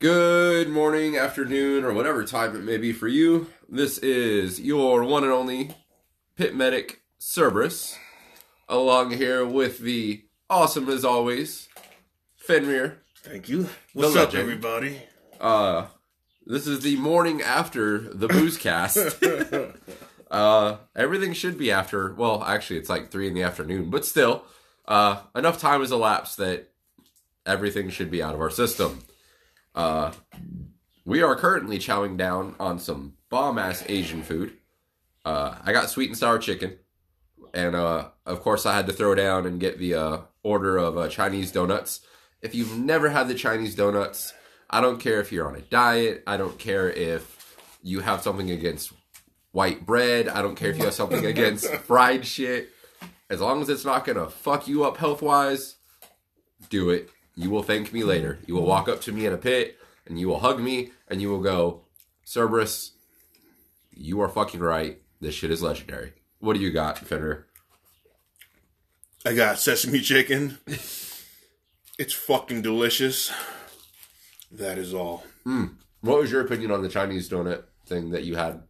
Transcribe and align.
Good 0.00 0.68
morning, 0.68 1.16
afternoon, 1.16 1.84
or 1.84 1.94
whatever 1.94 2.24
time 2.24 2.56
it 2.56 2.64
may 2.64 2.76
be 2.76 2.92
for 2.92 3.08
you. 3.08 3.46
This 3.68 3.96
is 3.98 4.60
your 4.60 5.04
one 5.04 5.22
and 5.22 5.32
only 5.32 5.70
pit 6.36 6.54
medic 6.54 7.02
Cerberus, 7.18 7.96
along 8.68 9.12
here 9.12 9.46
with 9.46 9.78
the 9.78 10.24
awesome 10.50 10.88
as 10.88 11.04
always 11.04 11.68
Fenrir. 12.36 12.98
Thank 13.22 13.48
you. 13.48 13.68
What's 13.92 14.16
up, 14.16 14.32
legend. 14.32 14.42
everybody? 14.42 15.02
Uh, 15.40 15.86
this 16.44 16.66
is 16.66 16.80
the 16.80 16.96
morning 16.96 17.40
after 17.40 17.98
the 17.98 18.28
booze 18.28 18.58
cast. 18.58 19.22
uh, 20.30 20.76
everything 20.94 21.32
should 21.32 21.56
be 21.56 21.70
after. 21.70 22.12
Well, 22.14 22.42
actually, 22.42 22.80
it's 22.80 22.90
like 22.90 23.10
three 23.10 23.28
in 23.28 23.34
the 23.34 23.42
afternoon, 23.42 23.90
but 23.90 24.04
still, 24.04 24.44
uh, 24.86 25.20
enough 25.34 25.58
time 25.58 25.80
has 25.80 25.92
elapsed 25.92 26.36
that 26.38 26.72
everything 27.46 27.90
should 27.90 28.10
be 28.10 28.22
out 28.22 28.34
of 28.34 28.40
our 28.40 28.50
system. 28.50 29.04
Uh, 29.74 30.12
we 31.04 31.22
are 31.22 31.36
currently 31.36 31.78
chowing 31.78 32.16
down 32.16 32.54
on 32.58 32.78
some 32.78 33.14
bomb 33.28 33.58
ass 33.58 33.84
Asian 33.88 34.22
food. 34.22 34.54
Uh, 35.24 35.56
I 35.62 35.72
got 35.72 35.90
sweet 35.90 36.10
and 36.10 36.18
sour 36.18 36.38
chicken, 36.38 36.78
and 37.52 37.74
uh, 37.74 38.08
of 38.26 38.40
course, 38.40 38.66
I 38.66 38.74
had 38.74 38.86
to 38.86 38.92
throw 38.92 39.14
down 39.14 39.46
and 39.46 39.60
get 39.60 39.78
the 39.78 39.94
uh, 39.94 40.18
order 40.42 40.76
of 40.76 40.96
uh, 40.96 41.08
Chinese 41.08 41.50
donuts. 41.50 42.00
If 42.42 42.54
you've 42.54 42.78
never 42.78 43.08
had 43.08 43.28
the 43.28 43.34
Chinese 43.34 43.74
donuts, 43.74 44.34
I 44.68 44.80
don't 44.80 45.00
care 45.00 45.20
if 45.20 45.32
you're 45.32 45.48
on 45.48 45.56
a 45.56 45.62
diet. 45.62 46.22
I 46.26 46.36
don't 46.36 46.58
care 46.58 46.90
if 46.90 47.56
you 47.82 48.00
have 48.00 48.22
something 48.22 48.50
against 48.50 48.92
white 49.52 49.86
bread. 49.86 50.28
I 50.28 50.42
don't 50.42 50.56
care 50.56 50.70
if 50.70 50.78
you 50.78 50.84
have 50.84 50.94
something 50.94 51.24
against 51.24 51.72
fried 51.86 52.26
shit. 52.26 52.70
As 53.30 53.40
long 53.40 53.62
as 53.62 53.68
it's 53.68 53.84
not 53.84 54.04
gonna 54.04 54.28
fuck 54.28 54.68
you 54.68 54.84
up 54.84 54.98
health 54.98 55.22
wise, 55.22 55.76
do 56.68 56.90
it. 56.90 57.08
You 57.36 57.50
will 57.50 57.62
thank 57.62 57.92
me 57.92 58.04
later. 58.04 58.38
You 58.46 58.54
will 58.54 58.66
walk 58.66 58.88
up 58.88 59.00
to 59.02 59.12
me 59.12 59.26
in 59.26 59.32
a 59.32 59.38
pit 59.38 59.78
and 60.06 60.18
you 60.18 60.28
will 60.28 60.40
hug 60.40 60.60
me 60.60 60.92
and 61.08 61.20
you 61.20 61.30
will 61.30 61.42
go, 61.42 61.82
Cerberus, 62.24 62.92
you 63.92 64.20
are 64.20 64.28
fucking 64.28 64.60
right. 64.60 65.00
This 65.20 65.34
shit 65.34 65.50
is 65.50 65.62
legendary. 65.62 66.12
What 66.38 66.54
do 66.54 66.60
you 66.60 66.70
got, 66.70 66.98
Fenrir? 66.98 67.46
I 69.24 69.34
got 69.34 69.58
sesame 69.58 70.00
chicken. 70.00 70.58
It's 71.96 72.12
fucking 72.12 72.62
delicious. 72.62 73.32
That 74.50 74.78
is 74.78 74.92
all. 74.92 75.24
Hmm. 75.44 75.66
What 76.00 76.18
was 76.18 76.30
your 76.30 76.42
opinion 76.42 76.70
on 76.70 76.82
the 76.82 76.88
Chinese 76.88 77.30
donut 77.30 77.64
thing 77.86 78.10
that 78.10 78.24
you 78.24 78.36
had? 78.36 78.62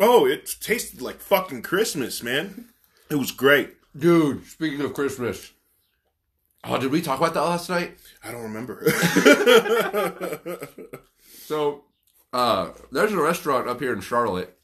Oh, 0.00 0.26
it 0.26 0.56
tasted 0.60 1.00
like 1.00 1.20
fucking 1.20 1.62
Christmas, 1.62 2.22
man. 2.22 2.70
It 3.10 3.16
was 3.16 3.30
great. 3.30 3.74
Dude, 3.96 4.44
speaking 4.46 4.80
of 4.80 4.94
Christmas. 4.94 5.52
Oh, 6.66 6.78
did 6.78 6.90
we 6.90 7.02
talk 7.02 7.18
about 7.18 7.34
that 7.34 7.42
last 7.42 7.68
night? 7.68 7.96
I 8.22 8.30
don't 8.32 8.42
remember. 8.42 8.86
So, 11.46 11.84
uh, 12.32 12.70
there's 12.90 13.12
a 13.12 13.20
restaurant 13.20 13.68
up 13.68 13.78
here 13.78 13.92
in 13.92 14.00
Charlotte. 14.00 14.56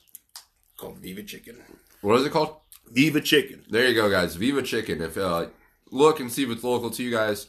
called 0.79 0.97
Viva 0.97 1.23
Chicken. 1.23 1.59
What 2.01 2.19
is 2.19 2.25
it 2.25 2.33
called? 2.33 2.57
Viva 2.91 3.21
Chicken. 3.21 3.65
There 3.69 3.87
you 3.87 3.95
go, 3.95 4.11
guys. 4.11 4.35
Viva 4.37 4.63
Chicken. 4.63 5.03
If 5.03 5.19
uh, 5.19 5.49
look 5.91 6.21
and 6.21 6.33
see 6.33 6.43
if 6.45 6.49
it's 6.51 6.65
local 6.65 6.89
to 6.89 7.03
you 7.03 7.11
guys. 7.11 7.49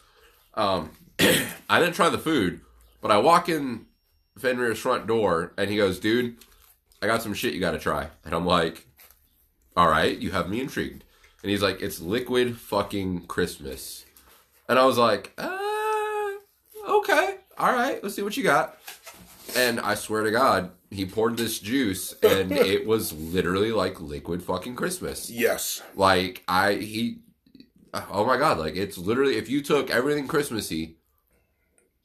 Um, 0.56 0.92
I 1.70 1.80
didn't 1.80 1.94
try 1.94 2.10
the 2.10 2.18
food, 2.18 2.60
but 3.00 3.10
I 3.10 3.20
walk 3.20 3.48
in 3.48 3.86
Fenrir's 4.38 4.80
front 4.80 5.08
door 5.08 5.54
and 5.58 5.70
he 5.70 5.78
goes, 5.78 5.98
"Dude, 5.98 6.36
I 7.02 7.08
got 7.08 7.22
some 7.22 7.34
shit 7.34 7.54
you 7.54 7.62
got 7.62 7.72
to 7.72 7.80
try." 7.80 8.08
And 8.26 8.34
I'm 8.36 8.46
like, 8.46 8.86
"All 9.78 9.88
right, 9.88 10.18
you 10.18 10.32
have 10.32 10.50
me 10.50 10.60
intrigued." 10.60 11.06
And 11.42 11.50
he's 11.50 11.62
like, 11.62 11.82
"It's 11.82 12.02
liquid 12.02 12.58
fucking 12.58 13.28
Christmas," 13.28 14.04
and 14.72 14.80
I 14.80 14.86
was 14.86 14.98
like, 14.98 15.34
uh, 15.38 16.30
"Okay, 16.88 17.36
all 17.58 17.74
right, 17.74 18.02
let's 18.02 18.16
see 18.16 18.22
what 18.22 18.38
you 18.38 18.44
got." 18.44 18.78
And 19.54 19.82
I 19.82 19.96
swear 19.96 20.24
to 20.24 20.32
God, 20.32 20.72
he 20.90 21.06
poured 21.06 21.36
this 21.36 21.60
juice, 21.60 22.16
and 22.24 22.52
it 22.54 22.88
was 22.88 23.12
literally 23.12 23.74
like 23.74 24.00
liquid 24.00 24.42
fucking 24.42 24.78
Christmas. 24.78 25.30
Yes. 25.30 25.82
Like 25.94 26.46
I 26.48 26.76
he 26.76 27.20
oh 27.94 28.26
my 28.26 28.38
god, 28.38 28.60
like 28.60 28.78
it's 28.78 28.98
literally 28.98 29.36
if 29.36 29.50
you 29.50 29.62
took 29.62 29.90
everything 29.90 30.26
Christmassy 30.26 30.96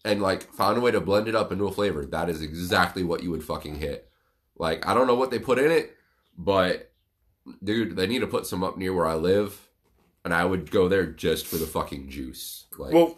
and 0.04 0.20
like 0.20 0.52
found 0.52 0.76
a 0.76 0.80
way 0.80 0.90
to 0.90 1.00
blend 1.00 1.28
it 1.28 1.36
up 1.36 1.52
into 1.52 1.68
a 1.68 1.72
flavor, 1.72 2.04
that 2.04 2.28
is 2.28 2.42
exactly 2.42 3.04
what 3.04 3.22
you 3.22 3.30
would 3.30 3.44
fucking 3.44 3.76
hit. 3.76 4.10
Like 4.58 4.88
I 4.88 4.92
don't 4.92 5.06
know 5.06 5.14
what 5.14 5.30
they 5.30 5.38
put 5.38 5.60
in 5.60 5.70
it, 5.70 5.94
but 6.36 6.90
dude, 7.62 7.94
they 7.94 8.08
need 8.08 8.22
to 8.22 8.26
put 8.26 8.44
some 8.44 8.64
up 8.64 8.76
near 8.76 8.92
where 8.92 9.06
I 9.06 9.14
live 9.14 9.65
and 10.26 10.34
I 10.34 10.44
would 10.44 10.72
go 10.72 10.88
there 10.88 11.06
just 11.06 11.46
for 11.46 11.54
the 11.56 11.68
fucking 11.68 12.10
juice. 12.10 12.66
Like 12.76 12.92
Well, 12.92 13.16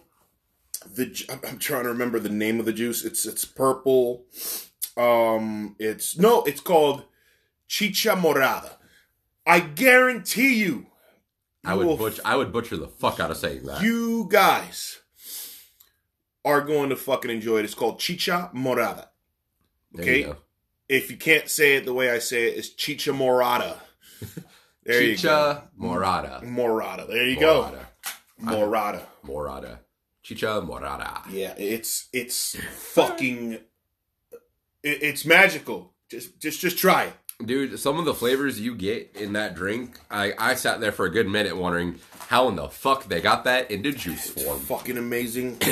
the 0.87 1.07
I'm- 1.43 1.59
trying 1.59 1.85
to 1.85 1.89
remember 1.89 2.21
the 2.21 2.29
name 2.29 2.61
of 2.61 2.67
the 2.67 2.73
juice. 2.73 3.03
It's 3.03 3.25
it's 3.25 3.47
purple. 3.47 4.27
Um, 4.95 5.75
it's 5.79 6.19
no, 6.19 6.43
it's 6.45 6.61
called 6.61 7.05
Chicha 7.67 8.11
Morada. 8.11 8.73
I 9.47 9.61
guarantee 9.61 10.57
you, 10.57 10.89
I 11.65 11.75
would 11.75 11.87
will 11.87 11.97
butcher 11.97 12.21
I 12.27 12.37
would 12.37 12.53
butcher 12.53 12.77
the 12.77 12.89
fuck 12.89 13.19
out 13.21 13.31
of 13.31 13.39
saying 13.39 13.65
that. 13.65 13.81
You 13.83 14.29
guys 14.31 14.99
are 16.45 16.61
going 16.61 16.91
to 16.91 16.97
fucking 16.97 17.31
enjoy 17.31 17.61
it. 17.61 17.65
It's 17.65 17.75
called 17.75 18.01
Chicha 18.01 18.51
Morada. 18.55 19.07
Okay. 19.99 20.21
you. 20.25 20.37
If 20.91 21.11
you 21.11 21.17
can't 21.17 21.49
say 21.49 21.77
it 21.77 21.87
the 21.87 21.95
way 21.95 22.11
I 22.11 22.19
say 22.19 22.49
it, 22.49 22.59
it's 22.59 22.69
Chicha 22.69 23.13
Morada. 23.13 23.79
There 24.89 25.01
Chicha 25.03 25.69
Morada. 25.79 26.43
Morada. 26.43 27.07
There 27.07 27.27
you 27.27 27.39
go. 27.39 27.71
Morada. 28.43 28.43
Morada. 28.43 29.03
Morada. 29.23 29.79
Chicha 30.23 30.63
Morada. 30.67 31.31
Yeah, 31.31 31.53
it's 31.59 32.09
it's 32.15 32.57
fucking 32.73 33.53
it, 33.53 33.63
it's 34.83 35.27
magical. 35.27 35.93
Just 36.11 36.41
just 36.41 36.61
just 36.61 36.79
try 36.79 37.05
it. 37.05 37.13
Dude, 37.45 37.79
some 37.79 37.99
of 37.99 38.07
the 38.07 38.15
flavors 38.15 38.59
you 38.59 38.75
get 38.75 39.15
in 39.15 39.35
that 39.35 39.55
drink, 39.55 39.99
I, 40.11 40.33
I 40.39 40.55
sat 40.55 40.81
there 40.81 40.91
for 40.91 41.05
a 41.05 41.11
good 41.11 41.29
minute 41.29 41.57
wondering 41.59 42.01
how 42.29 42.49
in 42.49 42.57
the 42.57 42.69
fuck 42.71 43.05
they 43.05 43.21
got 43.21 43.45
that 43.45 43.71
into 43.71 43.93
juice 43.93 44.31
form. 44.31 44.59
Fucking 44.59 44.97
amazing. 44.97 45.59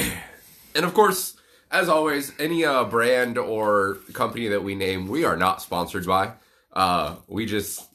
And 0.75 0.84
of 0.84 0.93
course, 0.93 1.38
as 1.71 1.88
always, 1.88 2.34
any 2.38 2.62
uh, 2.62 2.84
brand 2.84 3.38
or 3.38 3.94
company 4.12 4.48
that 4.48 4.62
we 4.62 4.75
name, 4.75 5.09
we 5.09 5.25
are 5.25 5.34
not 5.34 5.62
sponsored 5.62 6.04
by. 6.04 6.33
Uh, 6.71 7.16
we 7.28 7.47
just 7.47 7.86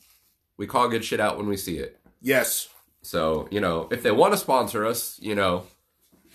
we 0.61 0.67
call 0.67 0.88
good 0.88 1.03
shit 1.03 1.19
out 1.19 1.38
when 1.38 1.47
we 1.47 1.57
see 1.57 1.77
it. 1.79 1.99
yes. 2.22 2.69
So 3.01 3.47
you 3.49 3.59
know, 3.59 3.88
if 3.89 4.03
they 4.03 4.11
want 4.11 4.33
to 4.33 4.38
sponsor 4.38 4.85
us, 4.85 5.17
you 5.19 5.33
know, 5.33 5.66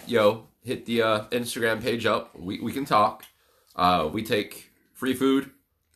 yo, 0.09 0.49
hit 0.65 0.85
the 0.85 1.01
uh, 1.01 1.25
Instagram 1.31 1.81
page 1.81 2.07
up. 2.07 2.37
We 2.37 2.59
we 2.59 2.73
can 2.73 2.85
talk. 2.85 3.25
Uh, 3.77 4.11
we 4.13 4.25
take 4.25 4.73
free 4.93 5.15
food, 5.15 5.51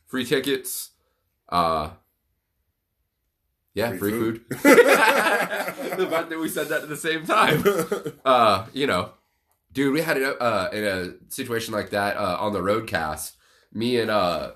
free 0.07 0.25
tickets. 0.25 0.91
Uh, 1.49 1.91
yeah, 3.75 3.89
free, 3.91 3.99
Free 3.99 4.11
food. 4.13 4.45
the 4.51 6.07
fact 6.09 6.31
that 6.31 6.39
we 6.41 6.49
said 6.49 6.69
that 6.69 6.83
at 6.83 6.89
the 6.89 6.97
same 6.97 7.25
time. 7.27 7.65
Uh, 8.25 8.67
you 8.73 8.87
know, 8.87 9.11
dude, 9.73 9.93
we 9.93 10.03
had 10.03 10.17
it 10.19 10.41
uh, 10.41 10.69
in 10.73 10.85
a 10.85 11.15
situation 11.33 11.75
like 11.75 11.91
that 11.91 12.17
uh, 12.17 12.37
on 12.39 12.53
the 12.53 12.61
roadcast. 12.61 13.33
Me 13.73 13.99
and 13.99 14.11
uh, 14.11 14.53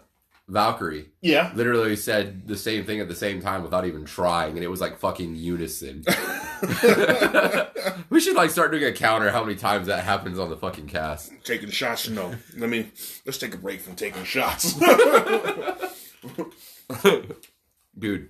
Valkyrie 0.47 1.07
Yeah. 1.23 1.51
literally 1.55 1.97
said 1.97 2.47
the 2.47 2.57
same 2.57 2.85
thing 2.85 3.01
at 3.01 3.09
the 3.09 3.15
same 3.15 3.41
time 3.41 3.63
without 3.63 3.87
even 3.87 4.05
trying, 4.05 4.57
and 4.57 4.63
it 4.65 4.69
was 4.69 4.81
like 4.81 4.99
fucking 4.99 5.37
unison. 5.37 6.05
we 8.11 8.21
should 8.21 8.37
like 8.37 8.51
start 8.51 8.71
doing 8.71 8.85
a 8.85 8.93
counter 8.93 9.31
how 9.31 9.43
many 9.43 9.57
times 9.57 9.87
that 9.87 10.05
happens 10.05 10.39
on 10.39 10.51
the 10.51 10.57
fucking 10.57 10.87
cast. 10.87 11.33
Taking 11.45 11.71
shots, 11.71 12.09
no. 12.09 12.35
Let 12.57 12.69
me 12.71 12.91
let's 13.27 13.39
take 13.39 13.55
a 13.55 13.59
break 13.59 13.81
from 13.81 13.97
taking 13.97 14.25
shots. 14.25 14.75
Dude, 17.99 18.29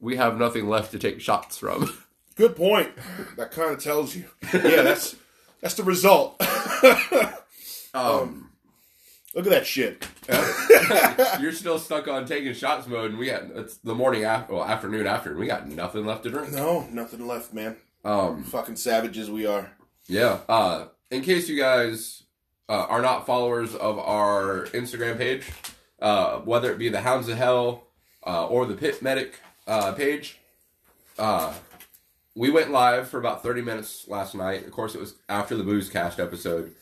we 0.00 0.16
have 0.16 0.38
nothing 0.38 0.68
left 0.68 0.92
to 0.92 0.98
take 0.98 1.20
shots 1.20 1.58
from. 1.58 1.92
Good 2.36 2.54
point. 2.54 2.90
That 3.36 3.50
kind 3.50 3.72
of 3.72 3.82
tells 3.82 4.14
you. 4.14 4.26
Yeah, 4.52 4.82
that's 4.82 5.16
that's 5.60 5.74
the 5.74 5.82
result. 5.82 6.40
Um, 7.94 8.47
Look 9.34 9.46
at 9.46 9.50
that 9.50 9.66
shit. 9.66 10.06
you're 11.40 11.52
still 11.52 11.78
stuck 11.78 12.08
on 12.08 12.26
taking 12.26 12.54
shots 12.54 12.86
mode, 12.86 13.10
and 13.10 13.18
we 13.18 13.26
got 13.26 13.42
it's 13.54 13.76
the 13.78 13.94
morning 13.94 14.24
after, 14.24 14.54
well, 14.54 14.64
afternoon 14.64 15.06
after, 15.06 15.30
and 15.30 15.38
we 15.38 15.46
got 15.46 15.68
nothing 15.68 16.06
left 16.06 16.24
to 16.24 16.30
drink. 16.30 16.52
No, 16.52 16.86
nothing 16.90 17.26
left, 17.26 17.52
man. 17.52 17.76
Um, 18.04 18.42
Fucking 18.44 18.76
savages 18.76 19.30
we 19.30 19.46
are. 19.46 19.70
Yeah. 20.06 20.38
Uh, 20.48 20.86
in 21.10 21.22
case 21.22 21.48
you 21.48 21.58
guys 21.58 22.22
uh, 22.68 22.86
are 22.88 23.02
not 23.02 23.26
followers 23.26 23.74
of 23.74 23.98
our 23.98 24.66
Instagram 24.72 25.18
page, 25.18 25.46
uh, 26.00 26.38
whether 26.38 26.72
it 26.72 26.78
be 26.78 26.88
the 26.88 27.00
Hounds 27.00 27.28
of 27.28 27.36
Hell 27.36 27.86
uh, 28.26 28.46
or 28.46 28.66
the 28.66 28.74
Pit 28.74 29.02
Medic 29.02 29.34
uh, 29.66 29.92
page, 29.92 30.38
uh, 31.18 31.52
we 32.34 32.50
went 32.50 32.70
live 32.70 33.08
for 33.08 33.18
about 33.18 33.42
30 33.42 33.62
minutes 33.62 34.06
last 34.08 34.34
night. 34.34 34.64
Of 34.64 34.72
course, 34.72 34.94
it 34.94 35.00
was 35.00 35.16
after 35.28 35.56
the 35.56 35.64
Booze 35.64 35.88
Cast 35.88 36.20
episode. 36.20 36.72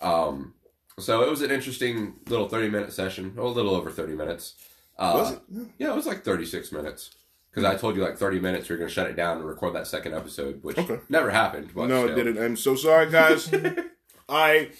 Um, 0.00 0.53
so 0.98 1.22
it 1.22 1.30
was 1.30 1.42
an 1.42 1.50
interesting 1.50 2.14
little 2.28 2.48
30 2.48 2.70
minute 2.70 2.92
session, 2.92 3.34
a 3.38 3.44
little 3.44 3.74
over 3.74 3.90
30 3.90 4.14
minutes. 4.14 4.54
Uh, 4.98 5.12
Was 5.16 5.32
it? 5.32 5.40
Yeah, 5.78 5.90
it 5.92 5.96
was 5.96 6.06
like 6.06 6.22
36 6.24 6.70
minutes. 6.72 7.10
Because 7.50 7.64
I 7.64 7.76
told 7.76 7.94
you 7.96 8.02
like 8.02 8.16
30 8.16 8.40
minutes 8.40 8.68
we 8.68 8.74
are 8.74 8.78
going 8.78 8.88
to 8.88 8.94
shut 8.94 9.06
it 9.08 9.14
down 9.14 9.36
and 9.38 9.46
record 9.46 9.74
that 9.76 9.86
second 9.86 10.12
episode, 10.14 10.62
which 10.64 10.76
Okay. 10.78 10.98
never 11.08 11.30
happened. 11.30 11.70
No, 11.76 11.86
still. 11.86 12.08
it 12.08 12.14
didn't. 12.16 12.42
I'm 12.42 12.56
so 12.56 12.74
sorry, 12.74 13.08
guys. 13.10 13.48
I 14.28 14.70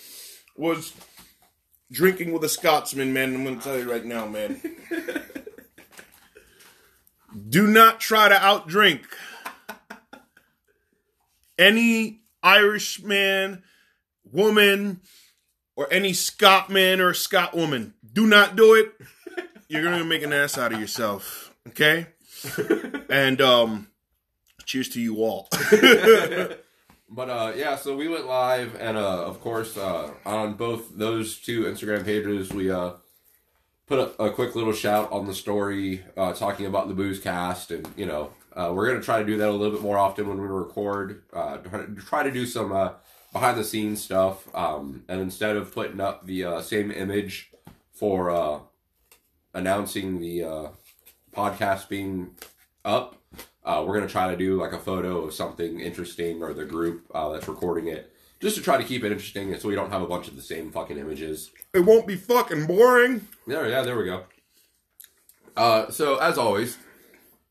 was 0.56 0.92
drinking 1.92 2.32
with 2.32 2.42
a 2.42 2.48
Scotsman, 2.48 3.12
man. 3.12 3.32
I'm 3.34 3.44
going 3.44 3.58
to 3.58 3.62
tell 3.64 3.78
you 3.78 3.88
right 3.90 4.04
now, 4.04 4.26
man. 4.26 4.60
Do 7.48 7.66
not 7.68 8.00
try 8.00 8.28
to 8.28 8.34
outdrink 8.34 9.02
any 11.58 12.20
Irishman, 12.42 13.62
woman, 14.32 15.00
or 15.76 15.92
any 15.92 16.12
Scotman 16.12 17.00
or 17.00 17.14
Scot 17.14 17.54
woman. 17.54 17.94
Do 18.12 18.26
not 18.26 18.56
do 18.56 18.74
it. 18.74 18.92
You're 19.68 19.82
to 19.82 20.04
make 20.04 20.22
an 20.22 20.32
ass 20.32 20.58
out 20.58 20.72
of 20.72 20.80
yourself. 20.80 21.54
Okay? 21.68 22.06
and 23.10 23.40
um 23.40 23.88
cheers 24.64 24.88
to 24.90 25.00
you 25.00 25.16
all. 25.18 25.48
But 27.14 27.30
uh, 27.30 27.52
yeah, 27.54 27.76
so 27.76 27.96
we 27.96 28.08
went 28.08 28.26
live, 28.26 28.74
and 28.80 28.96
uh, 28.96 29.24
of 29.24 29.40
course, 29.40 29.76
uh, 29.76 30.10
on 30.26 30.54
both 30.54 30.96
those 30.96 31.38
two 31.38 31.62
Instagram 31.62 32.04
pages, 32.04 32.50
we 32.52 32.72
uh, 32.72 32.92
put 33.86 34.00
a, 34.00 34.22
a 34.24 34.30
quick 34.32 34.56
little 34.56 34.72
shout 34.72 35.12
on 35.12 35.26
the 35.26 35.34
story 35.34 36.02
uh, 36.16 36.32
talking 36.32 36.66
about 36.66 36.88
the 36.88 36.94
booze 36.94 37.20
cast, 37.20 37.70
and 37.70 37.86
you 37.96 38.06
know, 38.06 38.30
uh, 38.54 38.72
we're 38.74 38.88
gonna 38.88 39.00
try 39.02 39.20
to 39.20 39.24
do 39.24 39.36
that 39.36 39.48
a 39.48 39.52
little 39.52 39.70
bit 39.72 39.82
more 39.82 39.96
often 39.96 40.28
when 40.28 40.40
we 40.40 40.48
record. 40.48 41.22
Uh, 41.32 41.58
try 41.58 41.84
to- 41.84 41.94
try 41.94 42.22
to 42.24 42.32
do 42.32 42.46
some 42.46 42.72
uh, 42.72 42.90
behind 43.34 43.58
the 43.58 43.64
scenes 43.64 44.02
stuff, 44.02 44.48
um, 44.54 45.02
and 45.08 45.20
instead 45.20 45.56
of 45.56 45.74
putting 45.74 46.00
up 46.00 46.24
the 46.24 46.44
uh, 46.44 46.60
same 46.62 46.90
image 46.92 47.50
for 47.92 48.30
uh, 48.30 48.60
announcing 49.52 50.20
the 50.20 50.44
uh, 50.44 50.68
podcast 51.34 51.88
being 51.88 52.30
up, 52.84 53.16
uh, 53.64 53.84
we're 53.84 53.94
gonna 53.94 54.08
try 54.08 54.30
to 54.30 54.36
do 54.36 54.54
like 54.58 54.72
a 54.72 54.78
photo 54.78 55.24
of 55.24 55.34
something 55.34 55.80
interesting 55.80 56.42
or 56.42 56.54
the 56.54 56.64
group 56.64 57.04
uh, 57.12 57.28
that's 57.30 57.48
recording 57.48 57.88
it, 57.88 58.14
just 58.40 58.54
to 58.56 58.62
try 58.62 58.78
to 58.78 58.84
keep 58.84 59.02
it 59.02 59.10
interesting, 59.10 59.54
so 59.58 59.68
we 59.68 59.74
don't 59.74 59.90
have 59.90 60.00
a 60.02 60.06
bunch 60.06 60.28
of 60.28 60.36
the 60.36 60.42
same 60.42 60.70
fucking 60.70 60.96
images. 60.96 61.50
it 61.74 61.80
won't 61.80 62.06
be 62.06 62.16
fucking 62.16 62.66
boring. 62.66 63.26
There, 63.48 63.68
yeah, 63.68 63.82
there 63.82 63.98
we 63.98 64.04
go. 64.04 64.22
Uh, 65.56 65.90
so 65.90 66.18
as 66.18 66.38
always, 66.38 66.78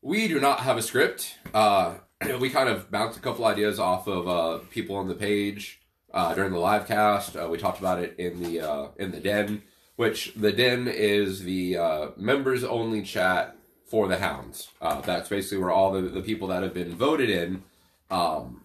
we 0.00 0.28
do 0.28 0.40
not 0.40 0.60
have 0.60 0.78
a 0.78 0.82
script. 0.82 1.36
Uh, 1.52 1.96
we 2.40 2.50
kind 2.50 2.68
of 2.68 2.90
bounced 2.90 3.18
a 3.18 3.20
couple 3.20 3.44
ideas 3.44 3.78
off 3.78 4.06
of 4.06 4.28
uh, 4.28 4.64
people 4.70 4.96
on 4.96 5.08
the 5.08 5.14
page 5.14 5.80
uh, 6.12 6.34
during 6.34 6.52
the 6.52 6.58
live 6.58 6.86
cast. 6.86 7.36
Uh, 7.36 7.48
we 7.50 7.58
talked 7.58 7.78
about 7.78 7.98
it 7.98 8.14
in 8.18 8.42
the 8.42 8.60
uh, 8.60 8.88
in 8.98 9.10
the 9.10 9.20
den, 9.20 9.62
which 9.96 10.32
the 10.34 10.52
den 10.52 10.88
is 10.88 11.42
the 11.42 11.76
uh, 11.76 12.08
members 12.16 12.64
only 12.64 13.02
chat 13.02 13.56
for 13.86 14.08
the 14.08 14.18
hounds. 14.18 14.68
Uh, 14.80 15.00
that's 15.00 15.28
basically 15.28 15.58
where 15.58 15.70
all 15.70 15.92
the, 15.92 16.02
the 16.02 16.22
people 16.22 16.48
that 16.48 16.62
have 16.62 16.74
been 16.74 16.94
voted 16.94 17.30
in. 17.30 17.62
Um, 18.10 18.62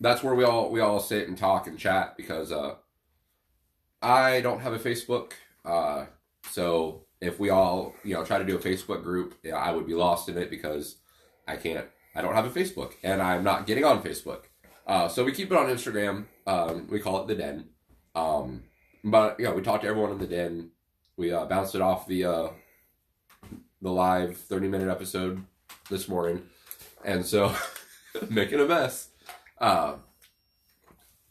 that's 0.00 0.22
where 0.22 0.34
we 0.34 0.44
all 0.44 0.70
we 0.70 0.80
all 0.80 1.00
sit 1.00 1.28
and 1.28 1.36
talk 1.36 1.66
and 1.66 1.78
chat 1.78 2.16
because 2.16 2.52
I 4.00 4.40
don't 4.40 4.60
have 4.60 4.72
a 4.72 4.78
Facebook. 4.78 5.32
So 6.50 7.02
if 7.20 7.40
we 7.40 7.50
all, 7.50 7.94
you 8.04 8.14
know, 8.14 8.24
try 8.24 8.38
to 8.38 8.44
do 8.44 8.56
a 8.56 8.60
Facebook 8.60 9.02
group, 9.02 9.34
yeah, 9.42 9.56
I 9.56 9.72
would 9.72 9.86
be 9.86 9.94
lost 9.94 10.28
in 10.28 10.38
it 10.38 10.50
because 10.50 10.96
I 11.46 11.56
can't. 11.56 11.86
I 12.18 12.22
don't 12.22 12.34
have 12.34 12.44
a 12.46 12.50
Facebook, 12.50 12.94
and 13.04 13.22
I'm 13.22 13.44
not 13.44 13.64
getting 13.66 13.84
on 13.84 14.02
Facebook. 14.02 14.40
Uh, 14.86 15.06
so 15.06 15.22
we 15.24 15.30
keep 15.32 15.52
it 15.52 15.56
on 15.56 15.66
Instagram. 15.66 16.24
Um, 16.48 16.88
we 16.90 16.98
call 16.98 17.22
it 17.22 17.28
the 17.28 17.36
Den. 17.36 17.68
Um, 18.16 18.64
but 19.04 19.38
yeah, 19.38 19.52
we 19.52 19.62
talked 19.62 19.84
to 19.84 19.88
everyone 19.88 20.10
in 20.10 20.18
the 20.18 20.26
Den. 20.26 20.70
We 21.16 21.30
uh, 21.32 21.44
bounced 21.44 21.76
it 21.76 21.80
off 21.80 22.08
the 22.08 22.24
uh, 22.24 22.48
the 23.80 23.90
live 23.92 24.36
30 24.36 24.66
minute 24.66 24.88
episode 24.88 25.44
this 25.90 26.08
morning, 26.08 26.42
and 27.04 27.24
so 27.24 27.54
making 28.28 28.58
a 28.58 28.64
mess. 28.66 29.10
Uh, 29.60 29.94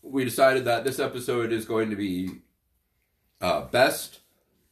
we 0.02 0.24
decided 0.24 0.64
that 0.66 0.86
this 0.86 1.00
episode 1.00 1.52
is 1.52 1.66
going 1.66 1.90
to 1.90 1.98
be 1.98 2.30
uh, 3.42 3.62
best 3.66 4.20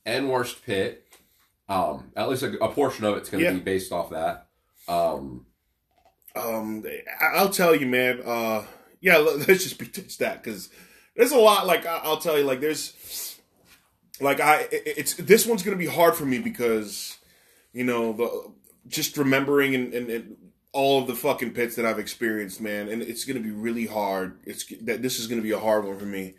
and 0.05 0.29
worst 0.29 0.65
pit. 0.65 1.01
Um, 1.67 2.11
at 2.15 2.29
least 2.29 2.43
a, 2.43 2.63
a 2.63 2.69
portion 2.71 3.03
of 3.05 3.17
it's 3.17 3.29
going 3.29 3.43
to 3.43 3.49
Yeah. 3.49 3.57
be 3.57 3.59
based 3.59 3.91
off 3.91 4.11
that. 4.11 4.47
Um, 4.87 5.47
Um, 6.35 6.83
I- 7.21 7.37
I'll 7.37 7.49
tell 7.49 7.75
you, 7.75 7.85
man. 7.87 8.21
Uh, 8.25 8.63
yeah, 9.01 9.17
let- 9.17 9.37
let's 9.47 9.63
just 9.63 9.77
be 9.79 9.85
just 9.87 10.19
that 10.19 10.43
because 10.43 10.69
there's 11.15 11.31
a 11.31 11.37
lot. 11.37 11.65
Like 11.67 11.85
I- 11.85 12.01
I'll 12.03 12.17
tell 12.17 12.37
you, 12.37 12.43
like 12.43 12.59
there's, 12.61 13.39
like 14.19 14.39
I, 14.39 14.67
it's 14.71 15.13
this 15.15 15.45
one's 15.45 15.63
gonna 15.63 15.77
be 15.77 15.85
hard 15.87 16.15
for 16.15 16.25
me 16.25 16.39
because, 16.39 17.17
you 17.73 17.83
know, 17.83 18.13
the 18.13 18.51
just 18.87 19.17
remembering 19.17 19.73
and, 19.75 19.93
and, 19.93 20.09
and 20.09 20.37
all 20.71 21.01
of 21.01 21.07
the 21.07 21.15
fucking 21.15 21.51
pits 21.51 21.75
that 21.75 21.85
I've 21.85 21.99
experienced, 21.99 22.59
man, 22.61 22.89
and 22.89 23.01
it's 23.01 23.23
gonna 23.25 23.39
be 23.39 23.51
really 23.51 23.85
hard. 23.87 24.39
It's 24.45 24.65
that 24.81 25.01
this 25.01 25.19
is 25.19 25.27
gonna 25.27 25.41
be 25.41 25.51
a 25.51 25.59
hard 25.59 25.85
one 25.85 25.97
for 25.97 26.05
me. 26.05 26.33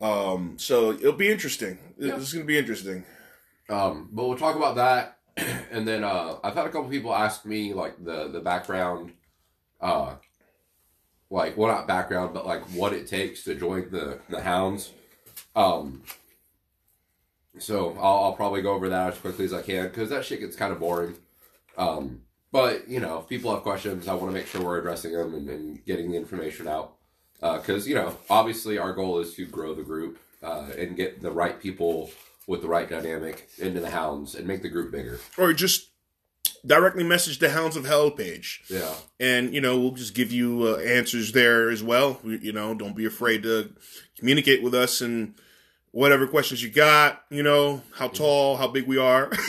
Um, 0.00 0.56
so 0.58 0.92
it'll 0.92 1.12
be 1.12 1.30
interesting. 1.30 1.78
Yeah. 1.98 2.16
This 2.16 2.28
is 2.28 2.32
gonna 2.34 2.44
be 2.46 2.58
interesting. 2.58 3.04
Um, 3.68 4.08
but 4.12 4.28
we'll 4.28 4.38
talk 4.38 4.56
about 4.56 4.76
that, 4.76 5.18
and 5.70 5.86
then 5.88 6.04
uh, 6.04 6.36
I've 6.44 6.54
had 6.54 6.66
a 6.66 6.70
couple 6.70 6.88
people 6.88 7.14
ask 7.14 7.44
me 7.44 7.72
like 7.74 8.02
the 8.04 8.28
the 8.28 8.40
background, 8.40 9.12
uh, 9.80 10.14
like 11.30 11.56
well 11.56 11.72
not 11.74 11.86
background, 11.86 12.34
but 12.34 12.46
like 12.46 12.62
what 12.70 12.92
it 12.92 13.06
takes 13.06 13.44
to 13.44 13.54
join 13.54 13.90
the 13.90 14.20
the 14.28 14.42
hounds. 14.42 14.92
Um, 15.54 16.02
so 17.58 17.96
I'll, 17.98 18.24
I'll 18.24 18.32
probably 18.34 18.62
go 18.62 18.74
over 18.74 18.88
that 18.90 19.14
as 19.14 19.18
quickly 19.18 19.44
as 19.46 19.52
I 19.52 19.62
can 19.62 19.88
because 19.88 20.10
that 20.10 20.24
shit 20.24 20.40
gets 20.40 20.56
kind 20.56 20.72
of 20.72 20.80
boring. 20.80 21.14
Um, 21.78 22.22
but 22.52 22.88
you 22.88 23.00
know, 23.00 23.18
if 23.18 23.28
people 23.28 23.52
have 23.52 23.62
questions, 23.62 24.08
I 24.08 24.14
want 24.14 24.28
to 24.28 24.34
make 24.34 24.46
sure 24.46 24.62
we're 24.62 24.78
addressing 24.78 25.12
them 25.12 25.34
and, 25.34 25.48
and 25.48 25.84
getting 25.84 26.10
the 26.10 26.16
information 26.16 26.68
out. 26.68 26.94
Uh, 27.42 27.58
because 27.58 27.86
you 27.86 27.94
know, 27.94 28.16
obviously, 28.30 28.78
our 28.78 28.92
goal 28.92 29.18
is 29.18 29.34
to 29.34 29.46
grow 29.46 29.74
the 29.74 29.82
group 29.82 30.18
uh, 30.42 30.68
and 30.78 30.96
get 30.96 31.22
the 31.22 31.30
right 31.30 31.60
people 31.60 32.10
with 32.46 32.62
the 32.62 32.68
right 32.68 32.88
dynamic 32.88 33.48
into 33.58 33.80
the 33.80 33.90
hounds 33.90 34.34
and 34.34 34.46
make 34.46 34.62
the 34.62 34.68
group 34.68 34.92
bigger. 34.92 35.18
Or 35.36 35.52
just 35.52 35.90
directly 36.66 37.04
message 37.04 37.38
the 37.38 37.50
Hounds 37.50 37.76
of 37.76 37.86
Hell 37.86 38.10
page. 38.10 38.62
Yeah, 38.68 38.92
and 39.20 39.54
you 39.54 39.60
know 39.60 39.78
we'll 39.78 39.92
just 39.92 40.14
give 40.14 40.32
you 40.32 40.64
uh, 40.66 40.76
answers 40.78 41.32
there 41.32 41.70
as 41.70 41.82
well. 41.82 42.20
We- 42.24 42.38
you 42.38 42.52
know 42.52 42.74
don't 42.74 42.96
be 42.96 43.06
afraid 43.06 43.42
to 43.44 43.70
communicate 44.18 44.62
with 44.62 44.74
us 44.74 45.00
and 45.00 45.34
whatever 45.92 46.26
questions 46.26 46.62
you 46.62 46.68
got 46.68 47.22
you 47.30 47.42
know 47.42 47.80
how 47.94 48.08
tall 48.08 48.56
how 48.56 48.68
big 48.68 48.86
we 48.86 48.98
are. 48.98 49.30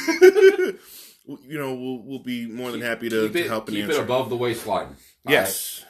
You 1.45 1.57
know 1.59 1.73
we'll, 1.75 1.97
we'll 2.03 2.19
be 2.23 2.45
more 2.47 2.71
than 2.71 2.79
happy 2.79 3.09
to, 3.09 3.27
keep 3.27 3.35
it 3.35 3.43
to 3.43 3.49
help 3.49 3.67
and 3.67 3.75
keep 3.75 3.89
it 3.89 3.99
above 3.99 4.29
the 4.29 4.37
waistline. 4.37 4.95
Yes. 5.27 5.83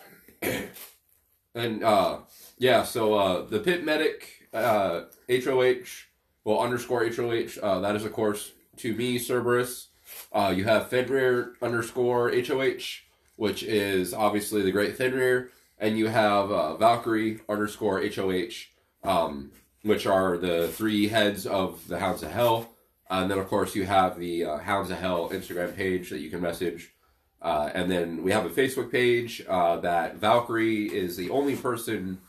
And 1.53 1.83
uh 1.83 2.19
yeah, 2.57 2.83
so 2.83 3.13
uh 3.13 3.45
the 3.45 3.59
pit 3.59 3.85
medic 3.85 4.47
uh 4.51 5.01
HOH 5.29 6.07
well 6.43 6.59
underscore 6.59 7.07
HOH, 7.07 7.59
uh 7.61 7.79
that 7.81 7.95
is 7.95 8.03
of 8.03 8.13
course 8.13 8.51
to 8.77 8.95
me 8.95 9.19
Cerberus. 9.19 9.89
Uh 10.33 10.53
you 10.55 10.65
have 10.65 10.89
Fenrir 10.89 11.53
underscore 11.61 12.31
HOH, 12.31 13.01
which 13.35 13.63
is 13.63 14.13
obviously 14.13 14.61
the 14.61 14.71
great 14.71 14.95
Fenrir, 14.97 15.51
and 15.79 15.97
you 15.97 16.07
have 16.07 16.51
uh 16.51 16.75
Valkyrie 16.77 17.39
underscore 17.47 18.01
HOH, 18.01 18.67
um, 19.03 19.51
which 19.83 20.05
are 20.05 20.37
the 20.37 20.67
three 20.69 21.07
heads 21.07 21.45
of 21.45 21.87
the 21.87 21.99
Hounds 21.99 22.23
of 22.23 22.31
Hell. 22.31 22.69
and 23.09 23.31
then 23.31 23.37
of 23.39 23.47
course 23.47 23.75
you 23.75 23.85
have 23.85 24.19
the 24.19 24.45
uh, 24.45 24.57
Hounds 24.57 24.91
of 24.91 24.97
Hell 24.99 25.29
Instagram 25.29 25.75
page 25.75 26.09
that 26.09 26.19
you 26.19 26.29
can 26.29 26.41
message. 26.41 26.93
Uh, 27.41 27.69
and 27.73 27.89
then 27.89 28.23
we 28.23 28.31
have 28.31 28.45
a 28.45 28.49
Facebook 28.49 28.91
page 28.91 29.43
uh, 29.47 29.77
that 29.77 30.15
Valkyrie 30.17 30.85
is 30.85 31.15
the 31.15 31.29
only 31.29 31.55
person 31.55 32.19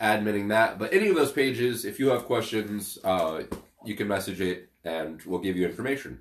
admitting 0.00 0.48
that. 0.48 0.78
But 0.78 0.92
any 0.92 1.08
of 1.08 1.16
those 1.16 1.32
pages, 1.32 1.84
if 1.84 1.98
you 1.98 2.08
have 2.08 2.24
questions, 2.24 2.98
uh, 3.04 3.42
you 3.84 3.94
can 3.94 4.08
message 4.08 4.40
it 4.40 4.68
and 4.84 5.20
we'll 5.22 5.40
give 5.40 5.56
you 5.56 5.66
information. 5.66 6.20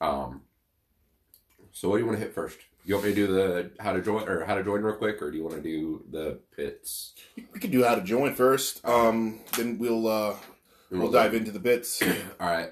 Um, 0.00 0.42
so 1.72 1.88
what 1.88 1.96
do 1.96 2.00
you 2.02 2.06
want 2.06 2.18
to 2.18 2.24
hit 2.24 2.34
first? 2.34 2.58
You 2.84 2.94
want 2.94 3.06
me 3.06 3.14
to 3.14 3.26
do 3.26 3.32
the 3.32 3.70
how 3.78 3.92
to 3.92 4.00
join 4.00 4.28
or 4.28 4.44
how 4.44 4.54
to 4.54 4.64
join 4.64 4.82
real 4.82 4.96
quick, 4.96 5.20
or 5.20 5.30
do 5.30 5.36
you 5.36 5.44
want 5.44 5.56
to 5.56 5.62
do 5.62 6.04
the 6.10 6.40
pits? 6.56 7.14
we 7.52 7.60
can 7.60 7.70
do 7.70 7.84
how 7.84 7.94
to 7.94 8.02
join 8.02 8.34
first 8.34 8.84
um 8.84 9.40
then 9.56 9.78
we'll 9.78 10.06
uh 10.08 10.34
we'll 10.90 11.10
dive 11.10 11.34
into 11.34 11.50
the 11.50 11.58
bits 11.58 12.02
All 12.40 12.48
right. 12.48 12.70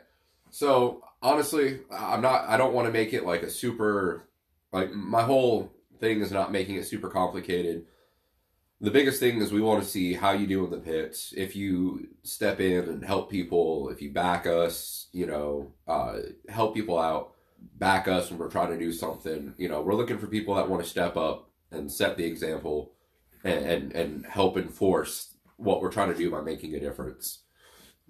So 0.50 1.02
honestly, 1.23 1.80
I'm 1.90 2.23
not. 2.23 2.49
I 2.49 2.56
don't 2.56 2.73
want 2.73 2.87
to 2.87 2.92
make 2.92 3.12
it 3.12 3.25
like 3.25 3.42
a 3.42 3.50
super. 3.50 4.28
Like 4.73 4.92
my 4.92 5.23
whole 5.23 5.73
thing 6.00 6.20
is 6.20 6.30
not 6.32 6.52
making 6.52 6.76
it 6.76 6.87
super 6.87 7.08
complicated. 7.08 7.87
The 8.80 8.90
biggest 8.92 9.18
thing 9.18 9.40
is 9.40 9.52
we 9.52 9.61
want 9.61 9.82
to 9.82 9.88
see 9.88 10.14
how 10.14 10.30
you 10.30 10.47
do 10.47 10.64
in 10.64 10.70
the 10.70 10.78
pits. 10.78 11.35
If 11.37 11.56
you 11.56 12.08
step 12.23 12.61
in 12.61 12.88
and 12.88 13.04
help 13.04 13.28
people, 13.28 13.88
if 13.88 14.00
you 14.00 14.12
back 14.12 14.47
us, 14.47 15.08
you 15.12 15.26
know, 15.26 15.73
uh, 15.88 16.18
help 16.49 16.75
people 16.75 16.97
out, 16.97 17.32
back 17.78 18.06
us 18.06 18.30
when 18.30 18.38
we're 18.38 18.50
trying 18.50 18.70
to 18.70 18.78
do 18.78 18.92
something. 18.92 19.52
You 19.58 19.68
know, 19.68 19.80
we're 19.80 19.94
looking 19.94 20.18
for 20.18 20.28
people 20.28 20.54
that 20.54 20.68
want 20.68 20.82
to 20.82 20.88
step 20.88 21.16
up 21.16 21.50
and 21.73 21.90
set 21.90 22.16
the 22.16 22.25
example, 22.25 22.92
and 23.42 23.64
and, 23.64 23.92
and 23.92 24.26
help 24.26 24.56
enforce 24.56 25.35
what 25.56 25.82
we're 25.82 25.90
trying 25.90 26.12
to 26.12 26.18
do 26.18 26.30
by 26.30 26.40
making 26.40 26.75
a 26.75 26.80
difference. 26.80 27.40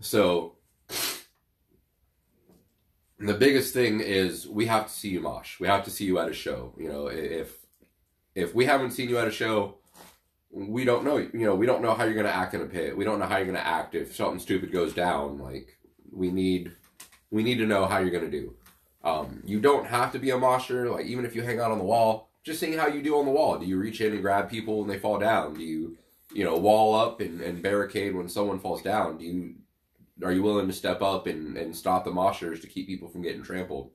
So 0.01 0.57
the 3.19 3.35
biggest 3.35 3.73
thing 3.73 4.01
is 4.01 4.47
we 4.47 4.67
have 4.67 4.87
to 4.87 4.93
see 4.93 5.09
you 5.09 5.21
mosh. 5.21 5.59
We 5.59 5.67
have 5.67 5.85
to 5.85 5.91
see 5.91 6.05
you 6.05 6.19
at 6.19 6.29
a 6.29 6.35
show. 6.35 6.75
You 6.77 6.89
know, 6.91 7.07
if 7.07 7.57
if 8.35 8.55
we 8.55 8.67
haven't 8.67 8.91
seen 8.91 9.09
you 9.09 9.19
at 9.19 9.27
a 9.27 9.33
show, 9.33 9.78
we 10.51 10.85
don't 10.85 11.05
know. 11.05 11.19
You 11.19 11.31
know, 11.33 11.55
we 11.55 11.67
don't 11.67 11.83
know 11.83 11.95
how 11.95 12.05
you're 12.05 12.15
going 12.15 12.27
to 12.27 12.35
act 12.35 12.55
in 12.55 12.63
a 12.63 12.67
pit. 12.67 12.97
We 12.97 13.05
don't 13.05 13.19
know 13.19 13.27
how 13.27 13.37
you're 13.37 13.47
going 13.47 13.57
to 13.57 13.67
act 13.67 13.95
if 13.95 14.15
something 14.15 14.39
stupid 14.39 14.73
goes 14.73 14.95
down. 14.95 15.39
Like 15.39 15.79
we 16.11 16.31
need, 16.31 16.73
we 17.31 17.43
need 17.43 17.59
to 17.59 17.67
know 17.67 17.87
how 17.87 17.99
you're 17.99 18.11
going 18.11 18.31
to 18.31 18.31
do. 18.31 18.55
Um, 19.05 19.43
you 19.45 19.61
don't 19.61 19.87
have 19.87 20.13
to 20.13 20.19
be 20.19 20.31
a 20.31 20.39
mosher. 20.39 20.91
Like 20.91 21.07
even 21.07 21.25
if 21.25 21.35
you 21.35 21.43
hang 21.43 21.61
out 21.61 21.71
on 21.71 21.79
the 21.79 21.85
wall, 21.85 22.31
just 22.45 22.61
seeing 22.61 22.79
how 22.79 22.87
you 22.87 23.03
do 23.03 23.19
on 23.19 23.27
the 23.27 23.31
wall. 23.31 23.59
Do 23.59 23.67
you 23.67 23.79
reach 23.79 24.01
in 24.01 24.13
and 24.13 24.23
grab 24.23 24.49
people 24.49 24.79
when 24.79 24.89
they 24.89 24.99
fall 24.99 25.19
down? 25.19 25.55
Do 25.55 25.63
you, 25.63 25.97
you 26.33 26.45
know, 26.45 26.57
wall 26.57 26.95
up 26.95 27.21
and, 27.21 27.41
and 27.41 27.63
barricade 27.63 28.15
when 28.15 28.29
someone 28.29 28.59
falls 28.59 28.83
down? 28.83 29.19
Do 29.19 29.25
you, 29.25 29.55
are 30.25 30.33
you 30.33 30.43
willing 30.43 30.67
to 30.67 30.73
step 30.73 31.03
up 31.03 31.27
and, 31.27 31.57
and 31.57 31.77
stop 31.77 32.05
the 32.05 32.11
moshers 32.11 32.61
to 32.63 32.67
keep 32.67 32.87
people 32.87 33.09
from 33.09 33.23
getting 33.23 33.43
trampled? 33.43 33.91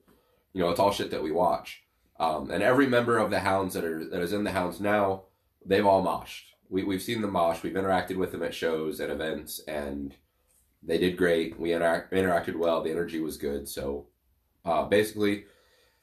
You 0.52 0.62
know, 0.62 0.70
it's 0.70 0.80
all 0.80 0.92
shit 0.92 1.10
that 1.10 1.22
we 1.22 1.32
watch. 1.32 1.82
Um, 2.18 2.50
and 2.50 2.62
every 2.62 2.86
member 2.86 3.18
of 3.18 3.30
the 3.30 3.40
hounds 3.40 3.74
that 3.74 3.84
are 3.84 4.04
that 4.08 4.22
is 4.22 4.32
in 4.32 4.44
the 4.44 4.52
hounds 4.52 4.80
now, 4.80 5.24
they've 5.64 5.86
all 5.86 6.04
moshed. 6.04 6.42
We, 6.68 6.82
we've 6.82 7.02
seen 7.02 7.20
them 7.20 7.32
mosh. 7.32 7.62
We've 7.62 7.74
interacted 7.74 8.16
with 8.16 8.32
them 8.32 8.42
at 8.42 8.54
shows 8.54 9.00
and 9.00 9.12
events, 9.12 9.60
and 9.68 10.14
they 10.82 10.98
did 10.98 11.16
great. 11.16 11.58
We 11.58 11.72
interact, 11.72 12.12
interacted 12.12 12.56
well. 12.56 12.82
The 12.82 12.90
energy 12.90 13.20
was 13.20 13.36
good. 13.36 13.68
So 13.68 14.06
uh, 14.64 14.84
basically, 14.84 15.44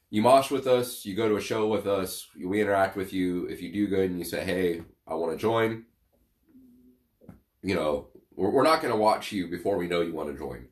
you 0.09 0.21
mosh 0.21 0.51
with 0.51 0.67
us, 0.67 1.05
you 1.05 1.15
go 1.15 1.29
to 1.29 1.37
a 1.37 1.41
show 1.41 1.67
with 1.67 1.87
us, 1.87 2.27
we 2.37 2.61
interact 2.61 2.95
with 2.95 3.13
you. 3.13 3.45
If 3.45 3.61
you 3.61 3.71
do 3.71 3.87
good 3.87 4.09
and 4.09 4.19
you 4.19 4.25
say, 4.25 4.43
hey, 4.43 4.81
I 5.07 5.15
want 5.15 5.31
to 5.31 5.37
join, 5.37 5.85
you 7.63 7.75
know, 7.75 8.09
we're, 8.35 8.49
we're 8.49 8.63
not 8.63 8.81
going 8.81 8.93
to 8.93 8.99
watch 8.99 9.31
you 9.31 9.47
before 9.47 9.77
we 9.77 9.87
know 9.87 10.01
you 10.01 10.13
want 10.13 10.29
to 10.29 10.37
join. 10.37 10.67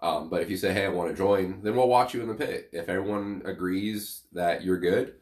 Um, 0.00 0.28
but 0.28 0.42
if 0.42 0.50
you 0.50 0.56
say, 0.56 0.72
hey, 0.72 0.84
I 0.84 0.90
want 0.90 1.10
to 1.10 1.16
join, 1.16 1.62
then 1.62 1.74
we'll 1.74 1.88
watch 1.88 2.12
you 2.12 2.20
in 2.20 2.28
the 2.28 2.34
pit. 2.34 2.68
If 2.72 2.88
everyone 2.88 3.42
agrees 3.46 4.24
that 4.32 4.62
you're 4.62 4.78
good, 4.78 5.14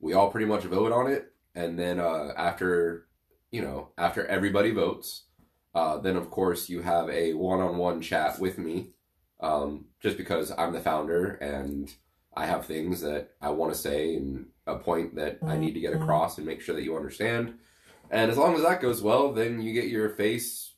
we 0.00 0.14
all 0.14 0.30
pretty 0.30 0.46
much 0.46 0.64
vote 0.64 0.92
on 0.92 1.10
it. 1.10 1.30
And 1.54 1.78
then 1.78 1.98
uh, 2.00 2.32
after, 2.36 3.06
you 3.50 3.62
know, 3.62 3.88
after 3.98 4.26
everybody 4.26 4.70
votes, 4.70 5.24
uh, 5.74 5.98
then 5.98 6.16
of 6.16 6.30
course 6.30 6.68
you 6.68 6.82
have 6.82 7.08
a 7.10 7.32
one 7.34 7.60
on 7.60 7.76
one 7.76 8.00
chat 8.00 8.38
with 8.38 8.58
me 8.58 8.90
um, 9.40 9.86
just 10.00 10.16
because 10.16 10.52
I'm 10.56 10.72
the 10.72 10.80
founder 10.80 11.34
and 11.34 11.92
I 12.36 12.46
have 12.46 12.66
things 12.66 13.00
that 13.00 13.30
I 13.40 13.50
want 13.50 13.72
to 13.72 13.78
say 13.78 14.14
and 14.14 14.46
a 14.66 14.76
point 14.76 15.16
that 15.16 15.38
I 15.44 15.56
need 15.56 15.74
to 15.74 15.80
get 15.80 15.94
across 15.94 16.38
and 16.38 16.46
make 16.46 16.60
sure 16.60 16.74
that 16.74 16.84
you 16.84 16.96
understand. 16.96 17.54
And 18.10 18.30
as 18.30 18.36
long 18.36 18.54
as 18.54 18.62
that 18.62 18.80
goes 18.80 19.02
well, 19.02 19.32
then 19.32 19.60
you 19.60 19.72
get 19.72 19.88
your 19.88 20.08
face 20.10 20.74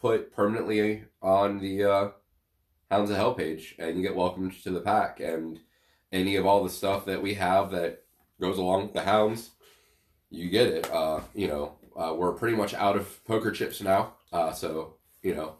put 0.00 0.32
permanently 0.34 1.04
on 1.22 1.60
the 1.60 1.84
uh, 1.84 2.08
Hounds 2.90 3.10
of 3.10 3.16
Hell 3.16 3.34
page 3.34 3.74
and 3.78 3.96
you 3.96 4.02
get 4.02 4.16
welcomed 4.16 4.52
to 4.62 4.70
the 4.70 4.80
pack. 4.80 5.20
And 5.20 5.60
any 6.12 6.36
of 6.36 6.46
all 6.46 6.62
the 6.62 6.70
stuff 6.70 7.06
that 7.06 7.22
we 7.22 7.34
have 7.34 7.70
that 7.72 8.04
goes 8.40 8.58
along 8.58 8.82
with 8.82 8.94
the 8.94 9.02
Hounds, 9.02 9.50
you 10.34 10.50
get 10.50 10.66
it. 10.66 10.90
Uh, 10.90 11.20
you 11.34 11.48
know, 11.48 11.72
uh, 11.96 12.14
we're 12.16 12.32
pretty 12.32 12.56
much 12.56 12.74
out 12.74 12.96
of 12.96 13.24
poker 13.24 13.50
chips 13.50 13.80
now. 13.80 14.14
Uh, 14.32 14.52
so, 14.52 14.94
you 15.22 15.34
know, 15.34 15.54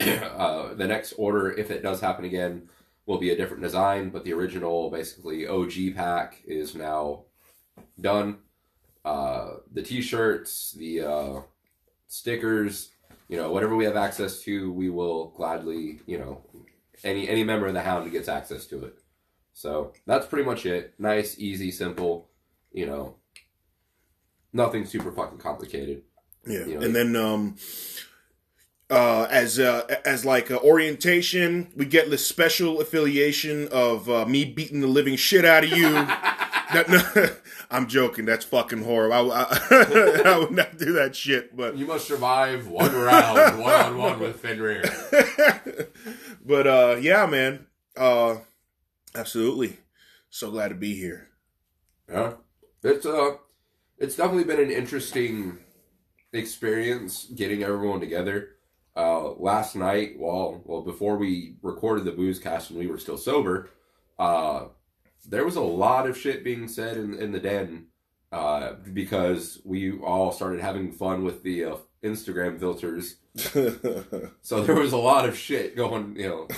uh, 0.00 0.74
the 0.74 0.86
next 0.86 1.12
order, 1.12 1.52
if 1.52 1.70
it 1.70 1.82
does 1.82 2.00
happen 2.00 2.24
again, 2.24 2.68
will 3.04 3.18
be 3.18 3.30
a 3.30 3.36
different 3.36 3.62
design, 3.62 4.10
but 4.10 4.24
the 4.24 4.32
original, 4.32 4.90
basically 4.90 5.46
OG 5.46 5.94
pack, 5.94 6.42
is 6.44 6.74
now 6.74 7.24
done. 8.00 8.38
Uh, 9.04 9.58
the 9.72 9.82
T-shirts, 9.82 10.72
the 10.72 11.02
uh, 11.02 11.40
stickers, 12.08 12.90
you 13.28 13.36
know, 13.36 13.52
whatever 13.52 13.76
we 13.76 13.84
have 13.84 13.96
access 13.96 14.40
to, 14.42 14.72
we 14.72 14.90
will 14.90 15.28
gladly, 15.36 16.00
you 16.06 16.18
know, 16.18 16.42
any 17.04 17.28
any 17.28 17.44
member 17.44 17.66
of 17.66 17.74
the 17.74 17.82
Hound 17.82 18.10
gets 18.10 18.28
access 18.28 18.66
to 18.66 18.84
it. 18.84 18.98
So 19.52 19.92
that's 20.06 20.26
pretty 20.26 20.44
much 20.44 20.66
it. 20.66 20.94
Nice, 20.98 21.38
easy, 21.38 21.70
simple. 21.70 22.28
You 22.72 22.86
know, 22.86 23.16
nothing 24.56 24.84
super 24.86 25.12
fucking 25.12 25.38
complicated. 25.38 26.02
Yeah, 26.46 26.64
You 26.64 26.78
know, 26.78 26.86
and 26.86 26.94
then 26.96 27.16
um, 27.16 27.56
uh, 28.90 29.26
as 29.30 29.58
uh, 29.58 29.82
as 30.04 30.24
like 30.24 30.50
uh, 30.50 30.58
orientation, 30.58 31.72
we 31.76 31.84
get 31.84 32.08
the 32.10 32.18
special 32.18 32.80
affiliation 32.80 33.68
of 33.68 34.08
uh, 34.08 34.24
me 34.26 34.44
beating 34.44 34.80
the 34.80 34.86
living 34.86 35.16
shit 35.16 35.44
out 35.44 35.64
of 35.64 35.70
you. 35.70 35.90
that, 36.72 36.88
no, 36.88 37.28
I'm 37.70 37.86
joking. 37.88 38.24
That's 38.24 38.44
fucking 38.44 38.84
horrible. 38.84 39.32
I, 39.32 39.42
I, 39.42 40.22
I 40.34 40.38
would 40.38 40.52
not 40.52 40.78
do 40.78 40.92
that 40.94 41.14
shit. 41.16 41.56
But 41.56 41.76
You 41.76 41.86
must 41.86 42.06
survive 42.06 42.68
one 42.68 42.94
round, 42.94 43.60
one 43.60 43.74
on 43.74 43.98
one 43.98 44.20
with 44.20 44.40
Fenrir. 44.40 44.82
but 46.44 46.66
uh, 46.66 46.96
yeah, 47.00 47.26
man. 47.26 47.66
Uh, 47.96 48.36
absolutely. 49.14 49.78
So 50.30 50.50
glad 50.50 50.68
to 50.68 50.74
be 50.74 50.94
here. 50.94 51.28
Yeah, 52.08 52.34
it's 52.84 53.06
uh, 53.06 53.36
it's 53.98 54.16
definitely 54.16 54.44
been 54.44 54.60
an 54.60 54.70
interesting 54.70 55.58
experience 56.32 57.26
getting 57.34 57.62
everyone 57.62 58.00
together. 58.00 58.50
Uh, 58.96 59.32
last 59.32 59.76
night, 59.76 60.14
well, 60.18 60.62
well, 60.64 60.80
before 60.80 61.16
we 61.18 61.56
recorded 61.62 62.04
the 62.04 62.12
booze 62.12 62.38
cast 62.38 62.70
and 62.70 62.78
we 62.78 62.86
were 62.86 62.98
still 62.98 63.18
sober, 63.18 63.70
uh, 64.18 64.64
there 65.28 65.44
was 65.44 65.56
a 65.56 65.60
lot 65.60 66.08
of 66.08 66.16
shit 66.16 66.42
being 66.42 66.66
said 66.66 66.96
in 66.96 67.14
in 67.14 67.32
the 67.32 67.40
den, 67.40 67.86
uh, 68.32 68.74
because 68.92 69.60
we 69.64 69.92
all 69.98 70.32
started 70.32 70.60
having 70.60 70.92
fun 70.92 71.24
with 71.24 71.42
the 71.42 71.64
uh, 71.64 71.76
Instagram 72.02 72.58
filters. 72.58 73.16
So 74.42 74.62
there 74.62 74.76
was 74.76 74.92
a 74.92 74.96
lot 74.98 75.28
of 75.28 75.36
shit 75.36 75.76
going, 75.76 76.16
you 76.16 76.28
know. 76.28 76.48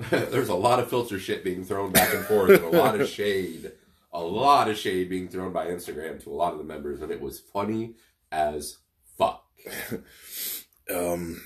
There's 0.10 0.48
a 0.48 0.54
lot 0.54 0.80
of 0.80 0.88
filter 0.90 1.18
shit 1.18 1.44
being 1.44 1.64
thrown 1.64 1.92
back 1.92 2.12
and 2.14 2.24
forth, 2.24 2.50
and 2.50 2.74
a 2.74 2.78
lot 2.78 3.00
of 3.00 3.08
shade, 3.18 3.72
a 4.16 4.24
lot 4.24 4.68
of 4.68 4.78
shade 4.78 5.10
being 5.10 5.28
thrown 5.28 5.52
by 5.52 5.66
Instagram 5.66 6.22
to 6.24 6.30
a 6.30 6.34
lot 6.34 6.52
of 6.52 6.58
the 6.58 6.64
members, 6.64 7.02
and 7.02 7.12
it 7.12 7.20
was 7.20 7.38
funny 7.38 7.96
as 8.32 8.78
fuck. 9.18 9.44
um, 10.90 11.42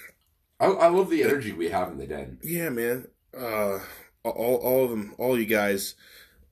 I, 0.60 0.66
I 0.66 0.88
love 0.88 1.10
the 1.10 1.24
energy 1.24 1.52
we 1.52 1.70
have 1.70 1.90
in 1.90 1.98
the 1.98 2.06
den. 2.06 2.38
yeah, 2.44 2.68
man. 2.68 3.08
Uh, 3.36 3.80
all 4.22 4.56
all 4.56 4.84
of 4.84 4.90
them, 4.90 5.14
all 5.18 5.38
you 5.38 5.46
guys, 5.46 5.96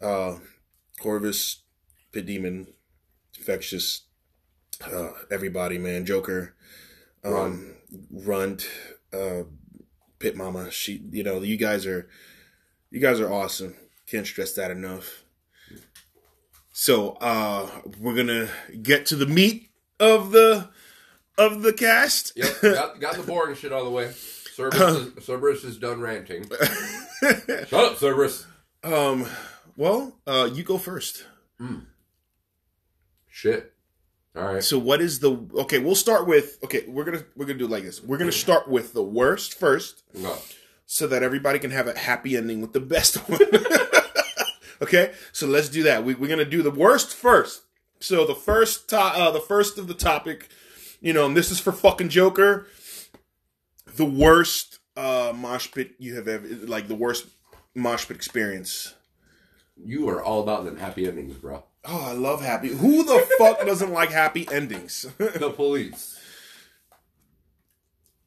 uh, 0.02 0.36
Corvus, 1.00 1.62
Pit 2.10 2.26
Demon, 2.26 2.66
Infectious, 3.36 4.02
uh, 4.84 5.10
everybody, 5.30 5.78
man. 5.78 6.04
Joker, 6.04 6.56
um, 7.24 7.76
Runt, 8.10 8.68
uh, 9.12 9.42
Pit 10.18 10.36
Mama. 10.36 10.72
She, 10.72 11.00
you 11.12 11.22
know, 11.22 11.42
you 11.42 11.56
guys 11.56 11.86
are, 11.86 12.08
you 12.90 12.98
guys 12.98 13.20
are 13.20 13.32
awesome. 13.32 13.76
Can't 14.06 14.26
stress 14.26 14.54
that 14.54 14.72
enough. 14.72 15.24
So, 16.80 17.14
uh, 17.20 17.68
we're 17.98 18.14
gonna 18.14 18.48
get 18.80 19.06
to 19.06 19.16
the 19.16 19.26
meat 19.26 19.68
of 19.98 20.30
the 20.30 20.68
of 21.36 21.62
the 21.62 21.72
cast. 21.72 22.34
Yep, 22.36 22.48
got, 22.62 23.00
got 23.00 23.16
the 23.16 23.24
boring 23.24 23.56
shit 23.56 23.72
out 23.72 23.80
of 23.80 23.86
the 23.86 23.90
way. 23.90 24.12
Cerberus 24.54 25.16
is, 25.16 25.24
Cerberus 25.24 25.64
is 25.64 25.76
done 25.76 26.00
ranting. 26.00 26.48
Shut 27.20 27.72
up, 27.74 27.96
Cerberus. 27.96 28.46
um, 28.84 29.26
well, 29.76 30.20
uh, 30.24 30.48
you 30.52 30.62
go 30.62 30.78
first. 30.78 31.24
Shit. 33.28 33.72
All 34.36 34.44
right. 34.54 34.62
So 34.62 34.78
what 34.78 35.00
is 35.00 35.18
the 35.18 35.32
okay? 35.56 35.80
We'll 35.80 35.96
start 35.96 36.28
with 36.28 36.58
okay. 36.62 36.84
We're 36.86 37.02
gonna 37.04 37.24
we're 37.34 37.46
gonna 37.46 37.58
do 37.58 37.64
it 37.64 37.72
like 37.72 37.82
this. 37.82 38.00
We're 38.00 38.18
gonna 38.18 38.30
start 38.30 38.68
with 38.68 38.92
the 38.92 39.02
worst 39.02 39.58
first, 39.58 40.04
No. 40.14 40.36
so 40.86 41.08
that 41.08 41.24
everybody 41.24 41.58
can 41.58 41.72
have 41.72 41.88
a 41.88 41.98
happy 41.98 42.36
ending 42.36 42.60
with 42.60 42.72
the 42.72 42.78
best 42.78 43.16
one. 43.28 43.40
Okay, 44.82 45.12
so 45.32 45.46
let's 45.46 45.68
do 45.68 45.82
that. 45.84 46.04
We, 46.04 46.14
we're 46.14 46.28
gonna 46.28 46.44
do 46.44 46.62
the 46.62 46.70
worst 46.70 47.14
first. 47.14 47.62
So 48.00 48.24
the 48.24 48.34
first 48.34 48.88
to, 48.90 48.98
uh, 48.98 49.30
the 49.30 49.40
first 49.40 49.78
of 49.78 49.88
the 49.88 49.94
topic, 49.94 50.48
you 51.00 51.12
know, 51.12 51.26
and 51.26 51.36
this 51.36 51.50
is 51.50 51.58
for 51.60 51.72
fucking 51.72 52.10
Joker. 52.10 52.66
The 53.96 54.04
worst 54.04 54.78
uh, 54.96 55.32
mosh 55.34 55.70
pit 55.72 55.92
you 55.98 56.14
have 56.16 56.28
ever 56.28 56.46
like 56.66 56.88
the 56.88 56.94
worst 56.94 57.26
mosh 57.74 58.06
pit 58.06 58.16
experience. 58.16 58.94
You 59.84 60.08
are 60.08 60.22
all 60.22 60.42
about 60.42 60.64
them 60.64 60.76
happy 60.76 61.06
endings, 61.06 61.34
bro. 61.36 61.64
Oh, 61.84 62.04
I 62.04 62.12
love 62.12 62.42
happy. 62.42 62.68
Who 62.68 63.04
the 63.04 63.26
fuck 63.38 63.64
doesn't 63.64 63.92
like 63.92 64.10
happy 64.10 64.46
endings? 64.50 65.06
The 65.18 65.50
police. 65.50 66.18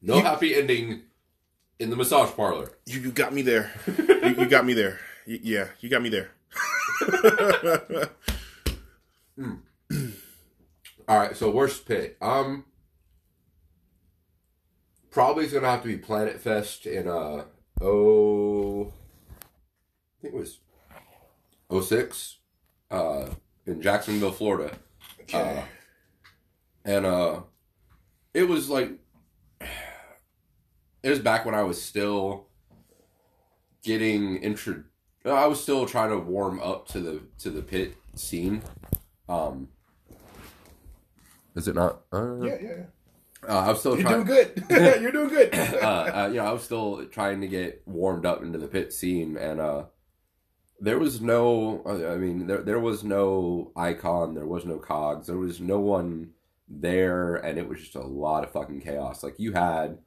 No 0.04 0.20
happy 0.20 0.54
ending 0.54 1.02
in 1.78 1.90
the 1.90 1.96
massage 1.96 2.30
parlor. 2.34 2.72
You, 2.86 3.00
you 3.00 3.12
got 3.12 3.32
me 3.32 3.42
there. 3.42 3.70
you, 3.96 4.34
you 4.40 4.46
got 4.46 4.66
me 4.66 4.74
there. 4.74 4.98
Y- 5.28 5.38
yeah, 5.42 5.68
you 5.80 5.88
got 5.88 6.02
me 6.02 6.08
there. 6.08 6.30
All 11.08 11.18
right, 11.18 11.36
so 11.36 11.50
worst 11.50 11.86
pit. 11.86 12.16
Um, 12.20 12.64
probably 15.10 15.44
is 15.44 15.52
gonna 15.52 15.66
have 15.66 15.82
to 15.82 15.88
be 15.88 15.96
Planet 15.96 16.40
Fest 16.40 16.86
in 16.86 17.08
uh 17.08 17.44
oh, 17.80 18.86
I 18.86 20.22
think 20.22 20.34
it 20.34 20.38
was 20.38 20.60
oh 21.70 21.80
six, 21.80 22.38
uh, 22.90 23.26
in 23.66 23.82
Jacksonville, 23.82 24.32
Florida. 24.32 24.76
Uh, 25.32 25.62
and 26.84 27.06
uh, 27.06 27.40
it 28.34 28.48
was 28.48 28.68
like 28.68 28.92
it 31.02 31.10
was 31.10 31.18
back 31.18 31.44
when 31.44 31.54
I 31.54 31.62
was 31.62 31.80
still 31.80 32.46
getting 33.82 34.36
intro. 34.36 34.84
I 35.24 35.46
was 35.46 35.62
still 35.62 35.86
trying 35.86 36.10
to 36.10 36.18
warm 36.18 36.60
up 36.60 36.88
to 36.88 37.00
the 37.00 37.20
to 37.40 37.50
the 37.50 37.62
pit 37.62 37.94
scene. 38.14 38.62
Um, 39.28 39.68
Is 41.54 41.68
it 41.68 41.74
not? 41.74 42.02
Uh, 42.12 42.40
Yeah, 42.42 42.56
yeah, 42.60 42.68
yeah. 42.78 43.48
uh, 43.48 43.60
I 43.66 43.68
was 43.68 43.80
still 43.80 43.94
You're 43.98 44.02
trying. 44.08 44.24
doing 44.24 44.44
good. 44.54 44.64
You're 45.02 45.12
doing 45.12 45.28
good. 45.28 45.54
uh, 45.54 46.10
uh, 46.14 46.28
you 46.30 46.36
know, 46.36 46.46
I 46.46 46.52
was 46.52 46.62
still 46.62 47.06
trying 47.06 47.40
to 47.42 47.46
get 47.46 47.82
warmed 47.86 48.26
up 48.26 48.42
into 48.42 48.58
the 48.58 48.66
pit 48.68 48.92
scene, 48.92 49.36
and 49.36 49.60
uh, 49.60 49.84
there 50.80 50.98
was 50.98 51.20
no. 51.20 51.82
I 51.86 52.16
mean, 52.16 52.46
there 52.46 52.62
there 52.62 52.80
was 52.80 53.04
no 53.04 53.70
icon, 53.76 54.34
there 54.34 54.46
was 54.46 54.64
no 54.64 54.78
cogs, 54.78 55.26
there 55.28 55.36
was 55.38 55.60
no 55.60 55.78
one 55.78 56.30
there, 56.68 57.36
and 57.36 57.58
it 57.58 57.68
was 57.68 57.80
just 57.80 57.94
a 57.94 58.02
lot 58.06 58.44
of 58.44 58.50
fucking 58.52 58.80
chaos. 58.80 59.22
Like 59.22 59.34
you 59.38 59.52
had 59.52 59.98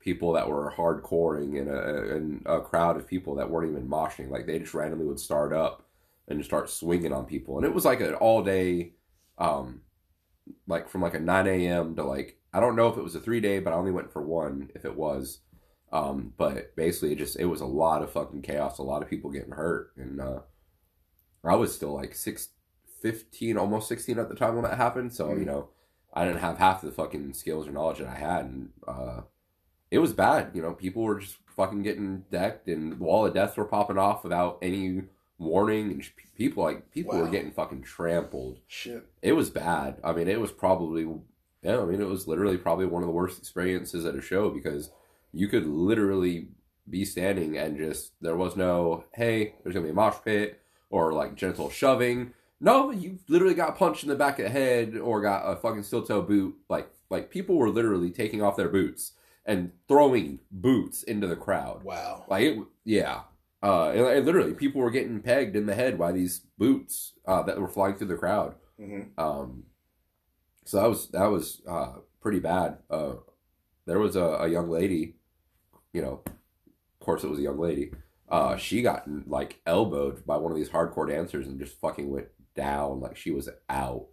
people 0.00 0.32
that 0.32 0.48
were 0.48 0.72
hardcoring 0.76 1.60
and 1.60 1.68
a 1.70 2.16
in 2.16 2.42
a 2.46 2.60
crowd 2.60 2.96
of 2.96 3.06
people 3.06 3.34
that 3.36 3.50
weren't 3.50 3.70
even 3.70 3.88
moshing. 3.88 4.30
Like 4.30 4.46
they 4.46 4.58
just 4.58 4.74
randomly 4.74 5.06
would 5.06 5.20
start 5.20 5.52
up 5.52 5.86
and 6.28 6.38
just 6.38 6.50
start 6.50 6.70
swinging 6.70 7.12
on 7.12 7.26
people, 7.26 7.56
and 7.56 7.66
it 7.66 7.74
was 7.74 7.84
like 7.84 8.00
an 8.00 8.14
all 8.14 8.42
day, 8.42 8.92
um, 9.38 9.82
like 10.66 10.88
from 10.88 11.02
like 11.02 11.14
a 11.14 11.20
nine 11.20 11.46
a.m. 11.46 11.94
to 11.96 12.04
like 12.04 12.38
I 12.52 12.60
don't 12.60 12.76
know 12.76 12.88
if 12.88 12.96
it 12.96 13.04
was 13.04 13.14
a 13.14 13.20
three 13.20 13.40
day, 13.40 13.58
but 13.60 13.72
I 13.72 13.76
only 13.76 13.92
went 13.92 14.12
for 14.12 14.22
one 14.22 14.70
if 14.74 14.84
it 14.84 14.96
was. 14.96 15.40
Um, 15.92 16.34
but 16.36 16.76
basically, 16.76 17.12
it 17.12 17.18
just 17.18 17.38
it 17.38 17.46
was 17.46 17.60
a 17.60 17.66
lot 17.66 18.02
of 18.02 18.12
fucking 18.12 18.42
chaos, 18.42 18.78
a 18.78 18.82
lot 18.82 19.02
of 19.02 19.10
people 19.10 19.30
getting 19.30 19.52
hurt, 19.52 19.92
and 19.96 20.20
uh, 20.20 20.40
I 21.44 21.54
was 21.56 21.74
still 21.74 21.94
like 21.94 22.14
six, 22.14 22.50
15, 23.02 23.56
almost 23.56 23.88
sixteen 23.88 24.18
at 24.18 24.28
the 24.28 24.34
time 24.34 24.54
when 24.54 24.64
that 24.64 24.76
happened. 24.76 25.12
So 25.12 25.28
Mm. 25.28 25.38
you 25.40 25.44
know, 25.44 25.70
I 26.14 26.24
didn't 26.24 26.40
have 26.40 26.58
half 26.58 26.82
the 26.82 26.90
fucking 26.92 27.32
skills 27.34 27.66
or 27.66 27.72
knowledge 27.72 27.98
that 27.98 28.08
I 28.08 28.14
had, 28.14 28.44
and 28.44 28.70
uh, 28.86 29.22
it 29.90 29.98
was 29.98 30.12
bad. 30.12 30.50
You 30.54 30.62
know, 30.62 30.72
people 30.72 31.02
were 31.02 31.18
just 31.18 31.38
fucking 31.56 31.82
getting 31.82 32.24
decked, 32.30 32.68
and 32.68 32.92
the 32.92 32.96
wall 32.96 33.26
of 33.26 33.34
deaths 33.34 33.56
were 33.56 33.64
popping 33.64 33.98
off 33.98 34.22
without 34.22 34.58
any 34.62 35.02
warning, 35.38 35.90
and 35.90 36.04
people 36.36 36.62
like 36.62 36.90
people 36.90 37.18
were 37.18 37.28
getting 37.28 37.50
fucking 37.50 37.82
trampled 37.82 38.60
Shit. 38.66 39.06
it 39.22 39.32
was 39.32 39.50
bad. 39.50 39.96
I 40.04 40.12
mean, 40.12 40.28
it 40.28 40.40
was 40.40 40.52
probably 40.52 41.08
yeah. 41.62 41.80
I 41.80 41.84
mean, 41.84 42.00
it 42.00 42.08
was 42.08 42.28
literally 42.28 42.56
probably 42.56 42.86
one 42.86 43.02
of 43.02 43.08
the 43.08 43.14
worst 43.14 43.38
experiences 43.38 44.04
at 44.04 44.14
a 44.14 44.22
show 44.22 44.50
because 44.50 44.90
you 45.32 45.48
could 45.48 45.66
literally 45.66 46.48
be 46.88 47.04
standing 47.04 47.56
and 47.56 47.76
just 47.76 48.12
there 48.20 48.36
was 48.36 48.56
no 48.56 49.04
hey, 49.14 49.54
there's 49.62 49.74
gonna 49.74 49.84
be 49.84 49.90
a 49.90 49.94
mosh 49.94 50.16
pit 50.24 50.60
or 50.90 51.12
like 51.12 51.34
gentle 51.34 51.70
shoving. 51.70 52.32
No, 52.62 52.90
you 52.90 53.18
literally 53.26 53.54
got 53.54 53.78
punched 53.78 54.02
in 54.02 54.10
the 54.10 54.16
back 54.16 54.38
of 54.38 54.44
the 54.44 54.50
head 54.50 54.94
or 54.96 55.22
got 55.22 55.42
a 55.44 55.56
fucking 55.56 55.82
steel 55.82 56.02
toe 56.02 56.22
boot. 56.22 56.56
Like 56.68 56.90
like 57.08 57.30
people 57.30 57.56
were 57.56 57.70
literally 57.70 58.10
taking 58.10 58.42
off 58.42 58.56
their 58.56 58.68
boots 58.68 59.12
and 59.46 59.72
throwing 59.88 60.40
boots 60.50 61.02
into 61.02 61.26
the 61.26 61.36
crowd. 61.36 61.82
Wow. 61.82 62.24
Like 62.28 62.42
it, 62.44 62.58
yeah. 62.84 63.22
Uh, 63.62 63.90
and, 63.90 64.06
and 64.06 64.26
literally, 64.26 64.54
people 64.54 64.80
were 64.80 64.90
getting 64.90 65.20
pegged 65.20 65.54
in 65.56 65.66
the 65.66 65.74
head 65.74 65.98
by 65.98 66.12
these 66.12 66.40
boots 66.58 67.12
uh, 67.26 67.42
that 67.42 67.60
were 67.60 67.68
flying 67.68 67.96
through 67.96 68.08
the 68.08 68.16
crowd. 68.16 68.54
hmm 68.78 69.02
Um, 69.18 69.64
so 70.64 70.80
that 70.80 70.88
was 70.88 71.08
that 71.08 71.26
was 71.30 71.62
uh, 71.68 71.92
pretty 72.20 72.38
bad. 72.38 72.78
Uh, 72.90 73.14
there 73.86 73.98
was 73.98 74.16
a, 74.16 74.22
a 74.22 74.48
young 74.48 74.70
lady, 74.70 75.16
you 75.92 76.00
know, 76.02 76.22
of 76.26 77.04
course 77.04 77.24
it 77.24 77.30
was 77.30 77.38
a 77.38 77.42
young 77.42 77.58
lady. 77.58 77.92
Uh, 78.28 78.56
she 78.56 78.82
got 78.82 79.04
like 79.26 79.60
elbowed 79.66 80.24
by 80.24 80.36
one 80.36 80.52
of 80.52 80.58
these 80.58 80.68
hardcore 80.70 81.08
dancers 81.08 81.48
and 81.48 81.58
just 81.58 81.80
fucking 81.80 82.08
went 82.10 82.28
down 82.54 83.00
like 83.00 83.16
she 83.16 83.30
was 83.30 83.48
out. 83.68 84.06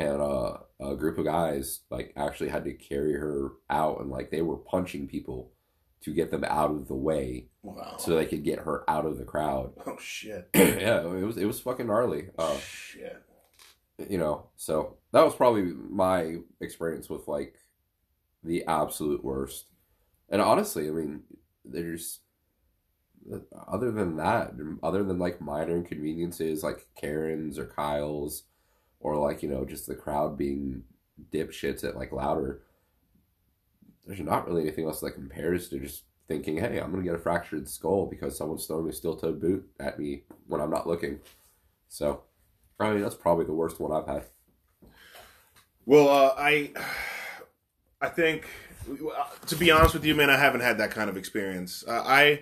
And 0.00 0.20
uh, 0.20 0.58
a 0.80 0.96
group 0.96 1.18
of 1.18 1.24
guys 1.26 1.80
like 1.90 2.12
actually 2.16 2.48
had 2.48 2.64
to 2.64 2.72
carry 2.72 3.12
her 3.14 3.52
out 3.68 4.00
and 4.00 4.10
like 4.10 4.30
they 4.30 4.42
were 4.42 4.56
punching 4.56 5.08
people 5.08 5.52
to 6.02 6.14
get 6.14 6.30
them 6.30 6.44
out 6.44 6.70
of 6.70 6.88
the 6.88 6.94
way 6.94 7.48
Wow. 7.62 7.96
so 7.98 8.16
they 8.16 8.24
could 8.24 8.42
get 8.42 8.60
her 8.60 8.88
out 8.88 9.04
of 9.04 9.18
the 9.18 9.24
crowd. 9.24 9.72
oh 9.86 9.98
shit. 10.00 10.48
yeah, 10.54 11.02
it 11.02 11.24
was 11.24 11.36
it 11.36 11.44
was 11.44 11.60
fucking 11.60 11.86
gnarly. 11.88 12.28
Uh, 12.38 12.56
shit. 12.58 13.22
you 14.08 14.16
know 14.16 14.46
so 14.56 14.96
that 15.12 15.22
was 15.24 15.34
probably 15.34 15.64
my 15.64 16.36
experience 16.62 17.10
with 17.10 17.28
like 17.28 17.56
the 18.42 18.64
absolute 18.66 19.22
worst 19.22 19.66
and 20.30 20.40
honestly 20.40 20.88
i 20.88 20.90
mean 20.90 21.20
there's 21.66 22.20
other 23.68 23.90
than 23.90 24.16
that 24.16 24.52
other 24.82 25.04
than 25.04 25.18
like 25.18 25.42
minor 25.42 25.76
inconveniences 25.76 26.62
like 26.62 26.86
karen's 26.96 27.58
or 27.58 27.66
kyle's 27.66 28.44
or 29.00 29.16
like 29.16 29.42
you 29.42 29.48
know 29.48 29.64
just 29.64 29.86
the 29.86 29.94
crowd 29.94 30.38
being 30.38 30.82
dipshits 31.32 31.84
at 31.84 31.96
like 31.96 32.12
louder 32.12 32.60
there's 34.06 34.20
not 34.20 34.46
really 34.46 34.62
anything 34.62 34.86
else 34.86 35.00
that 35.00 35.12
compares 35.12 35.68
to 35.68 35.78
just 35.78 36.04
thinking 36.28 36.56
hey 36.56 36.78
i'm 36.78 36.90
gonna 36.90 37.02
get 37.02 37.14
a 37.14 37.18
fractured 37.18 37.68
skull 37.68 38.06
because 38.06 38.36
someone's 38.36 38.66
throwing 38.66 38.88
a 38.88 38.92
steel-toed 38.92 39.40
boot 39.40 39.68
at 39.78 39.98
me 39.98 40.22
when 40.46 40.60
i'm 40.60 40.70
not 40.70 40.86
looking 40.86 41.18
so 41.88 42.22
I 42.80 42.92
mean, 42.92 43.02
that's 43.02 43.14
probably 43.14 43.44
the 43.44 43.52
worst 43.52 43.78
one 43.78 43.92
I've 43.92 44.06
had. 44.06 44.24
Well, 45.84 46.08
uh, 46.08 46.34
I, 46.36 46.70
I 48.00 48.08
think, 48.08 48.46
to 49.46 49.56
be 49.56 49.70
honest 49.70 49.94
with 49.94 50.04
you, 50.04 50.14
man, 50.14 50.30
I 50.30 50.38
haven't 50.38 50.62
had 50.62 50.78
that 50.78 50.90
kind 50.90 51.10
of 51.10 51.16
experience. 51.16 51.84
Uh, 51.86 52.02
I, 52.04 52.40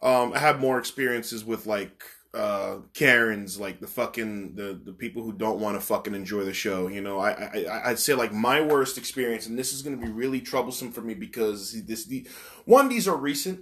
um, 0.00 0.32
I 0.32 0.38
have 0.38 0.60
more 0.60 0.78
experiences 0.78 1.44
with 1.44 1.66
like 1.66 2.04
uh, 2.34 2.78
Karens, 2.92 3.58
like 3.60 3.80
the 3.80 3.86
fucking 3.86 4.54
the 4.54 4.80
the 4.82 4.92
people 4.92 5.22
who 5.22 5.32
don't 5.32 5.60
want 5.60 5.76
to 5.76 5.80
fucking 5.80 6.14
enjoy 6.14 6.44
the 6.44 6.52
show. 6.52 6.88
You 6.88 7.00
know, 7.00 7.18
I, 7.18 7.30
I 7.30 7.90
I'd 7.90 7.98
say 7.98 8.14
like 8.14 8.32
my 8.32 8.60
worst 8.60 8.98
experience, 8.98 9.46
and 9.46 9.58
this 9.58 9.72
is 9.72 9.82
going 9.82 9.98
to 9.98 10.04
be 10.04 10.12
really 10.12 10.40
troublesome 10.40 10.92
for 10.92 11.00
me 11.00 11.14
because 11.14 11.84
this 11.86 12.04
the 12.04 12.26
one 12.64 12.88
these 12.88 13.06
are 13.06 13.16
recent, 13.16 13.60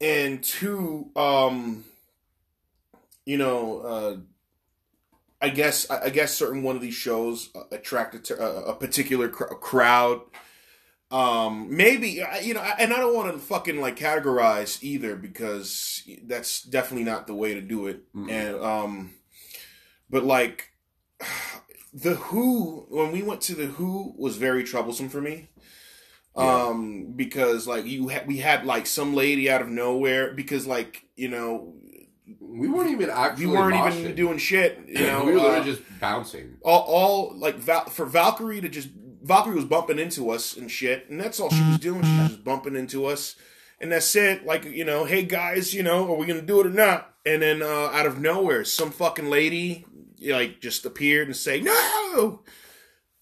and 0.00 0.42
two, 0.42 1.10
um, 1.16 1.84
you 3.26 3.36
know, 3.36 3.80
uh, 3.80 4.16
I 5.40 5.48
guess 5.48 5.90
I 5.90 6.04
I 6.04 6.10
guess 6.10 6.34
certain 6.34 6.62
one 6.62 6.76
of 6.76 6.82
these 6.82 6.94
shows 6.94 7.50
uh, 7.54 7.62
attracted 7.72 8.24
to 8.26 8.40
a, 8.40 8.70
a 8.70 8.74
particular 8.74 9.28
cr- 9.28 9.44
crowd. 9.44 10.20
Um, 11.10 11.74
maybe 11.76 12.22
you 12.42 12.54
know, 12.54 12.60
and 12.60 12.92
I 12.92 12.98
don't 12.98 13.14
want 13.16 13.32
to 13.32 13.38
fucking 13.38 13.80
like 13.80 13.96
categorize 13.96 14.80
either 14.82 15.16
because 15.16 16.02
that's 16.24 16.62
definitely 16.62 17.04
not 17.04 17.26
the 17.26 17.34
way 17.34 17.54
to 17.54 17.60
do 17.60 17.88
it. 17.88 18.12
Mm-mm. 18.14 18.30
And 18.30 18.64
um, 18.64 19.14
but 20.08 20.22
like 20.24 20.68
the 21.92 22.14
Who, 22.14 22.86
when 22.88 23.10
we 23.10 23.22
went 23.22 23.40
to 23.42 23.54
the 23.56 23.66
Who, 23.66 24.14
was 24.16 24.36
very 24.36 24.62
troublesome 24.62 25.08
for 25.08 25.20
me. 25.20 25.48
Yeah. 26.36 26.66
Um, 26.66 27.12
because 27.16 27.66
like 27.66 27.86
you 27.86 28.06
had, 28.06 28.28
we 28.28 28.36
had 28.38 28.64
like 28.64 28.86
some 28.86 29.14
lady 29.14 29.50
out 29.50 29.62
of 29.62 29.68
nowhere 29.68 30.32
because 30.32 30.64
like 30.64 31.02
you 31.16 31.28
know 31.28 31.74
We 32.38 32.68
weren't 32.68 32.90
even 32.92 33.10
actually. 33.10 33.46
we 33.46 33.52
weren't 33.52 33.96
even 33.96 34.14
doing 34.14 34.38
shit. 34.38 34.78
You 34.86 35.06
know, 35.08 35.24
we 35.24 35.32
were 35.32 35.40
uh, 35.40 35.64
just 35.64 35.82
bouncing. 36.00 36.56
all, 36.62 36.82
all 36.86 37.36
like 37.36 37.56
Val- 37.56 37.90
for 37.90 38.06
Valkyrie 38.06 38.60
to 38.60 38.68
just 38.68 38.90
Valkyrie 39.22 39.54
was 39.56 39.64
bumping 39.64 39.98
into 39.98 40.30
us 40.30 40.56
and 40.56 40.70
shit, 40.70 41.08
and 41.10 41.20
that's 41.20 41.38
all 41.40 41.50
she 41.50 41.62
was 41.62 41.78
doing. 41.78 42.02
She 42.02 42.18
was 42.18 42.28
just 42.30 42.44
bumping 42.44 42.76
into 42.76 43.06
us, 43.06 43.36
and 43.80 43.92
that's 43.92 44.14
it. 44.16 44.44
Like 44.46 44.64
you 44.64 44.84
know, 44.84 45.04
hey 45.04 45.22
guys, 45.24 45.74
you 45.74 45.82
know, 45.82 46.10
are 46.12 46.16
we 46.16 46.26
gonna 46.26 46.42
do 46.42 46.60
it 46.60 46.66
or 46.66 46.70
not? 46.70 47.14
And 47.26 47.42
then 47.42 47.62
uh, 47.62 47.90
out 47.92 48.06
of 48.06 48.18
nowhere, 48.20 48.64
some 48.64 48.90
fucking 48.90 49.28
lady 49.28 49.84
like 50.22 50.60
just 50.60 50.86
appeared 50.86 51.28
and 51.28 51.36
say, 51.36 51.60
"No, 51.60 52.42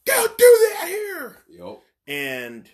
don't 0.05 0.39
do 0.39 0.69
that 0.75 0.85
here." 0.89 1.37
Yep. 1.51 1.81
And 2.07 2.69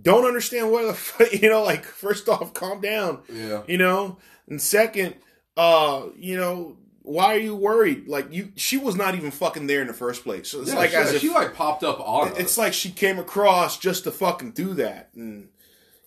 don't 0.00 0.24
understand 0.26 0.70
what 0.70 0.86
the 0.86 0.94
fuck, 0.94 1.32
you 1.32 1.48
know. 1.50 1.62
Like 1.62 1.84
first 1.84 2.28
off, 2.28 2.54
calm 2.54 2.80
down 2.80 3.22
Yeah. 3.32 3.62
you 3.66 3.78
know 3.78 4.18
and 4.48 4.60
second 4.62 5.16
uh 5.56 6.04
you 6.16 6.36
know 6.36 6.76
why 7.06 7.34
are 7.34 7.38
you 7.38 7.54
worried? 7.54 8.08
Like 8.08 8.32
you 8.32 8.52
she 8.56 8.76
was 8.76 8.96
not 8.96 9.14
even 9.14 9.30
fucking 9.30 9.66
there 9.68 9.80
in 9.80 9.86
the 9.86 9.92
first 9.94 10.24
place. 10.24 10.48
So 10.50 10.60
it's 10.60 10.70
Yeah, 10.70 10.76
like 10.76 10.90
she, 10.90 10.96
as 10.96 11.12
if 11.14 11.20
she 11.20 11.30
like 11.30 11.54
popped 11.54 11.84
up 11.84 12.00
on 12.00 12.32
it's 12.36 12.58
like 12.58 12.72
she 12.72 12.90
came 12.90 13.18
across 13.18 13.78
just 13.78 14.04
to 14.04 14.10
fucking 14.10 14.50
do 14.52 14.74
that 14.74 15.10
and 15.14 15.48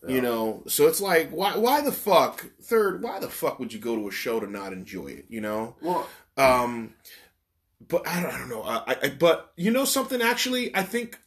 Yeah. 0.04 0.16
you 0.16 0.22
know 0.22 0.64
so 0.68 0.88
it's 0.88 1.02
like 1.02 1.30
why 1.32 1.56
why 1.58 1.82
the 1.82 1.92
fuck 1.92 2.46
third 2.62 3.02
why 3.02 3.20
the 3.20 3.30
fuck 3.30 3.60
would 3.60 3.72
you 3.74 3.80
go 3.80 3.96
to 3.96 4.08
a 4.08 4.12
show 4.12 4.40
to 4.40 4.48
not 4.50 4.74
enjoy 4.74 5.08
it 5.08 5.26
you 5.30 5.42
know? 5.42 5.76
Well, 5.82 6.08
um 6.38 6.94
but 7.88 8.06
i 8.08 8.22
don't, 8.22 8.34
I 8.34 8.38
don't 8.38 8.50
know 8.50 8.64
I, 8.64 8.98
I 9.04 9.10
but 9.18 9.52
you 9.56 9.72
know 9.72 9.86
something 9.86 10.22
actually? 10.22 10.76
I 10.76 10.84
think 10.84 11.18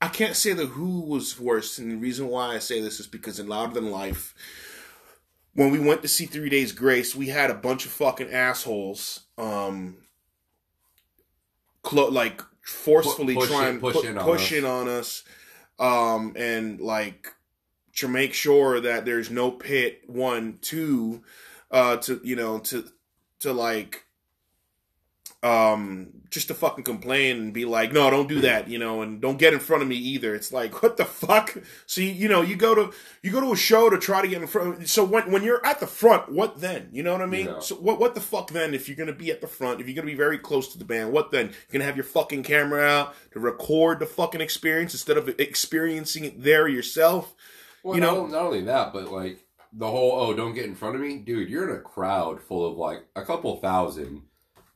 i 0.00 0.08
can't 0.08 0.36
say 0.36 0.52
the 0.52 0.66
who 0.66 1.00
was 1.00 1.38
worse 1.40 1.78
and 1.78 1.90
the 1.90 1.96
reason 1.96 2.28
why 2.28 2.54
i 2.54 2.58
say 2.58 2.80
this 2.80 3.00
is 3.00 3.06
because 3.06 3.38
in 3.38 3.46
louder 3.46 3.74
than 3.74 3.90
life 3.90 4.34
when 5.58 5.72
we 5.72 5.80
went 5.80 6.02
to 6.02 6.08
see 6.08 6.24
three 6.24 6.48
days 6.48 6.70
grace 6.70 7.16
we 7.16 7.26
had 7.26 7.50
a 7.50 7.54
bunch 7.54 7.84
of 7.84 7.90
fucking 7.90 8.30
assholes 8.32 9.20
um 9.36 9.96
clo- 11.82 12.08
like 12.10 12.40
forcefully 12.62 13.34
push 13.34 13.48
trying 13.48 13.74
in- 13.74 13.80
push 13.80 13.96
pu- 13.96 14.06
in 14.06 14.16
on 14.18 14.24
push 14.24 14.52
us. 14.52 14.64
on 14.64 14.88
us 14.88 15.24
um 15.80 16.32
and 16.36 16.80
like 16.80 17.34
to 17.96 18.06
make 18.06 18.34
sure 18.34 18.78
that 18.78 19.04
there's 19.04 19.30
no 19.30 19.50
pit 19.50 20.02
one 20.06 20.58
two 20.60 21.24
uh 21.72 21.96
to 21.96 22.20
you 22.22 22.36
know 22.36 22.60
to 22.60 22.84
to 23.40 23.52
like 23.52 24.04
um, 25.42 26.17
just 26.30 26.48
to 26.48 26.54
fucking 26.54 26.84
complain 26.84 27.36
and 27.38 27.52
be 27.52 27.64
like, 27.64 27.92
no, 27.92 28.10
don't 28.10 28.28
do 28.28 28.36
hmm. 28.36 28.42
that, 28.42 28.68
you 28.68 28.78
know, 28.78 29.02
and 29.02 29.20
don't 29.20 29.38
get 29.38 29.52
in 29.52 29.60
front 29.60 29.82
of 29.82 29.88
me 29.88 29.96
either. 29.96 30.34
It's 30.34 30.52
like, 30.52 30.82
what 30.82 30.96
the 30.96 31.04
fuck? 31.04 31.56
So 31.86 32.00
you, 32.00 32.12
you 32.12 32.28
know, 32.28 32.42
you 32.42 32.56
go 32.56 32.74
to 32.74 32.92
you 33.22 33.30
go 33.30 33.40
to 33.40 33.52
a 33.52 33.56
show 33.56 33.88
to 33.90 33.98
try 33.98 34.22
to 34.22 34.28
get 34.28 34.40
in 34.40 34.48
front. 34.48 34.88
So 34.88 35.04
when 35.04 35.30
when 35.30 35.42
you're 35.42 35.64
at 35.64 35.80
the 35.80 35.86
front, 35.86 36.30
what 36.30 36.60
then? 36.60 36.88
You 36.92 37.02
know 37.02 37.12
what 37.12 37.22
I 37.22 37.26
mean? 37.26 37.46
Yeah. 37.46 37.60
So 37.60 37.76
what 37.76 37.98
what 37.98 38.14
the 38.14 38.20
fuck 38.20 38.50
then? 38.50 38.74
If 38.74 38.88
you're 38.88 38.96
gonna 38.96 39.12
be 39.12 39.30
at 39.30 39.40
the 39.40 39.46
front, 39.46 39.80
if 39.80 39.88
you're 39.88 39.96
gonna 39.96 40.06
be 40.06 40.14
very 40.14 40.38
close 40.38 40.72
to 40.72 40.78
the 40.78 40.84
band, 40.84 41.12
what 41.12 41.30
then? 41.30 41.46
You're 41.46 41.72
gonna 41.72 41.84
have 41.84 41.96
your 41.96 42.04
fucking 42.04 42.42
camera 42.42 42.82
out 42.82 43.14
to 43.32 43.40
record 43.40 44.00
the 44.00 44.06
fucking 44.06 44.40
experience 44.40 44.94
instead 44.94 45.16
of 45.16 45.28
experiencing 45.38 46.24
it 46.24 46.42
there 46.42 46.68
yourself. 46.68 47.34
Well, 47.82 47.94
You 47.94 48.00
know- 48.00 48.26
not 48.26 48.42
only 48.42 48.62
that, 48.62 48.92
but 48.92 49.10
like 49.10 49.44
the 49.72 49.90
whole 49.90 50.12
oh, 50.12 50.34
don't 50.34 50.54
get 50.54 50.64
in 50.64 50.74
front 50.74 50.96
of 50.96 51.00
me, 51.00 51.18
dude. 51.18 51.48
You're 51.48 51.68
in 51.68 51.76
a 51.76 51.80
crowd 51.80 52.42
full 52.42 52.66
of 52.66 52.76
like 52.76 53.04
a 53.14 53.24
couple 53.24 53.56
thousand. 53.56 54.22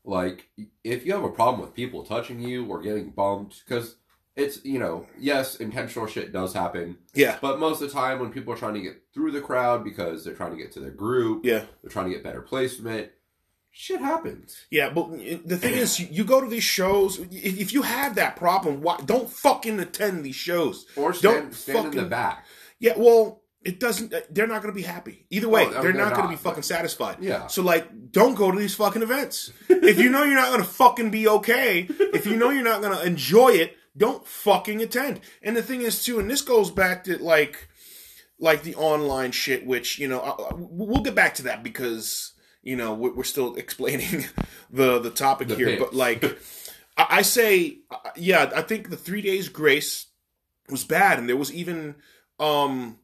Like, 0.05 0.49
if 0.83 1.07
you 1.07 1.13
have 1.13 1.25
a 1.25 1.31
problem 1.31 1.61
with 1.61 1.75
people 1.75 2.03
touching 2.05 2.41
you 2.41 2.67
or 2.67 2.81
getting 2.83 3.11
bumped, 3.11 3.63
because 3.65 3.97
it's 4.35 4.65
you 4.65 4.79
know, 4.79 5.07
yes, 5.19 5.57
intentional 5.57 6.07
shit 6.09 6.33
does 6.33 6.55
happen, 6.55 6.99
Yeah, 7.15 7.39
but 7.41 7.61
most 7.61 7.83
of 7.83 7.89
the 7.89 7.95
time 7.95 8.19
when 8.19 8.31
people 8.31 8.53
are 8.53 8.57
trying 8.57 8.75
to 8.75 8.81
get 8.81 9.03
through 9.15 9.33
the 9.33 9.41
crowd 9.41 9.85
because 9.85 10.25
they're 10.25 10.35
trying 10.35 10.53
to 10.53 10.57
get 10.57 10.73
to 10.73 10.81
their 10.81 10.91
group, 10.91 11.45
yeah. 11.45 11.65
they're 11.83 11.91
trying 11.91 12.07
to 12.09 12.15
get 12.15 12.25
better 12.25 12.41
placement, 12.41 13.11
shit 13.71 14.01
happens. 14.01 14.57
Yeah, 14.71 14.91
but 14.91 15.11
the 15.47 15.57
thing 15.57 15.75
is, 15.75 16.01
you- 16.01 16.25
go 16.25 16.41
to 16.41 16.49
these 16.49 16.65
shows. 16.65 17.19
If 17.31 17.73
you 17.73 17.83
have 17.83 18.15
that 18.17 18.37
problem, 18.37 18.81
why 18.81 18.99
don't 19.05 19.29
fucking 19.31 19.79
attend 19.81 20.25
these 20.25 20.35
shows? 20.35 20.87
Or 20.97 21.13
stand, 21.13 21.35
Don't 21.35 21.55
stand 21.55 21.95
in 21.95 21.97
the 21.97 22.09
back. 22.09 22.47
Yeah, 22.79 22.95
well, 22.97 23.42
it 23.65 23.79
doesn't. 23.81 24.13
They're 24.35 24.47
not 24.47 24.63
going 24.63 24.75
to 24.75 24.77
be 24.79 24.87
happy 24.87 25.25
either 25.31 25.49
way. 25.49 25.65
Oh, 25.67 25.71
they're, 25.71 25.83
they're 25.83 25.93
not, 25.93 26.15
going 26.15 26.25
to 26.27 26.31
be 26.31 26.37
fucking 26.37 26.63
satisfied. 26.63 27.19
Yeah. 27.21 27.47
So 27.47 27.63
like, 27.63 28.11
don't 28.13 28.35
go 28.35 28.51
to 28.51 28.59
these 28.59 28.75
fucking 28.75 29.03
events. 29.03 29.53
if 29.69 29.99
you 29.99 30.11
know 30.11 30.25
you're 30.25 30.35
not 30.35 30.49
going 30.49 30.63
to 30.63 30.69
fucking 30.69 31.11
be 31.11 31.29
okay, 31.29 31.87
if 31.89 32.27
you 32.27 32.37
know 32.37 32.51
you're 32.51 32.65
not 32.65 32.83
going 32.83 32.97
to 32.97 33.05
enjoy 33.05 33.51
it, 33.51 33.77
don't 33.97 34.27
fucking 34.27 34.81
attend. 34.83 35.21
And 35.43 35.57
the 35.57 35.63
thing 35.63 35.83
is 35.83 36.03
too, 36.05 36.19
and 36.19 36.31
this 36.31 36.43
goes 36.43 36.71
back 36.71 37.05
to 37.05 37.19
like, 37.23 37.69
like 38.39 38.63
the 38.63 38.75
online 38.75 39.31
shit, 39.33 39.67
which 39.67 39.99
you 39.99 40.09
know, 40.09 40.21
I- 40.21 40.51
I- 40.51 40.55
we'll 40.57 41.03
get 41.03 41.15
back 41.15 41.35
to 41.37 41.43
that 41.45 41.63
because 41.63 42.33
you 42.63 42.77
know 42.77 42.95
we're 42.95 43.15
we're 43.15 43.25
still 43.25 43.55
explaining 43.65 44.27
the 44.71 44.99
the 44.99 45.11
topic 45.11 45.49
The 45.49 45.57
here, 45.57 45.79
but 45.79 45.95
like. 45.95 46.25
I 46.97 47.07
I 47.09 47.23
say, 47.23 47.79
uh, 47.91 47.97
yeah, 48.17 48.51
I 48.55 48.61
think 48.61 48.91
the 48.91 48.99
three 48.99 49.23
days 49.23 49.49
grace 49.49 50.09
was 50.69 50.85
bad, 50.85 51.19
and 51.19 51.27
there 51.27 51.39
was 51.39 51.51
even, 51.51 51.95
um, 52.39 52.99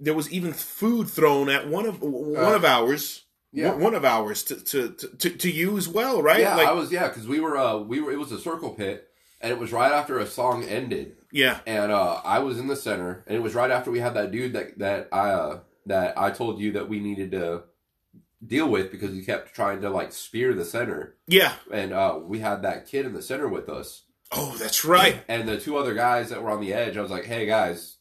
there 0.00 0.14
was 0.14 0.30
even 0.30 0.52
food 0.52 1.08
thrown 1.08 1.48
at 1.48 1.68
one 1.68 1.86
of 1.86 2.00
one 2.02 2.36
Uh, 2.52 2.56
of 2.56 2.64
ours, 2.64 3.24
yeah. 3.52 3.70
one, 3.72 3.80
one 3.80 3.94
of 3.94 4.04
ours 4.04 4.42
to, 4.44 4.56
to 4.56 4.90
to 4.92 5.08
to 5.16 5.30
to 5.30 5.50
you 5.50 5.76
as 5.76 5.88
well, 5.88 6.22
right? 6.22 6.40
Yeah, 6.40 6.56
like, 6.56 6.68
I 6.68 6.72
was 6.72 6.92
yeah, 6.92 7.08
because 7.08 7.26
we 7.26 7.40
were 7.40 7.56
uh 7.56 7.78
we 7.78 8.00
were 8.00 8.12
it 8.12 8.18
was 8.18 8.32
a 8.32 8.38
circle 8.40 8.70
pit, 8.70 9.08
and 9.40 9.50
it 9.52 9.58
was 9.58 9.72
right 9.72 9.92
after 9.92 10.18
a 10.18 10.26
song 10.26 10.64
ended, 10.64 11.16
yeah, 11.32 11.60
and 11.66 11.90
uh 11.92 12.20
I 12.24 12.38
was 12.40 12.58
in 12.58 12.66
the 12.68 12.76
center, 12.76 13.24
and 13.26 13.36
it 13.36 13.40
was 13.42 13.54
right 13.54 13.70
after 13.70 13.90
we 13.90 14.00
had 14.00 14.14
that 14.14 14.30
dude 14.30 14.52
that 14.54 14.78
that 14.78 15.08
I 15.12 15.30
uh 15.30 15.60
that 15.86 16.18
I 16.18 16.30
told 16.30 16.60
you 16.60 16.72
that 16.72 16.88
we 16.88 17.00
needed 17.00 17.30
to 17.32 17.62
deal 18.46 18.68
with 18.68 18.92
because 18.92 19.12
he 19.12 19.24
kept 19.24 19.52
trying 19.54 19.80
to 19.80 19.90
like 19.90 20.12
spear 20.12 20.54
the 20.54 20.64
center, 20.64 21.16
yeah. 21.26 21.54
and 21.72 21.92
uh 21.92 22.18
we 22.22 22.38
had 22.38 22.62
that 22.62 22.86
kid 22.86 23.04
in 23.06 23.12
the 23.14 23.22
center 23.22 23.48
with 23.48 23.68
us, 23.68 24.04
Oh, 24.30 24.54
that's 24.58 24.84
right. 24.84 25.24
and 25.26 25.48
the 25.48 25.58
two 25.58 25.76
other 25.76 25.94
guys 25.94 26.30
that 26.30 26.42
were 26.42 26.50
on 26.50 26.60
the 26.60 26.72
edge. 26.72 26.96
I 26.96 27.02
was 27.02 27.10
like, 27.10 27.24
hey 27.24 27.46
guys, 27.46 27.96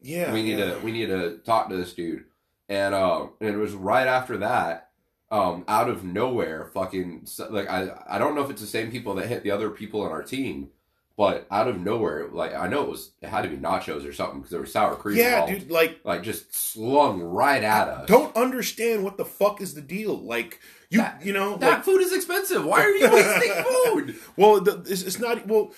Yeah, 0.00 0.32
we 0.32 0.42
need 0.42 0.58
yeah. 0.58 0.74
to 0.74 0.78
we 0.80 0.92
need 0.92 1.06
to 1.06 1.38
talk 1.38 1.68
to 1.70 1.76
this 1.76 1.92
dude 1.92 2.24
and 2.68 2.94
um 2.94 3.30
and 3.40 3.50
it 3.54 3.56
was 3.58 3.72
right 3.72 4.06
after 4.06 4.38
that 4.38 4.90
um 5.30 5.64
out 5.68 5.88
of 5.88 6.04
nowhere 6.04 6.66
fucking 6.74 7.26
like 7.50 7.68
i 7.68 7.88
i 8.08 8.18
don't 8.18 8.34
know 8.34 8.42
if 8.42 8.50
it's 8.50 8.60
the 8.60 8.66
same 8.66 8.90
people 8.90 9.14
that 9.14 9.26
hit 9.26 9.42
the 9.42 9.50
other 9.50 9.70
people 9.70 10.02
on 10.02 10.10
our 10.12 10.22
team 10.22 10.68
but 11.16 11.46
out 11.50 11.66
of 11.66 11.80
nowhere 11.80 12.28
like 12.32 12.54
i 12.54 12.68
know 12.68 12.82
it 12.82 12.88
was 12.90 13.10
it 13.22 13.28
had 13.28 13.42
to 13.42 13.48
be 13.48 13.56
nachos 13.56 14.06
or 14.08 14.12
something 14.12 14.38
because 14.38 14.50
there 14.52 14.60
was 14.60 14.72
sour 14.72 14.94
cream 14.96 15.16
Yeah, 15.18 15.40
involved. 15.44 15.52
dude. 15.60 15.70
Like, 15.70 16.00
like 16.04 16.22
just 16.22 16.54
slung 16.54 17.20
right 17.22 17.62
at 17.64 17.88
us 17.88 18.06
don't 18.08 18.34
understand 18.36 19.02
what 19.02 19.16
the 19.16 19.24
fuck 19.24 19.60
is 19.60 19.74
the 19.74 19.80
deal. 19.82 20.14
Like, 20.16 20.60
you 20.90 20.98
That- 20.98 21.24
you 21.26 21.32
know, 21.32 21.56
that 21.56 21.70
like, 21.70 21.84
food 21.84 22.00
is 22.02 22.12
expensive 22.14 22.64
why 22.64 22.82
are 22.82 22.90
you 22.90 23.10
wasting 23.10 23.64
food 23.84 24.16
Well, 24.36 24.60
the, 24.60 24.84
it's, 24.86 25.02
it's 25.02 25.18
not. 25.18 25.46
Well, 25.46 25.72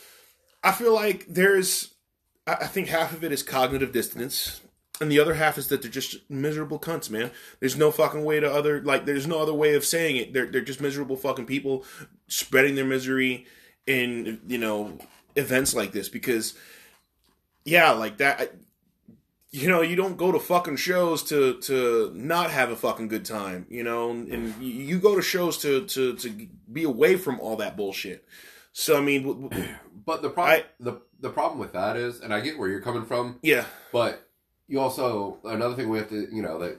I 0.63 0.73
feel 0.73 0.93
like 0.95 1.27
there's. 1.29 1.95
I, 2.61 2.67
think 2.67 2.89
half 2.89 3.13
of 3.13 3.25
it 3.25 3.33
is 3.33 3.43
cognitive 3.43 3.93
dissonance, 3.93 4.61
and 5.01 5.11
the 5.11 5.21
other 5.21 5.35
half 5.35 5.59
is 5.59 5.69
that 5.69 5.83
they're 5.83 5.91
just 5.91 6.29
miserable 6.31 6.79
cunts, 6.79 7.11
man. 7.11 7.31
There's 7.61 7.77
no 7.77 7.91
fucking 7.91 8.25
way 8.25 8.41
to 8.41 8.53
other 8.53 8.83
like. 8.83 9.05
There's 9.07 9.27
no 9.27 9.41
other 9.41 9.55
way 9.55 9.75
of 9.75 9.85
saying 9.85 10.17
it. 10.17 10.33
They're 10.33 10.47
they're 10.47 10.61
just 10.61 10.81
miserable 10.81 11.17
fucking 11.17 11.47
people 11.47 11.85
spreading 12.29 12.75
their 12.75 12.85
misery 12.85 13.47
in 13.87 14.41
you 14.47 14.59
know 14.59 14.99
events 15.37 15.75
like 15.75 15.93
this 15.93 16.09
because 16.09 16.55
yeah, 17.65 17.91
like 17.93 18.19
that. 18.19 18.41
I, 18.41 18.49
you 19.53 19.69
know, 19.69 19.83
you 19.83 19.97
don't 19.97 20.17
go 20.17 20.31
to 20.31 20.39
fucking 20.39 20.77
shows 20.77 21.25
to 21.25 21.55
to 21.63 22.13
not 22.15 22.51
have 22.51 22.71
a 22.71 22.77
fucking 22.77 23.09
good 23.09 23.25
time, 23.25 23.67
you 23.69 23.83
know, 23.83 24.11
and 24.11 24.55
you, 24.63 24.73
you 24.73 24.99
go 25.01 25.17
to 25.17 25.23
shows 25.23 25.59
to 25.59 25.85
to 25.87 26.15
to 26.15 26.49
be 26.73 26.85
away 26.85 27.17
from 27.17 27.41
all 27.41 27.57
that 27.57 27.77
bullshit. 27.77 28.25
So 28.73 28.97
I 28.97 29.01
mean, 29.01 29.51
but 30.07 30.23
the 30.23 30.31
problem 30.31 30.61
I- 30.61 30.65
the 30.79 31.01
the 31.21 31.31
problem 31.31 31.59
with 31.59 31.73
that 31.73 31.97
is 31.97 32.21
and 32.21 32.33
i 32.33 32.41
get 32.41 32.59
where 32.59 32.69
you're 32.69 32.81
coming 32.81 33.05
from 33.05 33.39
yeah, 33.43 33.65
But 33.93 34.27
you 34.69 34.81
also 34.81 35.39
another 35.45 35.75
thing 35.75 35.89
we 35.89 35.99
have 35.99 36.09
to 36.11 36.29
you 36.35 36.43
know 36.43 36.59
that 36.61 36.79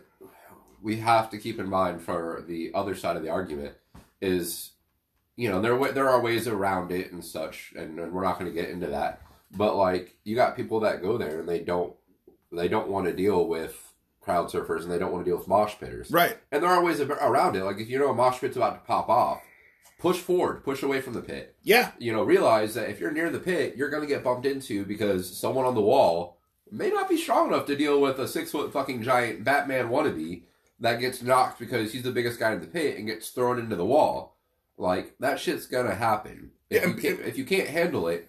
we 0.81 0.97
have 0.97 1.29
to 1.29 1.37
keep 1.37 1.59
in 1.59 1.69
mind 1.69 2.01
for 2.01 2.43
the 2.47 2.71
other 2.73 2.95
side 2.95 3.15
of 3.15 3.23
the 3.23 3.29
argument 3.29 3.75
is 4.21 4.71
you 5.35 5.49
know 5.49 5.61
there 5.61 5.91
there 5.93 6.09
are 6.09 6.21
ways 6.21 6.47
around 6.47 6.91
it 6.91 7.11
and 7.11 7.23
such, 7.23 7.73
and, 7.75 7.99
and 7.99 8.11
we're 8.13 8.23
not 8.23 8.39
going 8.39 8.51
to 8.51 8.59
get 8.59 8.69
into 8.69 8.87
that. 8.87 9.21
But 9.51 9.75
like 9.75 10.15
you 10.23 10.35
got 10.35 10.55
people 10.55 10.79
that 10.81 11.01
go 11.01 11.17
there 11.17 11.39
and 11.39 11.49
they 11.49 11.59
don't 11.59 11.93
they 12.51 12.67
don't 12.67 12.89
want 12.89 13.07
to 13.07 13.13
deal 13.13 13.47
with 13.47 13.93
crowd 14.21 14.47
surfers 14.49 14.83
and 14.83 14.91
they 14.91 14.99
don't 14.99 15.11
want 15.11 15.25
to 15.25 15.29
deal 15.29 15.37
with 15.37 15.47
mosh 15.47 15.75
pitters. 15.79 16.11
right, 16.11 16.37
And 16.51 16.61
there 16.61 16.69
are 16.69 16.83
ways 16.83 16.99
around 17.01 17.55
it. 17.55 17.63
Like 17.63 17.79
if 17.79 17.89
you 17.89 17.97
know 17.97 18.09
a 18.09 18.13
mosh 18.13 18.39
pit's 18.39 18.55
about 18.55 18.75
to 18.75 18.87
pop 18.87 19.09
off, 19.09 19.41
push 20.01 20.17
forward, 20.17 20.63
push 20.63 20.83
away 20.83 20.99
from 20.99 21.13
the 21.13 21.21
pit 21.21 21.51
yeah, 21.63 21.91
you 21.99 22.11
know, 22.11 22.23
realize 22.23 22.73
that 22.73 22.89
if 22.89 22.99
you're 22.99 23.11
near 23.11 23.29
the 23.29 23.39
pit, 23.39 23.75
you're 23.77 23.89
going 23.89 24.01
to 24.01 24.07
get 24.07 24.23
bumped 24.23 24.45
into 24.45 24.83
because 24.83 25.37
someone 25.37 25.65
on 25.65 25.75
the 25.75 25.81
wall 25.81 26.39
may 26.71 26.89
not 26.89 27.09
be 27.09 27.17
strong 27.17 27.47
enough 27.49 27.65
to 27.67 27.75
deal 27.75 28.01
with 28.01 28.17
a 28.19 28.27
six 28.27 28.51
foot 28.51 28.73
fucking 28.73 29.03
giant 29.03 29.43
Batman 29.43 29.89
wannabe 29.89 30.43
that 30.79 30.99
gets 30.99 31.21
knocked 31.21 31.59
because 31.59 31.91
he's 31.91 32.03
the 32.03 32.11
biggest 32.11 32.39
guy 32.39 32.53
in 32.53 32.61
the 32.61 32.67
pit 32.67 32.97
and 32.97 33.07
gets 33.07 33.29
thrown 33.29 33.59
into 33.59 33.75
the 33.75 33.85
wall. 33.85 34.37
Like 34.77 35.15
that 35.19 35.39
shit's 35.39 35.67
gonna 35.67 35.93
happen. 35.93 36.51
If, 36.69 36.83
Yeah, 36.83 36.89
you, 36.89 36.95
can't, 36.95 37.19
if 37.19 37.37
you 37.37 37.45
can't 37.45 37.69
handle 37.69 38.07
it, 38.07 38.27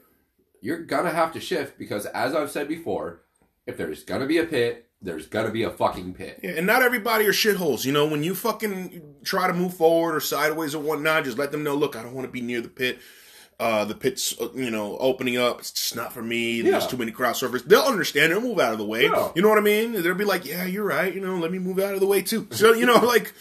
you're 0.60 0.84
gonna 0.84 1.10
have 1.10 1.32
to 1.32 1.40
shift 1.40 1.78
because, 1.78 2.04
as 2.06 2.34
I've 2.34 2.50
said 2.50 2.68
before, 2.68 3.22
if 3.66 3.78
there's 3.78 4.04
gonna 4.04 4.26
be 4.26 4.38
a 4.38 4.44
pit, 4.44 4.90
there's 5.02 5.26
got 5.26 5.42
to 5.44 5.50
be 5.50 5.62
a 5.64 5.70
fucking 5.70 6.14
pit. 6.14 6.40
yeah. 6.42 6.52
And 6.52 6.66
not 6.66 6.82
everybody 6.82 7.26
are 7.26 7.32
shitholes. 7.32 7.84
You 7.84 7.92
know, 7.92 8.06
when 8.06 8.22
you 8.22 8.34
fucking 8.34 9.02
try 9.24 9.46
to 9.48 9.52
move 9.52 9.74
forward 9.74 10.14
or 10.14 10.20
sideways 10.20 10.74
or 10.74 10.82
whatnot, 10.82 11.24
just 11.24 11.38
let 11.38 11.50
them 11.52 11.62
know. 11.64 11.74
Look, 11.74 11.96
I 11.96 12.02
don't 12.02 12.14
want 12.14 12.26
to 12.26 12.32
be 12.32 12.40
near 12.40 12.60
the 12.60 12.68
pit. 12.68 12.98
Uh, 13.60 13.84
the 13.84 13.94
pit's 13.94 14.34
uh, 14.40 14.48
you 14.54 14.70
know 14.70 14.96
opening 14.98 15.36
up. 15.36 15.60
It's 15.60 15.70
just 15.70 15.94
not 15.94 16.12
for 16.12 16.22
me. 16.22 16.62
There's 16.62 16.84
Yeah. 16.84 16.88
too 16.90 16.96
many 16.96 17.12
crowd 17.12 17.34
surfers. 17.34 17.64
They'll 17.64 17.82
understand. 17.82 18.32
They'll 18.32 18.40
move 18.40 18.58
out 18.58 18.72
of 18.72 18.78
the 18.78 18.84
way. 18.84 19.04
Yeah. 19.04 19.30
You 19.36 19.42
know 19.42 19.48
what 19.48 19.58
I 19.58 19.62
mean? 19.62 19.92
They'll 19.92 20.14
be 20.14 20.24
like, 20.24 20.44
yeah, 20.46 20.64
you're 20.64 20.84
right. 20.84 21.14
You 21.14 21.20
know, 21.20 21.36
let 21.36 21.52
me 21.52 21.58
move 21.58 21.78
out 21.78 21.94
of 21.94 22.00
the 22.00 22.06
way 22.06 22.22
too. 22.22 22.48
So 22.50 22.72
you 22.72 22.86
know, 22.86 22.96
like. 23.04 23.32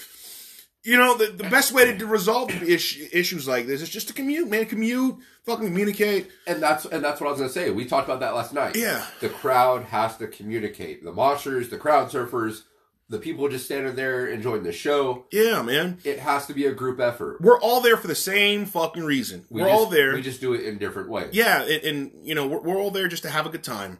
You 0.83 0.97
know, 0.97 1.15
the, 1.15 1.27
the 1.27 1.47
best 1.49 1.71
way 1.71 1.95
to 1.95 2.05
resolve 2.07 2.49
is- 2.63 2.97
issues 3.13 3.47
like 3.47 3.67
this 3.67 3.81
is 3.81 3.89
just 3.89 4.07
to 4.07 4.13
commute, 4.15 4.49
man. 4.49 4.65
Commute, 4.65 5.15
fucking 5.45 5.67
communicate. 5.67 6.31
And 6.47 6.61
that's 6.61 6.85
and 6.85 7.03
that's 7.03 7.21
what 7.21 7.27
I 7.27 7.31
was 7.31 7.39
gonna 7.39 7.51
say. 7.51 7.69
We 7.69 7.85
talked 7.85 8.07
about 8.07 8.19
that 8.21 8.33
last 8.33 8.51
night. 8.53 8.75
Yeah. 8.75 9.05
The 9.19 9.29
crowd 9.29 9.83
has 9.85 10.17
to 10.17 10.27
communicate. 10.27 11.03
The 11.03 11.11
moshers, 11.11 11.69
the 11.69 11.77
crowd 11.77 12.09
surfers, 12.09 12.63
the 13.09 13.19
people 13.19 13.47
just 13.47 13.65
standing 13.65 13.93
there 13.95 14.25
enjoying 14.25 14.63
the 14.63 14.71
show. 14.71 15.25
Yeah, 15.31 15.61
man. 15.61 15.99
It 16.03 16.17
has 16.17 16.47
to 16.47 16.53
be 16.53 16.65
a 16.65 16.71
group 16.71 16.99
effort. 16.99 17.41
We're 17.41 17.59
all 17.59 17.81
there 17.81 17.97
for 17.97 18.07
the 18.07 18.15
same 18.15 18.65
fucking 18.65 19.03
reason. 19.03 19.45
We 19.51 19.61
We're 19.61 19.67
just, 19.67 19.79
all 19.79 19.85
there. 19.87 20.13
We 20.15 20.21
just 20.23 20.41
do 20.41 20.53
it 20.53 20.61
in 20.65 20.79
different 20.79 21.09
ways. 21.09 21.29
yeah, 21.33 21.61
and, 21.61 21.83
and 21.83 22.11
you 22.23 22.33
know, 22.33 22.47
we're, 22.47 22.61
we're 22.61 22.77
all 22.77 22.89
there 22.89 23.07
just 23.07 23.21
to 23.23 23.29
have 23.29 23.45
a 23.45 23.49
good 23.49 23.63
time. 23.63 23.99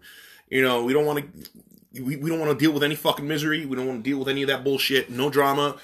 You 0.49 0.63
know, 0.63 0.83
we 0.83 0.93
don't 0.93 1.05
want 1.05 1.19
to. 1.93 2.01
We, 2.01 2.15
we 2.15 2.29
don't 2.29 2.39
want 2.39 2.57
to 2.57 2.57
deal 2.57 2.71
with 2.71 2.83
any 2.83 2.95
fucking 2.95 3.27
misery. 3.27 3.65
We 3.67 3.75
don't 3.75 3.85
want 3.85 4.03
to 4.03 4.09
deal 4.09 4.17
with 4.17 4.29
any 4.29 4.41
of 4.41 4.47
that 4.47 4.63
bullshit. 4.63 5.09
No 5.11 5.29
drama. 5.29 5.77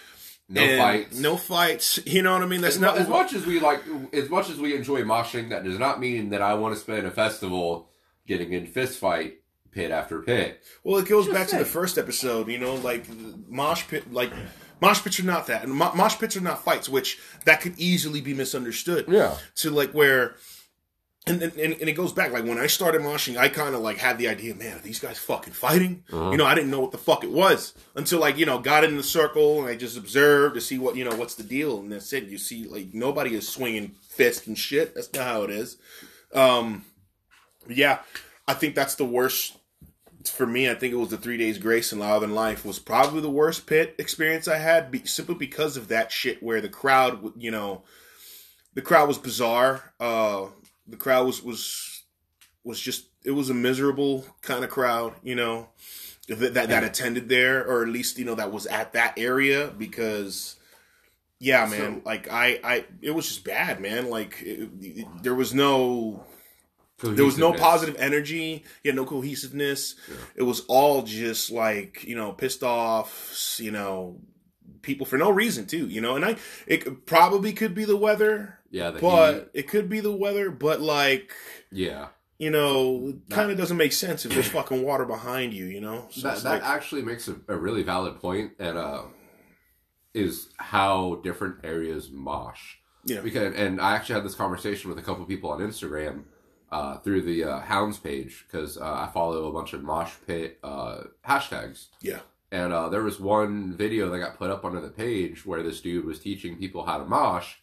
No 0.49 0.61
and 0.61 0.79
fights. 0.81 1.19
No 1.19 1.35
fights. 1.37 1.99
You 2.05 2.21
know 2.21 2.33
what 2.33 2.41
I 2.41 2.45
mean? 2.45 2.61
That's 2.61 2.75
As, 2.75 2.81
not 2.81 2.97
as 2.97 3.07
much 3.07 3.33
as 3.33 3.45
we 3.45 3.59
like, 3.59 3.81
as 4.13 4.29
much 4.29 4.49
as 4.49 4.57
we 4.57 4.75
enjoy 4.75 5.01
moshing, 5.03 5.49
that 5.49 5.63
does 5.63 5.77
not 5.77 5.99
mean 5.99 6.29
that 6.29 6.41
I 6.41 6.53
want 6.53 6.73
to 6.73 6.79
spend 6.79 7.05
a 7.05 7.11
festival 7.11 7.89
getting 8.27 8.53
in 8.53 8.65
fist 8.65 8.97
fight 8.99 9.39
pit 9.71 9.91
after 9.91 10.21
pit. 10.21 10.63
Well, 10.83 10.97
it 10.97 11.07
goes 11.07 11.25
Just 11.25 11.37
back 11.37 11.47
to 11.49 11.57
the 11.57 11.65
first 11.65 11.97
episode. 11.97 12.47
You 12.47 12.59
know, 12.59 12.75
like 12.75 13.05
mosh 13.49 13.87
pit, 13.87 14.11
like 14.13 14.31
mosh 14.79 15.03
pits 15.03 15.19
are 15.19 15.23
not 15.23 15.47
that, 15.47 15.63
and 15.63 15.73
mo- 15.73 15.93
mosh 15.93 16.17
pits 16.17 16.37
are 16.37 16.41
not 16.41 16.63
fights, 16.63 16.87
which 16.87 17.19
that 17.45 17.61
could 17.61 17.77
easily 17.77 18.21
be 18.21 18.33
misunderstood. 18.33 19.05
Yeah. 19.09 19.35
To 19.57 19.69
like 19.71 19.91
where 19.91 20.35
and, 21.29 21.41
and 21.43 21.57
and 21.57 21.89
it 21.89 21.93
goes 21.93 22.11
back 22.11 22.31
like 22.31 22.45
when 22.45 22.57
I 22.57 22.67
started 22.67 23.01
moshing, 23.01 23.37
I 23.37 23.49
kind 23.49 23.75
of 23.75 23.81
like 23.81 23.97
had 23.97 24.17
the 24.17 24.27
idea, 24.27 24.55
man, 24.55 24.77
are 24.77 24.81
these 24.81 24.99
guys 24.99 25.17
fucking 25.17 25.53
fighting? 25.53 26.03
Uh-huh. 26.11 26.31
You 26.31 26.37
know, 26.37 26.45
I 26.45 26.55
didn't 26.55 26.71
know 26.71 26.79
what 26.79 26.91
the 26.91 26.97
fuck 26.97 27.23
it 27.23 27.31
was 27.31 27.73
until 27.95 28.19
like 28.19 28.37
you 28.37 28.45
know 28.45 28.59
got 28.59 28.83
in 28.83 28.97
the 28.97 29.03
circle 29.03 29.59
and 29.59 29.67
I 29.67 29.75
just 29.75 29.97
observed 29.97 30.55
to 30.55 30.61
see 30.61 30.77
what 30.77 30.95
you 30.95 31.03
know 31.03 31.15
what's 31.15 31.35
the 31.35 31.43
deal, 31.43 31.79
and 31.79 31.91
that's 31.91 32.11
it. 32.13 32.25
You 32.25 32.37
see, 32.37 32.65
like 32.65 32.93
nobody 32.93 33.35
is 33.35 33.47
swinging 33.47 33.95
fists 34.09 34.47
and 34.47 34.57
shit. 34.57 34.95
That's 34.95 35.11
not 35.13 35.23
how 35.23 35.43
it 35.43 35.49
is. 35.51 35.77
Um, 36.33 36.85
yeah, 37.67 37.99
I 38.47 38.53
think 38.53 38.75
that's 38.75 38.95
the 38.95 39.05
worst 39.05 39.57
for 40.29 40.45
me. 40.45 40.69
I 40.69 40.75
think 40.75 40.93
it 40.93 40.97
was 40.97 41.09
the 41.09 41.17
three 41.17 41.37
days 41.37 41.57
grace 41.57 41.91
in 41.91 41.99
Louder 41.99 42.25
Than 42.25 42.35
Life 42.35 42.65
was 42.65 42.79
probably 42.79 43.21
the 43.21 43.29
worst 43.29 43.65
pit 43.65 43.95
experience 43.97 44.47
I 44.47 44.57
had, 44.57 44.91
be, 44.91 45.05
simply 45.05 45.35
because 45.35 45.77
of 45.77 45.87
that 45.87 46.11
shit 46.11 46.41
where 46.41 46.61
the 46.61 46.69
crowd, 46.69 47.33
you 47.37 47.51
know, 47.51 47.83
the 48.73 48.81
crowd 48.81 49.07
was 49.07 49.17
bizarre. 49.17 49.93
Uh, 49.99 50.47
the 50.87 50.97
crowd 50.97 51.25
was 51.25 51.43
was 51.43 52.03
was 52.63 52.79
just 52.79 53.05
it 53.23 53.31
was 53.31 53.49
a 53.49 53.53
miserable 53.53 54.25
kind 54.41 54.63
of 54.63 54.69
crowd, 54.69 55.13
you 55.23 55.35
know, 55.35 55.69
that 56.27 56.53
that, 56.53 56.69
that 56.69 56.83
attended 56.83 57.29
there, 57.29 57.65
or 57.65 57.83
at 57.83 57.89
least 57.89 58.17
you 58.17 58.25
know 58.25 58.35
that 58.35 58.51
was 58.51 58.65
at 58.67 58.93
that 58.93 59.13
area 59.17 59.73
because. 59.77 60.55
Yeah, 61.39 61.67
man. 61.67 61.97
So- 61.97 62.01
like 62.03 62.31
I, 62.31 62.59
I, 62.63 62.85
it 62.99 63.11
was 63.11 63.27
just 63.27 63.43
bad, 63.43 63.79
man. 63.79 64.09
Like 64.09 64.41
it, 64.41 64.69
it- 64.81 65.07
there 65.23 65.35
was 65.35 65.53
no 65.53 66.23
there 67.15 67.25
was 67.25 67.37
no 67.37 67.51
positive 67.59 67.95
energy. 67.99 68.63
Had 68.83 68.95
no 68.95 69.05
cohesiveness. 69.05 69.93
It 70.35 70.41
was 70.41 70.61
all 70.61 71.03
just 71.03 71.51
like 71.51 72.03
you 72.05 72.15
know 72.15 72.31
pissed 72.31 72.63
off. 72.63 73.57
You 73.59 73.69
know, 73.69 74.19
people 74.81 75.05
for 75.05 75.19
no 75.19 75.29
reason 75.29 75.67
too. 75.67 75.87
You 75.87 76.01
know, 76.01 76.15
and 76.15 76.25
I 76.25 76.37
it 76.65 77.05
probably 77.05 77.53
could 77.53 77.75
be 77.75 77.85
the 77.85 77.95
weather, 77.97 78.56
Yeah, 78.71 78.91
but 78.99 79.49
it 79.53 79.67
could 79.67 79.89
be 79.89 79.99
the 79.99 80.11
weather. 80.11 80.51
But 80.51 80.81
like 80.81 81.33
yeah, 81.71 82.07
you 82.37 82.49
know, 82.49 83.13
kind 83.29 83.51
of 83.51 83.57
doesn't 83.57 83.77
make 83.77 83.93
sense 83.93 84.25
if 84.25 84.33
there's 84.33 84.47
fucking 84.49 84.83
water 84.83 85.05
behind 85.05 85.53
you. 85.53 85.65
You 85.65 85.81
know, 85.81 86.07
so 86.09 86.21
that 86.21 86.43
that 86.43 86.61
like, 86.61 86.63
actually 86.63 87.01
makes 87.01 87.27
a, 87.27 87.35
a 87.47 87.55
really 87.55 87.83
valid 87.83 88.19
point, 88.19 88.53
and 88.59 88.77
uh, 88.77 89.03
is 90.13 90.49
how 90.57 91.21
different 91.23 91.63
areas 91.63 92.09
mosh. 92.11 92.77
Yeah. 93.05 93.21
because 93.21 93.55
and 93.55 93.79
I 93.79 93.95
actually 93.95 94.15
had 94.15 94.25
this 94.25 94.35
conversation 94.35 94.89
with 94.89 94.99
a 94.99 95.01
couple 95.01 95.23
people 95.25 95.49
on 95.49 95.59
Instagram 95.59 96.25
uh, 96.71 96.97
through 96.97 97.21
the 97.21 97.43
uh, 97.43 97.59
Hounds 97.61 97.97
page 97.97 98.45
because 98.45 98.77
uh, 98.77 98.83
I 98.83 99.09
follow 99.13 99.47
a 99.47 99.53
bunch 99.53 99.73
of 99.73 99.83
mosh 99.83 100.13
pit 100.25 100.59
uh, 100.63 101.03
hashtags. 101.25 101.87
yeah, 102.01 102.19
And 102.51 102.73
uh, 102.73 102.89
there 102.89 103.03
was 103.03 103.19
one 103.19 103.75
video 103.77 104.09
that 104.09 104.19
got 104.19 104.37
put 104.37 104.49
up 104.49 104.65
onto 104.65 104.81
the 104.81 104.89
page 104.89 105.45
where 105.45 105.63
this 105.63 105.81
dude 105.81 106.05
was 106.05 106.19
teaching 106.19 106.57
people 106.57 106.85
how 106.85 106.97
to 106.97 107.05
mosh, 107.05 107.55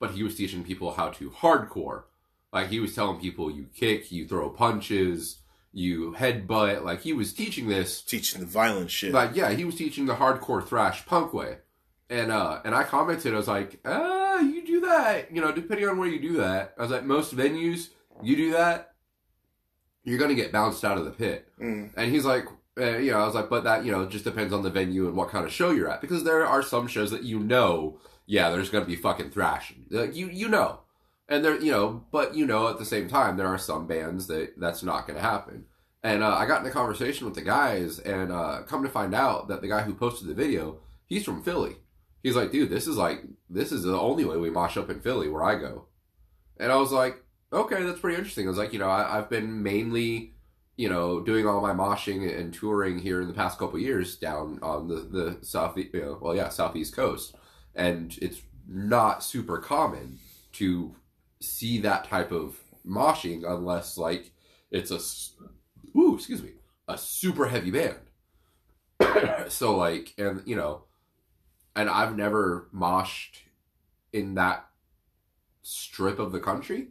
but 0.00 0.12
he 0.12 0.24
was 0.24 0.34
teaching 0.34 0.64
people 0.64 0.92
how 0.92 1.10
to 1.10 1.30
hardcore. 1.30 2.04
Like 2.52 2.68
he 2.68 2.80
was 2.80 2.94
telling 2.94 3.20
people 3.20 3.50
you 3.50 3.68
kick, 3.72 4.10
you 4.10 4.26
throw 4.26 4.50
punches, 4.50 5.42
you 5.72 6.16
headbutt. 6.18 6.82
Like 6.82 7.02
he 7.02 7.12
was 7.12 7.32
teaching 7.32 7.68
this. 7.68 8.02
teaching 8.02 8.40
the 8.40 8.46
violent 8.46 8.90
shit. 8.90 9.12
Like 9.12 9.36
yeah, 9.36 9.50
he 9.50 9.64
was 9.64 9.76
teaching 9.76 10.06
the 10.06 10.16
hardcore 10.16 10.66
thrash 10.66 11.06
punk 11.06 11.32
way. 11.32 11.58
And 12.08 12.32
uh, 12.32 12.60
and 12.64 12.74
I 12.74 12.82
commented, 12.82 13.34
I 13.34 13.36
was 13.36 13.46
like, 13.46 13.78
ah, 13.84 14.40
you 14.40 14.66
do 14.66 14.80
that, 14.80 15.32
you 15.32 15.40
know, 15.40 15.52
depending 15.52 15.88
on 15.88 15.96
where 15.96 16.08
you 16.08 16.18
do 16.18 16.38
that. 16.38 16.74
I 16.76 16.82
was 16.82 16.90
like, 16.90 17.04
most 17.04 17.36
venues, 17.36 17.90
you 18.20 18.34
do 18.34 18.50
that, 18.52 18.94
you're 20.02 20.18
gonna 20.18 20.34
get 20.34 20.50
bounced 20.50 20.84
out 20.84 20.98
of 20.98 21.04
the 21.04 21.12
pit. 21.12 21.48
Mm. 21.60 21.90
And 21.96 22.10
he's 22.10 22.24
like, 22.24 22.46
uh, 22.80 22.96
you 22.96 23.12
know, 23.12 23.20
I 23.20 23.26
was 23.26 23.36
like, 23.36 23.48
but 23.48 23.62
that, 23.62 23.84
you 23.84 23.92
know, 23.92 24.06
just 24.06 24.24
depends 24.24 24.52
on 24.52 24.62
the 24.62 24.70
venue 24.70 25.06
and 25.06 25.16
what 25.16 25.28
kind 25.28 25.44
of 25.44 25.52
show 25.52 25.70
you're 25.70 25.88
at. 25.88 26.00
Because 26.00 26.24
there 26.24 26.44
are 26.44 26.64
some 26.64 26.88
shows 26.88 27.12
that 27.12 27.22
you 27.22 27.38
know, 27.38 28.00
yeah, 28.30 28.50
there's 28.50 28.70
to 28.84 28.88
be 28.88 28.94
fucking 28.94 29.30
thrashing. 29.30 29.86
Like, 29.90 30.14
you, 30.14 30.28
you 30.28 30.48
know. 30.48 30.80
And 31.28 31.44
there, 31.44 31.60
you 31.60 31.72
know, 31.72 32.04
but 32.12 32.34
you 32.36 32.46
know, 32.46 32.68
at 32.68 32.78
the 32.78 32.84
same 32.84 33.08
time, 33.08 33.36
there 33.36 33.48
are 33.48 33.58
some 33.58 33.88
bands 33.88 34.28
that 34.28 34.54
that's 34.56 34.84
not 34.84 35.06
to 35.18 35.24
happen. 35.24 35.64
And 36.04 36.22
uh, 36.22 36.36
I 36.36 36.46
got 36.46 36.60
in 36.60 36.66
a 36.66 36.72
conversation 36.72 37.26
with 37.26 37.34
the 37.34 37.42
guys, 37.42 37.98
and 37.98 38.32
uh, 38.32 38.62
come 38.66 38.84
to 38.84 38.88
find 38.88 39.14
out 39.14 39.48
that 39.48 39.62
the 39.62 39.68
guy 39.68 39.82
who 39.82 39.94
posted 39.94 40.28
the 40.28 40.34
video, 40.34 40.78
he's 41.06 41.24
from 41.24 41.42
Philly. 41.42 41.76
He's 42.22 42.36
like, 42.36 42.52
dude, 42.52 42.70
this 42.70 42.86
is 42.86 42.96
like, 42.96 43.22
this 43.48 43.72
is 43.72 43.82
the 43.82 43.98
only 43.98 44.24
way 44.24 44.36
we 44.36 44.50
mosh 44.50 44.76
up 44.76 44.90
in 44.90 45.00
Philly 45.00 45.28
where 45.28 45.44
I 45.44 45.56
go. 45.56 45.86
And 46.58 46.70
I 46.70 46.76
was 46.76 46.92
like, 46.92 47.22
okay, 47.52 47.82
that's 47.82 48.00
pretty 48.00 48.16
interesting. 48.16 48.46
I 48.46 48.50
was 48.50 48.58
like, 48.58 48.72
you 48.72 48.78
know, 48.78 48.90
I, 48.90 49.18
I've 49.18 49.30
been 49.30 49.62
mainly 49.62 50.34
you 50.76 50.88
know, 50.88 51.20
doing 51.20 51.46
all 51.46 51.60
my 51.60 51.74
moshing 51.74 52.38
and 52.38 52.54
touring 52.54 52.98
here 52.98 53.20
in 53.20 53.28
the 53.28 53.34
past 53.34 53.58
couple 53.58 53.78
years 53.78 54.16
down 54.16 54.58
on 54.62 54.88
the 54.88 54.94
the 54.94 55.38
south, 55.42 55.76
you 55.76 55.90
know, 55.92 56.18
well, 56.22 56.34
yeah, 56.34 56.48
southeast 56.48 56.96
coast, 56.96 57.34
and 57.74 58.16
it's 58.20 58.40
not 58.68 59.22
super 59.24 59.58
common 59.58 60.18
to 60.52 60.94
see 61.40 61.78
that 61.80 62.04
type 62.04 62.30
of 62.32 62.58
moshing 62.86 63.42
unless 63.48 63.96
like 63.98 64.32
it's 64.70 64.90
a, 64.90 65.00
ooh, 65.98 66.14
excuse 66.16 66.42
me, 66.42 66.50
a 66.88 66.96
super 66.98 67.46
heavy 67.46 67.70
band. 67.70 67.96
so 69.48 69.76
like, 69.76 70.14
and 70.18 70.42
you 70.46 70.56
know, 70.56 70.84
and 71.74 71.88
I've 71.88 72.16
never 72.16 72.68
moshed 72.74 73.38
in 74.12 74.34
that 74.34 74.66
strip 75.62 76.18
of 76.18 76.32
the 76.32 76.40
country. 76.40 76.88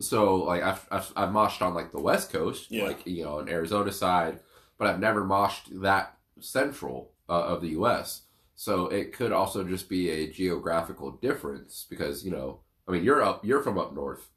So 0.00 0.36
like 0.36 0.62
I've, 0.62 0.86
I've 0.90 1.12
I've 1.16 1.28
moshed 1.30 1.62
on 1.62 1.74
like 1.74 1.92
the 1.92 2.00
west 2.00 2.32
coast, 2.32 2.70
Yeah. 2.70 2.84
like 2.84 3.06
you 3.06 3.24
know, 3.24 3.38
on 3.38 3.48
Arizona 3.48 3.92
side, 3.92 4.40
but 4.78 4.88
I've 4.88 5.00
never 5.00 5.24
moshed 5.24 5.80
that 5.82 6.16
central 6.40 7.12
uh, 7.28 7.42
of 7.44 7.60
the 7.62 7.70
U.S. 7.70 8.22
So 8.58 8.88
it 8.88 9.12
could 9.12 9.30
also 9.30 9.62
just 9.62 9.88
be 9.88 10.10
a 10.10 10.26
geographical 10.26 11.12
difference 11.12 11.86
because 11.88 12.24
you 12.24 12.32
know, 12.32 12.58
I 12.88 12.90
mean, 12.90 13.04
you're 13.04 13.22
up, 13.22 13.44
you're 13.44 13.62
from 13.62 13.78
up 13.78 13.94
north, 13.94 14.30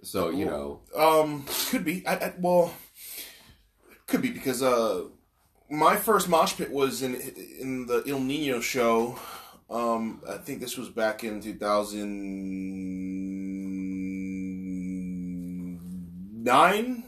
so 0.00 0.30
you 0.30 0.44
know, 0.44 0.82
Um, 0.96 1.44
could 1.70 1.84
be. 1.84 2.06
I, 2.06 2.14
I 2.14 2.34
well, 2.38 2.72
could 4.06 4.22
be 4.22 4.30
because 4.30 4.62
uh, 4.62 5.06
my 5.68 5.96
first 5.96 6.28
mosh 6.28 6.54
pit 6.54 6.70
was 6.70 7.02
in 7.02 7.16
in 7.16 7.86
the 7.86 8.04
Ill 8.06 8.20
Niño 8.20 8.62
show. 8.62 9.18
Um, 9.68 10.22
I 10.30 10.36
think 10.36 10.60
this 10.60 10.78
was 10.78 10.88
back 10.88 11.24
in 11.24 11.40
two 11.40 11.54
thousand 11.54 12.12
nine. 16.44 17.02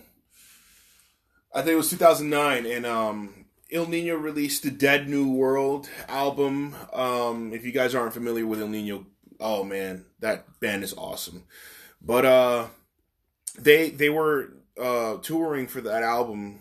I 1.54 1.62
think 1.62 1.74
it 1.74 1.76
was 1.76 1.90
two 1.90 1.96
thousand 1.96 2.28
nine, 2.28 2.66
and 2.66 2.84
um, 2.84 3.35
Ill 3.70 3.86
Niño 3.86 4.20
released 4.20 4.62
the 4.62 4.70
Dead 4.70 5.08
New 5.08 5.32
World 5.32 5.88
album. 6.08 6.76
Um, 6.92 7.52
if 7.52 7.64
you 7.64 7.72
guys 7.72 7.94
aren't 7.94 8.14
familiar 8.14 8.46
with 8.46 8.60
Ill 8.60 8.68
Niño, 8.68 9.06
oh 9.40 9.64
man, 9.64 10.04
that 10.20 10.60
band 10.60 10.84
is 10.84 10.94
awesome. 10.94 11.44
But 12.00 12.24
uh 12.24 12.66
they 13.58 13.90
they 13.90 14.10
were 14.10 14.52
uh 14.80 15.16
touring 15.16 15.66
for 15.66 15.80
that 15.80 16.02
album 16.02 16.60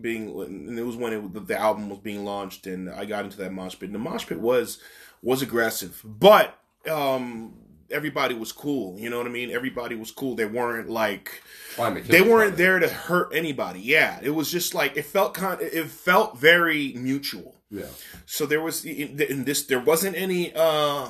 being 0.00 0.28
and 0.40 0.78
it 0.78 0.82
was 0.82 0.96
when 0.96 1.12
it, 1.12 1.46
the 1.46 1.58
album 1.58 1.88
was 1.88 1.98
being 2.00 2.24
launched 2.24 2.66
and 2.66 2.90
I 2.90 3.04
got 3.04 3.24
into 3.24 3.38
that 3.38 3.52
mosh 3.52 3.78
pit. 3.78 3.88
And 3.88 3.94
the 3.94 3.98
mosh 3.98 4.26
pit 4.26 4.40
was 4.40 4.78
was 5.22 5.42
aggressive, 5.42 6.00
but 6.04 6.58
um 6.88 7.54
everybody 7.90 8.34
was 8.34 8.52
cool. 8.52 8.98
You 8.98 9.10
know 9.10 9.18
what 9.18 9.26
I 9.26 9.30
mean? 9.30 9.50
Everybody 9.50 9.94
was 9.94 10.10
cool. 10.10 10.34
They 10.34 10.44
weren't 10.46 10.88
like 10.88 11.42
kill 11.76 11.92
they 12.02 12.20
weren't 12.22 12.54
other. 12.54 12.56
there 12.56 12.78
to 12.78 12.88
hurt 12.88 13.34
anybody. 13.34 13.80
Yeah, 13.80 14.18
it 14.22 14.30
was 14.30 14.50
just 14.50 14.74
like 14.74 14.96
it 14.96 15.04
felt 15.04 15.34
kind. 15.34 15.60
It 15.60 15.86
felt 15.88 16.38
very 16.38 16.92
mutual. 16.96 17.60
Yeah, 17.70 17.86
So 18.26 18.46
there 18.46 18.60
was 18.60 18.84
in 18.84 19.44
this 19.44 19.64
there 19.66 19.80
wasn't 19.80 20.16
any 20.16 20.52
uh 20.54 21.08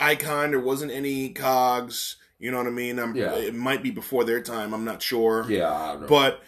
icon, 0.00 0.50
there 0.50 0.60
wasn't 0.60 0.92
any 0.92 1.30
cogs. 1.30 2.16
You 2.38 2.50
know 2.50 2.58
what 2.58 2.66
I 2.66 2.70
mean? 2.70 2.98
I'm, 2.98 3.16
Yeah. 3.16 3.34
It 3.34 3.54
might 3.54 3.82
be 3.82 3.90
before 3.90 4.24
their 4.24 4.40
time. 4.42 4.72
I'm 4.74 4.84
not 4.84 5.02
sure. 5.02 5.46
yeah, 5.48 5.72
I 5.72 5.92
don't 5.92 6.02
know. 6.02 6.06
But 6.06 6.42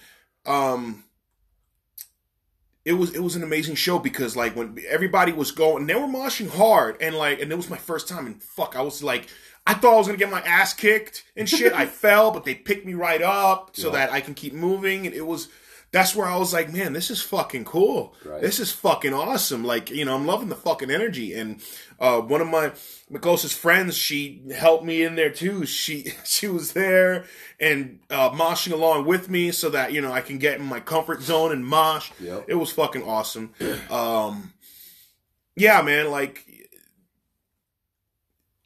um 0.46 1.04
it 2.84 2.94
was 2.94 3.14
it 3.14 3.20
was 3.22 3.36
an 3.36 3.42
amazing 3.42 3.74
show 3.74 3.98
because 3.98 4.36
like 4.36 4.56
when 4.56 4.78
everybody 4.88 5.32
was 5.32 5.50
going 5.50 5.86
they 5.86 5.94
were 5.94 6.06
moshing 6.06 6.48
hard 6.48 6.96
and 7.00 7.14
like 7.14 7.40
and 7.40 7.52
it 7.52 7.56
was 7.56 7.68
my 7.70 7.76
first 7.76 8.08
time 8.08 8.26
and 8.26 8.42
fuck 8.42 8.74
I 8.76 8.82
was 8.82 9.02
like 9.02 9.28
I 9.66 9.74
thought 9.74 9.94
I 9.94 9.98
was 9.98 10.06
gonna 10.06 10.18
get 10.18 10.30
my 10.30 10.40
ass 10.40 10.72
kicked 10.72 11.24
and 11.36 11.46
shit. 11.48 11.72
I 11.74 11.84
fell, 12.02 12.30
but 12.30 12.44
they 12.44 12.54
picked 12.54 12.86
me 12.86 12.94
right 12.94 13.20
up 13.20 13.76
so 13.76 13.88
Yeah. 13.88 13.92
that 14.06 14.12
I 14.12 14.20
can 14.22 14.32
keep 14.34 14.54
moving. 14.54 15.06
And 15.06 15.14
it 15.14 15.26
was 15.26 15.48
that's 15.92 16.14
where 16.14 16.26
I 16.26 16.36
was 16.36 16.52
like, 16.52 16.72
man, 16.72 16.92
this 16.92 17.10
is 17.10 17.20
fucking 17.20 17.64
cool. 17.64 18.14
Right. 18.24 18.40
This 18.40 18.60
is 18.60 18.70
fucking 18.70 19.12
awesome. 19.12 19.64
Like, 19.64 19.90
you 19.90 20.04
know, 20.04 20.14
I'm 20.14 20.26
loving 20.26 20.48
the 20.48 20.54
fucking 20.54 20.90
energy. 20.90 21.34
And 21.34 21.60
uh, 21.98 22.20
one 22.20 22.40
of 22.40 22.46
my, 22.46 22.70
my 23.08 23.18
closest 23.18 23.58
friends, 23.58 23.96
she 23.96 24.40
helped 24.56 24.84
me 24.84 25.02
in 25.02 25.16
there 25.16 25.30
too. 25.30 25.66
She 25.66 26.12
she 26.24 26.46
was 26.46 26.74
there 26.74 27.24
and 27.58 27.98
uh, 28.08 28.30
moshing 28.30 28.72
along 28.72 29.06
with 29.06 29.28
me 29.28 29.50
so 29.50 29.70
that 29.70 29.92
you 29.92 30.00
know 30.00 30.12
I 30.12 30.20
can 30.20 30.38
get 30.38 30.60
in 30.60 30.64
my 30.64 30.80
comfort 30.80 31.22
zone 31.22 31.50
and 31.50 31.66
mosh. 31.66 32.10
Yep. 32.20 32.44
It 32.46 32.54
was 32.54 32.70
fucking 32.72 33.02
awesome. 33.02 33.54
Um, 33.90 34.52
yeah, 35.56 35.82
man. 35.82 36.10
Like, 36.10 36.46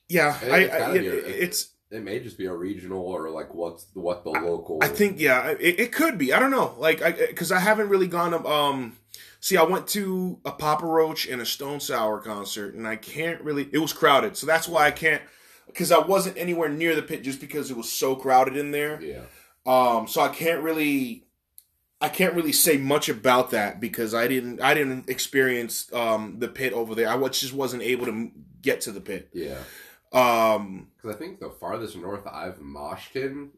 yeah, 0.08 0.38
I, 0.42 0.66
I 0.66 0.94
it, 0.94 1.04
it's. 1.04 1.73
It 1.94 2.02
may 2.02 2.18
just 2.18 2.36
be 2.36 2.46
a 2.46 2.52
regional 2.52 3.02
or 3.02 3.30
like 3.30 3.54
what's 3.54 3.84
the, 3.84 4.00
what 4.00 4.24
the 4.24 4.30
local. 4.30 4.80
I 4.82 4.88
think 4.88 5.20
yeah, 5.20 5.50
it, 5.50 5.78
it 5.78 5.92
could 5.92 6.18
be. 6.18 6.32
I 6.32 6.38
don't 6.38 6.50
know, 6.50 6.74
like 6.78 7.02
I 7.02 7.12
because 7.12 7.52
I 7.52 7.60
haven't 7.60 7.88
really 7.88 8.08
gone 8.08 8.32
to 8.32 8.44
um. 8.46 8.96
See, 9.40 9.58
I 9.58 9.62
went 9.62 9.86
to 9.88 10.38
a 10.46 10.52
Papa 10.52 10.86
Roach 10.86 11.28
and 11.28 11.40
a 11.42 11.46
Stone 11.46 11.80
Sour 11.80 12.20
concert, 12.20 12.74
and 12.74 12.88
I 12.88 12.96
can't 12.96 13.40
really. 13.42 13.68
It 13.72 13.78
was 13.78 13.92
crowded, 13.92 14.36
so 14.36 14.46
that's 14.46 14.66
why 14.66 14.86
I 14.86 14.90
can't. 14.90 15.22
Because 15.66 15.92
I 15.92 15.98
wasn't 15.98 16.36
anywhere 16.38 16.68
near 16.68 16.94
the 16.94 17.02
pit, 17.02 17.22
just 17.22 17.40
because 17.40 17.70
it 17.70 17.76
was 17.76 17.90
so 17.90 18.16
crowded 18.16 18.56
in 18.56 18.70
there. 18.70 19.00
Yeah, 19.02 19.22
Um, 19.66 20.06
so 20.08 20.20
I 20.20 20.28
can't 20.28 20.62
really, 20.62 21.24
I 22.00 22.08
can't 22.08 22.34
really 22.34 22.52
say 22.52 22.76
much 22.76 23.08
about 23.08 23.50
that 23.50 23.80
because 23.80 24.14
I 24.14 24.28
didn't, 24.28 24.60
I 24.60 24.72
didn't 24.74 25.08
experience 25.08 25.92
um 25.92 26.36
the 26.38 26.48
pit 26.48 26.72
over 26.72 26.94
there. 26.94 27.08
I 27.08 27.28
just 27.28 27.52
wasn't 27.52 27.82
able 27.82 28.06
to 28.06 28.30
get 28.62 28.80
to 28.82 28.92
the 28.92 29.00
pit. 29.00 29.28
Yeah. 29.32 29.58
Um, 30.14 30.88
Because 30.96 31.16
I 31.16 31.18
think 31.18 31.40
the 31.40 31.50
farthest 31.50 31.96
north 31.96 32.26
I've 32.26 32.58
moshed 32.60 33.16
in, 33.16 33.50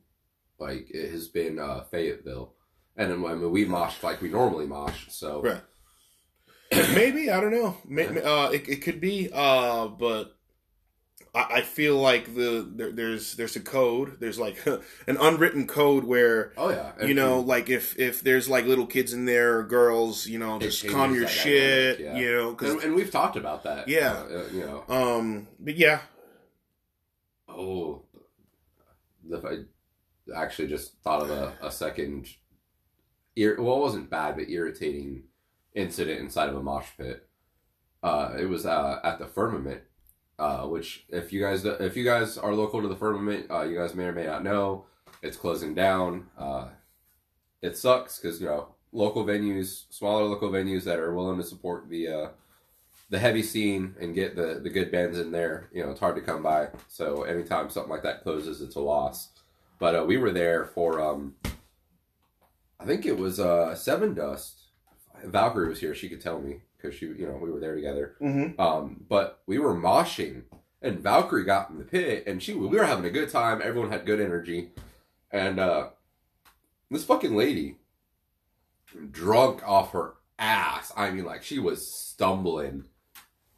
like, 0.59 0.91
it 0.91 1.11
has 1.11 1.29
been 1.29 1.59
uh, 1.59 1.83
Fayetteville. 1.91 2.55
And 2.97 3.11
then, 3.11 3.21
mean, 3.21 3.51
we 3.51 3.67
moshed 3.67 4.03
like 4.03 4.23
we 4.23 4.29
normally 4.31 4.67
mosh, 4.67 5.07
so. 5.11 5.43
Right. 5.43 5.61
maybe 6.95 7.31
I 7.31 7.41
don't 7.41 7.53
know. 7.53 7.77
Maybe, 7.87 8.21
uh, 8.21 8.49
it, 8.51 8.69
it 8.69 8.77
could 8.83 9.01
be. 9.01 9.29
Uh, 9.33 9.87
but 9.89 10.35
I, 11.35 11.57
I 11.57 11.61
feel 11.61 11.97
like 11.99 12.35
the 12.35 12.67
there, 12.75 12.91
there's 12.91 13.35
there's 13.37 13.55
a 13.55 13.61
code. 13.61 14.17
There's 14.19 14.39
like 14.39 14.65
an 15.07 15.17
unwritten 15.21 15.67
code 15.67 16.05
where 16.05 16.53
Oh, 16.57 16.71
yeah. 16.71 17.05
you 17.07 17.15
know, 17.15 17.41
like 17.41 17.69
if 17.69 17.97
if 17.99 18.23
there's 18.23 18.49
like 18.49 18.65
little 18.65 18.87
kids 18.87 19.13
in 19.13 19.27
there 19.27 19.59
or 19.59 19.63
girls, 19.65 20.27
you 20.27 20.39
know, 20.39 20.59
just 20.59 20.89
calm 20.89 21.15
your 21.15 21.29
shit. 21.29 21.99
dynamic, 21.99 22.17
yeah. 22.17 22.21
You 22.21 22.37
know, 22.37 22.57
And, 22.69 22.83
and 22.83 22.95
we've 22.95 23.11
talked 23.11 23.37
about 23.37 23.63
that. 23.65 23.87
Yeah. 23.89 24.13
uh, 24.15 24.45
you 24.53 24.61
know. 24.61 24.85
um, 24.89 25.47
but 25.61 25.77
yeah, 25.77 26.01
Oh, 27.57 28.03
the, 29.29 29.67
I 30.35 30.43
actually 30.43 30.69
just 30.69 30.99
thought 31.03 31.23
of 31.23 31.31
a, 31.31 31.55
a 31.63 31.71
second. 31.71 32.29
Ir- 33.37 33.57
well, 33.59 33.77
it 33.77 33.81
wasn't 33.81 34.11
bad, 34.11 34.37
but 34.37 34.49
irritating 34.49 35.25
incident 35.75 36.21
inside 36.21 36.49
of 36.49 36.57
a 36.57 36.63
mosh 36.63 36.89
pit. 36.97 37.27
Uh, 38.03 38.35
it 38.39 38.47
was 38.47 38.67
uh, 38.67 39.01
at 39.05 39.19
the 39.19 39.27
Firmament, 39.27 39.83
uh, 40.39 40.63
which 40.63 41.07
if 41.09 41.33
you 41.33 41.41
guys 41.41 41.65
if 41.65 41.97
you 41.97 42.05
guys 42.05 42.39
are 42.39 42.55
local 42.55 42.83
to 42.83 42.89
the 42.89 42.97
Firmament, 42.97 43.51
uh, 43.51 43.63
you 43.63 43.77
guys 43.77 43.95
may 43.95 44.05
or 44.05 44.13
may 44.13 44.27
not 44.27 44.45
know 44.45 44.87
it's 45.23 45.37
closing 45.37 45.75
down. 45.75 46.27
Uh, 46.39 46.69
it 47.63 47.77
sucks 47.77 48.19
because 48.19 48.41
you 48.41 48.47
know 48.47 48.75
local 48.93 49.25
venues, 49.25 49.85
smaller 49.91 50.25
local 50.25 50.51
venues 50.51 50.85
that 50.85 50.99
are 50.99 51.15
willing 51.15 51.39
to 51.39 51.45
support 51.45 51.89
the 51.89 52.31
the 53.09 53.19
heavy 53.19 53.43
scene 53.43 53.95
and 54.01 54.15
get 54.15 54.37
the 54.37 54.61
the 54.63 54.71
good 54.71 54.91
bands 54.91 55.19
in 55.19 55.31
there. 55.31 55.69
You 55.73 55.85
know, 55.85 55.91
it's 55.91 56.01
hard 56.01 56.17
to 56.17 56.23
come 56.23 56.43
by. 56.43 56.69
So 56.89 57.23
anytime 57.23 57.71
something 57.71 57.91
like 57.91 58.03
that 58.03 58.23
closes, 58.23 58.61
it's 58.61 58.77
a 58.77 58.81
loss. 58.81 59.31
But 59.79 59.95
uh, 59.95 60.05
we 60.05 60.17
were 60.17 60.33
there 60.33 60.65
for 60.65 61.01
um, 61.01 61.35
I 62.81 62.85
think 62.85 63.07
it 63.07 63.19
was 63.19 63.39
uh 63.41 63.75
Sevendust. 63.77 64.63
Valkyrie 65.25 65.69
was 65.69 65.81
here; 65.81 65.95
she 65.95 66.09
could 66.09 66.21
tell 66.21 66.41
me 66.41 66.61
because 66.77 66.95
she, 66.95 67.07
you 67.07 67.27
know, 67.27 67.39
we 67.41 67.51
were 67.51 67.61
there 67.61 67.75
together. 67.75 68.17
mm-hmm. 68.21 68.61
Um, 68.61 69.05
but 69.09 69.43
we 69.47 69.59
were 69.59 69.75
moshing, 69.75 70.43
and 70.83 71.01
Valkyrie 71.01 71.45
got 71.45 71.71
in 71.71 71.79
the 71.79 71.85
pit, 71.85 72.25
and 72.27 72.43
she 72.43 72.55
we 72.55 72.67
were 72.69 72.85
having 72.85 73.05
a 73.05 73.11
good 73.11 73.31
time. 73.31 73.61
Everyone 73.63 73.91
had 73.91 74.07
good 74.07 74.21
energy, 74.21 74.71
and 75.31 75.59
uh, 75.59 75.91
this 76.91 77.05
fucking 77.05 77.35
lady, 77.35 77.77
drunk 79.11 79.67
off 79.67 79.93
her 79.93 80.15
ass. 80.39 80.93
I 80.97 81.11
mean, 81.11 81.25
like 81.25 81.43
she 81.43 81.59
was 81.59 81.87
stumbling. 81.87 82.85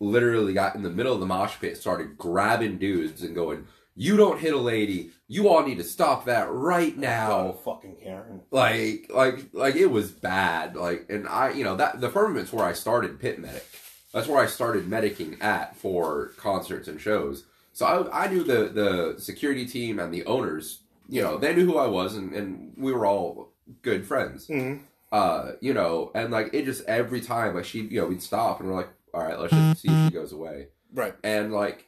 Literally 0.01 0.53
got 0.53 0.75
in 0.77 0.83
the 0.83 0.91
middle 0.91 1.13
of 1.15 1.21
the 1.21 1.27
mosh 1.27 1.57
pit, 1.61 1.77
started 1.77 2.17
grabbing 2.17 2.79
dudes 2.79 3.23
and 3.23 3.35
going, 3.35 3.67
"You 3.97 4.17
don't 4.17 4.39
hit 4.39 4.55
a 4.55 4.59
lady. 4.59 5.11
You 5.27 5.49
all 5.49 5.67
need 5.67 5.79
to 5.79 5.85
stop 5.85 6.25
that 6.27 6.49
right 6.51 6.97
now." 6.97 7.57
fucking 7.65 7.97
Karen. 8.03 8.43
like 8.51 9.11
like 9.13 9.47
like 9.53 9.75
it 9.77 9.87
was 9.91 10.11
bad 10.11 10.77
like 10.77 11.07
and 11.11 11.27
i 11.29 11.51
you 11.51 11.65
know 11.65 11.77
that 11.77 12.01
the 12.01 12.09
firmament's 12.09 12.53
where 12.53 12.65
i 12.65 12.73
started 12.73 13.19
pit 13.21 13.39
medic 13.39 13.67
that's 14.13 14.27
where 14.29 14.41
i 14.41 14.47
started 14.47 14.87
medicing 14.89 15.43
at 15.43 15.77
for 15.77 16.29
concerts 16.37 16.89
and 16.89 17.01
shows 17.01 17.45
so 17.73 17.85
i, 17.87 18.25
I 18.25 18.29
knew 18.29 18.43
the 18.45 18.69
the 18.69 19.21
security 19.21 19.67
team 19.67 19.99
and 19.99 20.13
the 20.15 20.25
owners 20.27 20.81
you 21.09 21.21
know 21.23 21.37
they 21.37 21.55
knew 21.55 21.67
who 21.67 21.77
i 21.79 21.87
was 21.87 22.17
and, 22.17 22.33
and 22.33 22.73
we 22.77 22.93
were 22.93 23.05
all 23.07 23.51
good 23.83 24.07
friends 24.07 24.47
Mm-hmm. 24.49 24.83
uh 25.13 25.53
you 25.61 25.75
know 25.75 26.11
and 26.15 26.31
like 26.31 26.51
it 26.55 26.65
just 26.65 26.85
every 26.87 27.21
time 27.21 27.55
like 27.55 27.65
she 27.67 27.81
you 27.83 28.01
know 28.01 28.07
we'd 28.07 28.23
stop 28.23 28.61
and 28.61 28.69
we're 28.71 28.77
like 28.77 28.91
all 29.19 29.25
right 29.27 29.39
let's 29.39 29.53
just 29.53 29.83
see 29.83 29.89
if 29.91 30.09
she 30.09 30.15
goes 30.15 30.33
away 30.33 30.69
Right. 30.93 31.15
and 31.23 31.53
like 31.53 31.87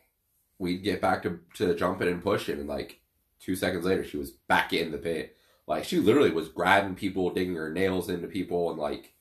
we'd 0.58 0.82
get 0.82 1.00
back 1.00 1.22
to 1.22 1.40
to 1.54 1.74
jumping 1.74 2.08
and 2.08 2.22
pushing 2.22 2.58
and 2.58 2.68
like 2.68 3.00
two 3.40 3.56
seconds 3.56 3.84
later 3.84 4.04
she 4.04 4.16
was 4.18 4.30
back 4.30 4.72
in 4.72 4.90
the 4.90 4.98
pit 4.98 5.36
like 5.66 5.84
she 5.84 5.98
literally 5.98 6.30
was 6.30 6.48
grabbing 6.48 6.94
people 6.94 7.30
digging 7.30 7.54
her 7.54 7.70
nails 7.72 8.10
into 8.10 8.26
people 8.28 8.70
and 8.70 8.78
like 8.78 9.14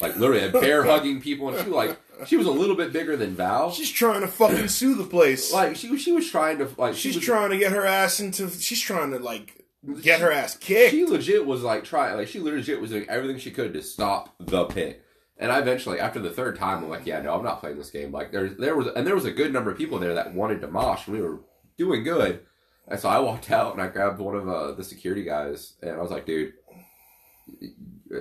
like 0.00 0.16
literally 0.16 0.50
bear 0.50 0.82
hugging 0.92 1.20
people 1.20 1.48
and 1.48 1.64
she 1.64 1.70
like 1.70 1.98
she 2.26 2.36
was 2.36 2.46
a 2.46 2.50
little 2.50 2.76
bit 2.76 2.92
bigger 2.92 3.16
than 3.16 3.34
val 3.34 3.70
She's 3.70 3.90
trying 3.90 4.20
to 4.22 4.28
fucking 4.28 4.68
sue 4.68 4.94
the 4.94 5.04
place. 5.04 5.52
like 5.52 5.76
she 5.76 5.96
she 5.96 6.12
was 6.12 6.28
trying 6.30 6.58
to 6.58 6.68
like 6.76 6.94
she 6.94 7.00
she's 7.08 7.16
was, 7.16 7.24
trying 7.24 7.50
to 7.50 7.56
get 7.58 7.72
her 7.72 7.86
ass 7.86 8.20
into. 8.20 8.50
She's 8.50 8.80
trying 8.80 9.12
to 9.12 9.18
like 9.18 9.64
get 10.02 10.20
her 10.20 10.30
ass 10.30 10.56
kicked. 10.56 10.90
she 10.92 11.04
legit 11.06 11.46
was 11.46 11.62
like 11.62 11.84
trying 11.84 12.16
like 12.16 12.28
she 12.28 12.38
legit 12.40 12.80
was 12.80 12.90
doing 12.90 13.06
everything 13.08 13.38
she 13.38 13.50
could 13.50 13.72
to 13.74 13.82
stop 13.82 14.34
the 14.38 14.64
pit 14.66 15.02
and 15.42 15.52
I 15.52 15.58
eventually 15.58 16.00
after 16.00 16.20
the 16.20 16.30
third 16.30 16.56
time 16.56 16.84
I'm 16.84 16.90
like 16.90 17.06
yeah 17.06 17.20
no 17.20 17.34
I'm 17.34 17.44
not 17.44 17.60
playing 17.60 17.78
this 17.78 17.90
game. 17.90 18.12
Like 18.12 18.32
there 18.32 18.48
there 18.48 18.76
was 18.76 18.88
and 18.88 19.06
there 19.06 19.14
was 19.14 19.24
a 19.24 19.32
good 19.32 19.52
number 19.52 19.70
of 19.70 19.78
people 19.78 19.98
there 19.98 20.14
that 20.14 20.34
wanted 20.34 20.60
to 20.62 20.68
mosh 20.68 21.06
and 21.06 21.16
we 21.16 21.22
were 21.22 21.40
doing 21.76 22.04
good. 22.04 22.40
And 22.88 22.98
so 22.98 23.08
I 23.08 23.18
walked 23.18 23.50
out 23.58 23.72
and 23.72 23.82
I 23.82 23.88
grabbed 23.88 24.20
one 24.20 24.36
of 24.36 24.48
uh, 24.48 24.72
the 24.72 24.84
security 24.84 25.24
guys 25.24 25.74
and 25.82 25.92
I 25.92 26.00
was 26.00 26.10
like 26.10 26.26
dude 26.26 26.54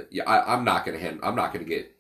yeah 0.10 0.24
I, 0.26 0.54
I'm 0.54 0.66
not 0.66 0.86
gonna 0.86 1.00
hand 1.00 1.20
I'm 1.24 1.36
not 1.36 1.54
gonna 1.54 1.66
get 1.66 1.96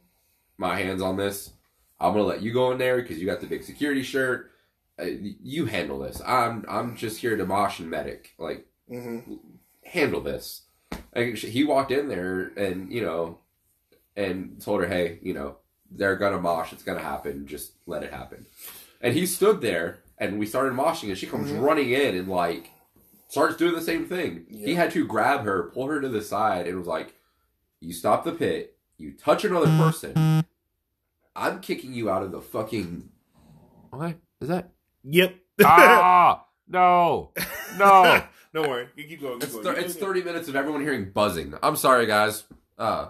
my 0.57 0.77
hands 0.77 1.01
on 1.01 1.17
this. 1.17 1.51
I'm 1.99 2.13
gonna 2.13 2.25
let 2.25 2.41
you 2.41 2.51
go 2.51 2.71
in 2.71 2.77
there 2.77 3.01
because 3.01 3.19
you 3.19 3.25
got 3.25 3.41
the 3.41 3.47
big 3.47 3.63
security 3.63 4.03
shirt. 4.03 4.51
Uh, 4.99 5.05
you 5.05 5.65
handle 5.65 5.99
this. 5.99 6.21
I'm 6.25 6.65
I'm 6.67 6.95
just 6.95 7.19
here 7.19 7.37
to 7.37 7.45
mosh 7.45 7.79
and 7.79 7.89
medic. 7.89 8.33
Like 8.37 8.65
mm-hmm. 8.91 9.35
handle 9.83 10.21
this. 10.21 10.63
And 11.13 11.37
he 11.37 11.63
walked 11.63 11.91
in 11.91 12.07
there 12.07 12.51
and, 12.55 12.91
you 12.91 13.01
know, 13.01 13.39
and 14.15 14.61
told 14.61 14.81
her, 14.81 14.87
hey, 14.87 15.19
you 15.21 15.33
know, 15.33 15.57
they're 15.89 16.15
going 16.15 16.33
to 16.33 16.39
mosh. 16.39 16.71
It's 16.73 16.83
going 16.83 16.97
to 16.97 17.03
happen. 17.03 17.47
Just 17.47 17.73
let 17.85 18.03
it 18.03 18.11
happen. 18.13 18.45
And 19.01 19.13
he 19.13 19.25
stood 19.25 19.61
there 19.61 19.99
and 20.17 20.37
we 20.39 20.45
started 20.45 20.73
moshing 20.73 21.09
and 21.09 21.17
she 21.17 21.25
comes 21.27 21.49
Mhm. 21.51 21.61
running 21.63 21.89
in 21.91 22.15
and, 22.15 22.27
like, 22.27 22.69
starts 23.29 23.55
doing 23.57 23.73
the 23.73 23.81
same 23.81 24.05
thing. 24.05 24.45
He 24.49 24.75
had 24.75 24.91
to 24.91 25.05
grab 25.05 25.43
her, 25.45 25.71
pull 25.73 25.87
her 25.87 25.99
to 26.01 26.09
the 26.09 26.21
side, 26.21 26.67
and 26.67 26.77
was 26.77 26.87
like, 26.87 27.15
you 27.79 27.93
stop 27.93 28.23
the 28.25 28.31
pit, 28.33 28.77
you 28.97 29.13
touch 29.13 29.43
another 29.45 29.65
person, 29.77 30.43
I'm 31.35 31.59
kicking 31.61 31.93
you 31.93 32.09
out 32.09 32.23
of 32.23 32.31
the 32.31 32.41
fucking. 32.41 33.09
What 33.89 34.17
is 34.41 34.49
that? 34.49 34.71
Yep. 35.03 35.35
ah! 35.65 36.45
No! 36.67 37.31
No! 37.77 38.23
Don't 38.53 38.69
worry. 38.69 38.87
You 38.97 39.05
keep 39.05 39.21
going. 39.21 39.35
Keep 39.39 39.43
It's, 39.43 39.53
going. 39.53 39.63
thir- 39.65 39.79
it's 39.79 39.95
30 39.95 40.23
minutes 40.23 40.47
of 40.49 40.55
everyone 40.55 40.81
hearing 40.81 41.11
buzzing. 41.11 41.53
I'm 41.63 41.77
sorry, 41.77 42.05
guys. 42.05 42.43
Uh, 42.77 43.09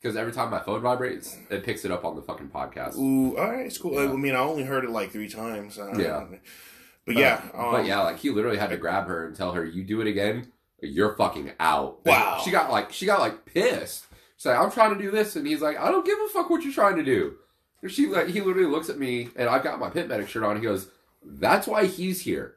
because 0.00 0.16
every 0.16 0.32
time 0.32 0.50
my 0.50 0.60
phone 0.60 0.80
vibrates, 0.82 1.36
it 1.50 1.64
picks 1.64 1.84
it 1.84 1.90
up 1.90 2.04
on 2.04 2.16
the 2.16 2.22
fucking 2.22 2.48
podcast. 2.48 2.96
Ooh, 2.96 3.36
all 3.36 3.50
right, 3.50 3.66
it's 3.66 3.78
cool. 3.78 3.94
Yeah. 3.94 4.12
I 4.12 4.16
mean, 4.16 4.34
I 4.34 4.38
only 4.40 4.64
heard 4.64 4.84
it 4.84 4.90
like 4.90 5.10
three 5.10 5.28
times. 5.28 5.76
Don't 5.76 5.98
Yeah. 5.98 6.26
But 7.06 7.14
yeah, 7.16 7.40
um, 7.54 7.70
but 7.70 7.86
yeah, 7.86 8.00
like 8.00 8.18
he 8.18 8.30
literally 8.30 8.58
had 8.58 8.70
to 8.70 8.76
grab 8.76 9.06
her 9.06 9.26
and 9.26 9.36
tell 9.36 9.52
her, 9.52 9.64
"You 9.64 9.84
do 9.84 10.00
it 10.00 10.08
again, 10.08 10.50
you're 10.80 11.14
fucking 11.14 11.52
out." 11.60 12.00
And 12.04 12.12
Wow. 12.12 12.40
She 12.44 12.50
got 12.50 12.70
like 12.70 12.92
she 12.92 13.06
got 13.06 13.20
like 13.20 13.46
pissed. 13.46 14.06
She's 14.36 14.46
like, 14.46 14.58
"I'm 14.58 14.72
trying 14.72 14.96
to 14.96 15.00
do 15.00 15.10
this," 15.12 15.36
and 15.36 15.46
he's 15.46 15.60
like, 15.62 15.78
"I 15.78 15.90
don't 15.90 16.04
give 16.04 16.18
a 16.18 16.28
fuck 16.30 16.50
what 16.50 16.64
you're 16.64 16.72
trying 16.72 16.96
to 16.96 17.04
do." 17.04 17.34
And 17.82 17.90
she 17.92 18.06
like 18.08 18.26
he 18.28 18.40
literally 18.40 18.68
looks 18.68 18.88
at 18.88 18.98
me, 18.98 19.28
and 19.36 19.48
I've 19.48 19.62
got 19.62 19.78
my 19.78 19.88
pit 19.88 20.08
medic 20.08 20.28
shirt 20.28 20.42
on. 20.42 20.56
He 20.56 20.62
goes, 20.62 20.88
"That's 21.24 21.66
why 21.68 21.86
he's 21.86 22.22
here." 22.22 22.56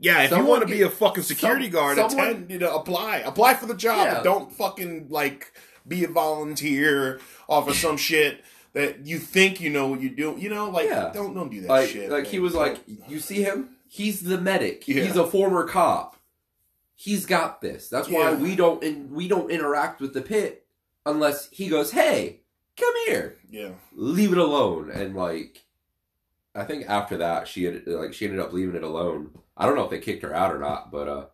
yeah. 0.00 0.22
If 0.24 0.30
someone 0.30 0.44
you 0.46 0.50
want 0.50 0.68
to 0.68 0.74
be 0.74 0.82
a 0.82 0.90
fucking 0.90 1.22
security 1.22 1.66
some- 1.66 1.72
guard, 1.72 1.96
someone- 1.96 2.26
attend, 2.26 2.50
you 2.50 2.58
know, 2.58 2.74
apply, 2.74 3.18
apply 3.18 3.54
for 3.54 3.66
the 3.66 3.76
job. 3.76 4.06
Yeah. 4.08 4.22
Don't 4.24 4.52
fucking 4.52 5.06
like 5.08 5.52
be 5.86 6.04
a 6.04 6.08
volunteer 6.08 7.20
off 7.48 7.68
of 7.68 7.76
some 7.76 7.96
shit 7.96 8.42
that 8.72 9.06
you 9.06 9.18
think 9.18 9.60
you 9.60 9.70
know 9.70 9.86
what 9.88 10.00
you 10.00 10.10
do. 10.10 10.34
You 10.38 10.48
know, 10.50 10.70
like 10.70 10.86
Yeah. 10.88 11.10
don't 11.14 11.34
don't 11.34 11.50
do 11.50 11.60
that 11.62 11.68
like 11.68 11.88
shit. 11.90 12.10
like 12.10 12.24
man. 12.24 12.32
he 12.32 12.38
was 12.38 12.54
like 12.54 12.78
you 13.08 13.18
see 13.20 13.42
him 13.42 13.70
he's 13.88 14.20
the 14.22 14.40
medic 14.40 14.86
Yeah. 14.88 15.04
he's 15.04 15.16
a 15.16 15.26
former 15.26 15.64
cop 15.68 16.16
he's 16.96 17.26
got 17.26 17.60
this 17.60 17.88
that's 17.88 18.08
why 18.08 18.30
Yeah. 18.30 18.36
we 18.36 18.56
don't 18.56 18.82
in, 18.82 19.10
we 19.10 19.28
don't 19.28 19.50
interact 19.50 20.00
with 20.00 20.14
the 20.14 20.22
pit 20.22 20.66
unless 21.06 21.48
he 21.50 21.68
goes 21.68 21.90
hey 21.92 22.40
come 22.76 22.92
here 23.06 23.36
yeah, 23.50 23.70
leave 23.94 24.32
it 24.32 24.38
alone 24.38 24.90
and 24.90 25.14
like 25.14 25.64
i 26.56 26.64
think 26.64 26.84
after 26.88 27.16
that 27.18 27.46
she 27.46 27.64
had 27.64 27.86
like 27.86 28.12
she 28.14 28.24
ended 28.24 28.40
up 28.40 28.52
leaving 28.52 28.74
it 28.74 28.82
alone 28.82 29.30
i 29.56 29.64
don't 29.66 29.76
know 29.76 29.84
if 29.84 29.90
they 29.90 29.98
kicked 30.00 30.22
her 30.24 30.34
out 30.34 30.52
or 30.54 30.58
not 30.58 30.90
but 30.90 31.08
uh 31.08 31.26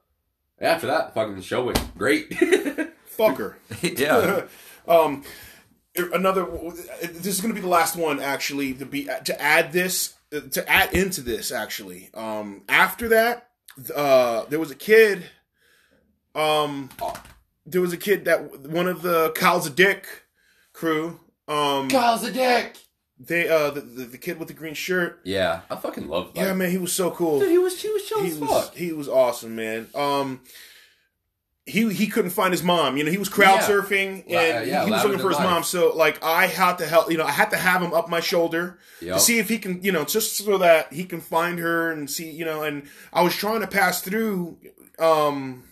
after 0.61 0.87
that 0.87 1.15
fucking 1.15 1.41
show 1.41 1.65
went 1.65 1.97
great 1.97 2.31
fucker. 3.21 3.55
yeah 3.99 4.43
um, 4.89 5.23
another. 5.97 6.47
This 7.03 7.27
is 7.27 7.41
going 7.41 7.55
to 7.55 7.61
be 7.61 7.61
the 7.61 7.69
last 7.69 7.97
one, 7.97 8.21
actually. 8.21 8.75
To 8.75 8.87
be 8.87 9.09
to 9.25 9.41
add 9.41 9.73
this 9.73 10.15
to 10.31 10.69
add 10.69 10.93
into 10.95 11.21
this, 11.21 11.53
actually. 11.53 12.11
Um, 12.15 12.63
after 12.69 13.09
that, 13.09 13.49
uh, 13.95 14.45
there 14.49 14.61
was 14.61 14.71
a 14.71 14.77
kid. 14.77 15.25
Um, 16.35 16.91
there 17.67 17.81
was 17.81 17.93
a 17.93 17.97
kid 17.97 18.25
that 18.27 18.61
one 18.69 18.87
of 18.87 19.03
the 19.03 19.31
Kyle's 19.33 19.67
a 19.67 19.71
Dick 19.71 20.07
crew. 20.73 21.21
Um, 21.49 21.89
Kyle's 21.89 22.23
a 22.23 22.31
dick 22.31 22.77
they 23.21 23.49
uh 23.49 23.71
the, 23.71 23.83
the, 23.83 24.05
the 24.07 24.19
kid 24.19 24.39
with 24.39 24.49
the 24.49 24.55
green 24.55 24.75
shirt. 24.75 25.21
yeah 25.25 25.61
i 25.71 25.77
fucking 25.77 26.09
love 26.09 26.33
Yeah, 26.35 26.55
man, 26.55 26.71
he 26.71 26.79
was 26.79 26.93
so 26.93 27.11
cool. 27.11 27.39
dude 27.39 27.51
he 27.51 27.59
was 27.59 27.81
he 27.81 27.91
was 27.91 28.03
chill 28.05 28.23
he 28.23 28.31
as 28.31 28.39
was 28.39 28.51
fuck 28.51 28.75
he 28.75 28.93
was 28.93 29.09
awesome, 29.09 29.55
man. 29.55 29.89
Um, 29.95 30.41
he 31.71 31.93
he 31.93 32.07
couldn't 32.07 32.33
find 32.33 32.53
his 32.53 32.63
mom. 32.63 32.97
You 32.97 33.05
know, 33.05 33.11
he 33.11 33.19
was 33.19 33.29
crowd 33.29 33.61
Yeah. 33.61 33.69
surfing 33.69 34.25
and 34.27 34.67
yeah, 34.69 34.85
he 34.85 34.91
was 34.91 35.03
looking 35.05 35.19
for 35.19 35.29
his 35.29 35.39
Lavender 35.39 35.55
mom. 35.55 35.63
So 35.65 35.93
like 35.95 36.23
I 36.23 36.47
had 36.47 36.79
to 36.79 36.87
help. 36.87 37.11
You 37.11 37.19
know, 37.19 37.25
I 37.25 37.31
had 37.31 37.51
to 37.51 37.57
have 37.57 37.81
him 37.83 37.93
up 37.95 38.09
my 38.09 38.21
shoulder 38.21 38.79
Yep. 39.01 39.15
to 39.15 39.21
see 39.21 39.39
if 39.39 39.49
he 39.49 39.59
can. 39.59 39.83
You 39.83 39.93
know, 39.93 40.05
just 40.05 40.37
so 40.37 40.59
that 40.59 40.93
he 40.93 41.05
can 41.05 41.21
find 41.21 41.59
her 41.59 41.91
and 41.91 42.11
see. 42.11 42.31
You 42.31 42.45
know, 42.45 42.63
and 42.63 42.83
I 43.13 43.23
was 43.23 43.35
trying 43.35 43.61
to 43.61 43.67
pass 43.67 44.01
through 44.03 44.59
um 44.99 45.65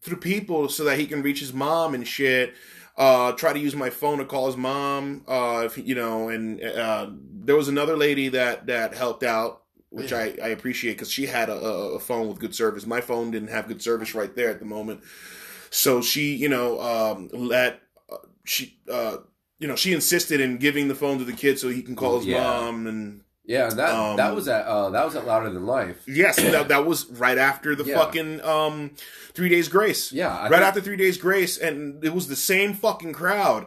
through 0.00 0.16
people 0.18 0.68
so 0.68 0.84
that 0.84 0.98
he 0.98 1.06
can 1.06 1.22
reach 1.22 1.40
his 1.40 1.52
mom 1.52 1.94
and 1.94 2.06
shit. 2.06 2.54
Uh, 2.96 3.32
try 3.32 3.52
to 3.54 3.58
use 3.58 3.74
my 3.74 3.88
phone 3.88 4.18
to 4.18 4.24
call 4.24 4.46
his 4.46 4.56
mom. 4.56 5.22
Uh, 5.26 5.62
if 5.64 5.78
you 5.78 5.94
know, 5.94 6.28
and 6.28 6.62
uh, 6.62 7.08
there 7.44 7.56
was 7.56 7.68
another 7.68 7.96
lady 7.96 8.28
that 8.28 8.66
that 8.66 8.94
helped 8.94 9.22
out, 9.22 9.61
which 9.92 10.12
I, 10.12 10.34
I 10.42 10.48
appreciate 10.48 10.94
because 10.94 11.10
she 11.10 11.26
had 11.26 11.48
a, 11.48 11.54
a 11.54 11.94
a 11.94 11.98
phone 12.00 12.28
with 12.28 12.38
good 12.38 12.54
service. 12.54 12.86
My 12.86 13.00
phone 13.00 13.30
didn't 13.30 13.48
have 13.50 13.68
good 13.68 13.82
service 13.82 14.14
right 14.14 14.34
there 14.34 14.48
at 14.50 14.58
the 14.58 14.64
moment, 14.64 15.00
so 15.70 16.00
she, 16.00 16.34
you 16.34 16.48
know, 16.48 16.80
um, 16.80 17.28
let 17.32 17.82
uh, 18.10 18.16
she, 18.44 18.78
uh, 18.90 19.18
you 19.58 19.68
know, 19.68 19.76
she 19.76 19.92
insisted 19.92 20.40
in 20.40 20.56
giving 20.58 20.88
the 20.88 20.94
phone 20.94 21.18
to 21.18 21.24
the 21.24 21.32
kid 21.32 21.58
so 21.58 21.68
he 21.68 21.82
can 21.82 21.94
call 21.94 22.16
his 22.18 22.26
Yeah. 22.26 22.40
mom 22.40 22.86
and 22.86 23.22
Yeah, 23.44 23.68
that 23.70 23.90
Um, 23.92 24.16
that 24.18 24.34
was 24.36 24.46
at 24.46 24.66
uh, 24.66 24.90
that 24.90 25.04
was 25.04 25.16
at 25.16 25.26
Louder 25.26 25.50
Than 25.50 25.66
Life. 25.66 26.02
Yes, 26.06 26.36
that, 26.36 26.68
that 26.68 26.86
was 26.86 27.06
right 27.10 27.36
after 27.36 27.74
the 27.74 27.82
Yeah. 27.84 27.96
fucking 27.98 28.40
um, 28.42 28.92
three 29.34 29.48
days 29.48 29.66
grace. 29.66 30.12
Yeah, 30.12 30.28
I 30.32 30.42
right 30.44 30.50
think- 30.50 30.62
after 30.62 30.80
three 30.80 30.96
days 30.96 31.16
grace, 31.16 31.58
and 31.58 32.04
it 32.04 32.14
was 32.14 32.28
the 32.28 32.36
same 32.36 32.72
fucking 32.72 33.14
crowd, 33.14 33.66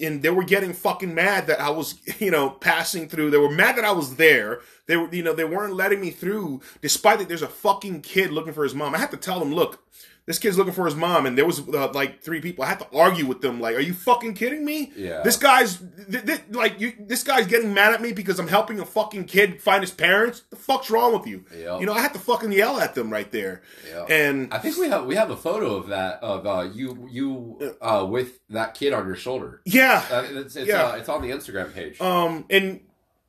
and 0.00 0.22
they 0.22 0.30
were 0.30 0.44
getting 0.44 0.72
fucking 0.72 1.14
mad 1.14 1.46
that 1.48 1.60
I 1.60 1.68
was, 1.68 1.96
you 2.20 2.30
know, 2.30 2.48
passing 2.50 3.06
through. 3.06 3.30
They 3.30 3.36
were 3.38 3.50
mad 3.50 3.76
that 3.76 3.84
I 3.84 3.92
was 3.92 4.16
there. 4.16 4.60
They 4.86 4.96
were, 4.96 5.12
you 5.14 5.22
know, 5.22 5.34
they 5.34 5.44
weren't 5.44 5.74
letting 5.74 6.00
me 6.00 6.10
through, 6.10 6.62
despite 6.80 7.18
that 7.18 7.28
there's 7.28 7.42
a 7.42 7.48
fucking 7.48 8.00
kid 8.00 8.30
looking 8.32 8.54
for 8.54 8.64
his 8.64 8.74
mom. 8.74 8.94
I 8.94 8.98
had 8.98 9.10
to 9.10 9.16
tell 9.18 9.38
them, 9.40 9.52
look. 9.52 9.78
This 10.24 10.38
kid's 10.38 10.56
looking 10.56 10.72
for 10.72 10.84
his 10.84 10.94
mom, 10.94 11.26
and 11.26 11.36
there 11.36 11.44
was 11.44 11.58
uh, 11.68 11.90
like 11.92 12.22
three 12.22 12.40
people. 12.40 12.62
I 12.64 12.68
had 12.68 12.78
to 12.78 12.86
argue 12.96 13.26
with 13.26 13.40
them. 13.40 13.60
Like, 13.60 13.74
are 13.74 13.80
you 13.80 13.92
fucking 13.92 14.34
kidding 14.34 14.64
me? 14.64 14.92
Yeah. 14.96 15.22
This 15.22 15.36
guy's 15.36 15.78
th- 15.78 16.24
th- 16.24 16.40
like, 16.50 16.78
you, 16.80 16.92
this 17.00 17.24
guy's 17.24 17.48
getting 17.48 17.74
mad 17.74 17.92
at 17.92 18.00
me 18.00 18.12
because 18.12 18.38
I'm 18.38 18.46
helping 18.46 18.78
a 18.78 18.84
fucking 18.86 19.24
kid 19.24 19.60
find 19.60 19.82
his 19.82 19.90
parents. 19.90 20.44
The 20.50 20.54
fuck's 20.56 20.90
wrong 20.90 21.12
with 21.12 21.26
you? 21.26 21.44
Yep. 21.52 21.80
You 21.80 21.86
know, 21.86 21.92
I 21.92 22.00
had 22.00 22.12
to 22.12 22.20
fucking 22.20 22.52
yell 22.52 22.78
at 22.78 22.94
them 22.94 23.10
right 23.10 23.32
there. 23.32 23.62
Yep. 23.88 24.10
And 24.10 24.54
I 24.54 24.58
think 24.58 24.76
we 24.76 24.88
have 24.90 25.06
we 25.06 25.16
have 25.16 25.30
a 25.30 25.36
photo 25.36 25.74
of 25.74 25.88
that 25.88 26.22
of 26.22 26.46
uh, 26.46 26.68
you 26.72 27.08
you 27.10 27.76
uh, 27.80 28.06
with 28.08 28.38
that 28.50 28.74
kid 28.74 28.92
on 28.92 29.06
your 29.06 29.16
shoulder. 29.16 29.60
yeah, 29.64 30.04
Uh, 30.08 30.24
it's 30.30 30.54
it's, 30.54 30.68
Yeah. 30.68 30.84
uh, 30.84 30.92
it's 30.96 31.08
on 31.08 31.22
the 31.22 31.30
Instagram 31.30 31.74
page. 31.74 32.00
um, 32.00 32.44
and 32.48 32.80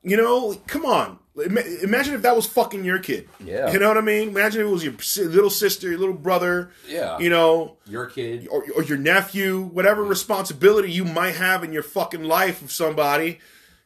you 0.04 0.18
know, 0.18 0.54
come 0.68 0.86
on. 0.86 1.20
Imagine 1.36 2.14
if 2.14 2.22
that 2.22 2.36
was 2.36 2.45
fucking 2.45 2.84
your 2.84 2.99
kid. 2.99 3.28
Yeah. 3.43 3.72
You 3.72 3.80
know 3.80 3.88
what 3.88 3.97
I 3.97 4.01
mean? 4.01 4.30
Imagine 4.30 4.62
if 4.62 4.68
it 4.68 4.70
was 4.72 4.84
your 5.18 5.30
little 5.32 5.49
sister, 5.49 5.89
your 5.89 5.97
little 5.97 6.14
brother. 6.14 6.72
yeah, 6.88 7.18
You 7.18 7.30
know, 7.32 7.78
your 7.88 8.06
kid. 8.06 8.47
or, 8.51 8.64
or 8.76 8.84
your 8.84 8.99
nephew, 8.99 9.62
whatever 9.62 10.04
responsibility 10.04 10.91
you 10.91 11.06
might 11.06 11.34
have 11.36 11.64
in 11.64 11.74
your 11.74 11.82
fucking 11.82 12.24
life 12.24 12.62
of 12.62 12.72
somebody, 12.72 13.39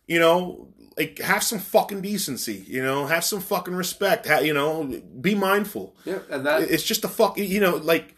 you 0.08 0.20
know, 0.20 0.68
like 0.98 1.20
have 1.20 1.42
some 1.44 1.60
fucking 1.60 2.02
decency, 2.02 2.66
you 2.68 2.84
know, 2.84 3.06
have 3.06 3.24
some 3.24 3.40
fucking 3.40 3.76
respect, 3.76 4.28
ha- 4.28 4.40
you 4.40 4.54
know, 4.54 4.84
be 5.22 5.34
mindful. 5.36 5.96
Yeah, 6.04 6.20
and 6.30 6.46
that 6.46 6.64
It's 6.64 6.84
just 6.84 7.06
a 7.06 7.08
fuck, 7.08 7.38
you 7.38 7.62
know, 7.62 7.78
like 7.78 8.14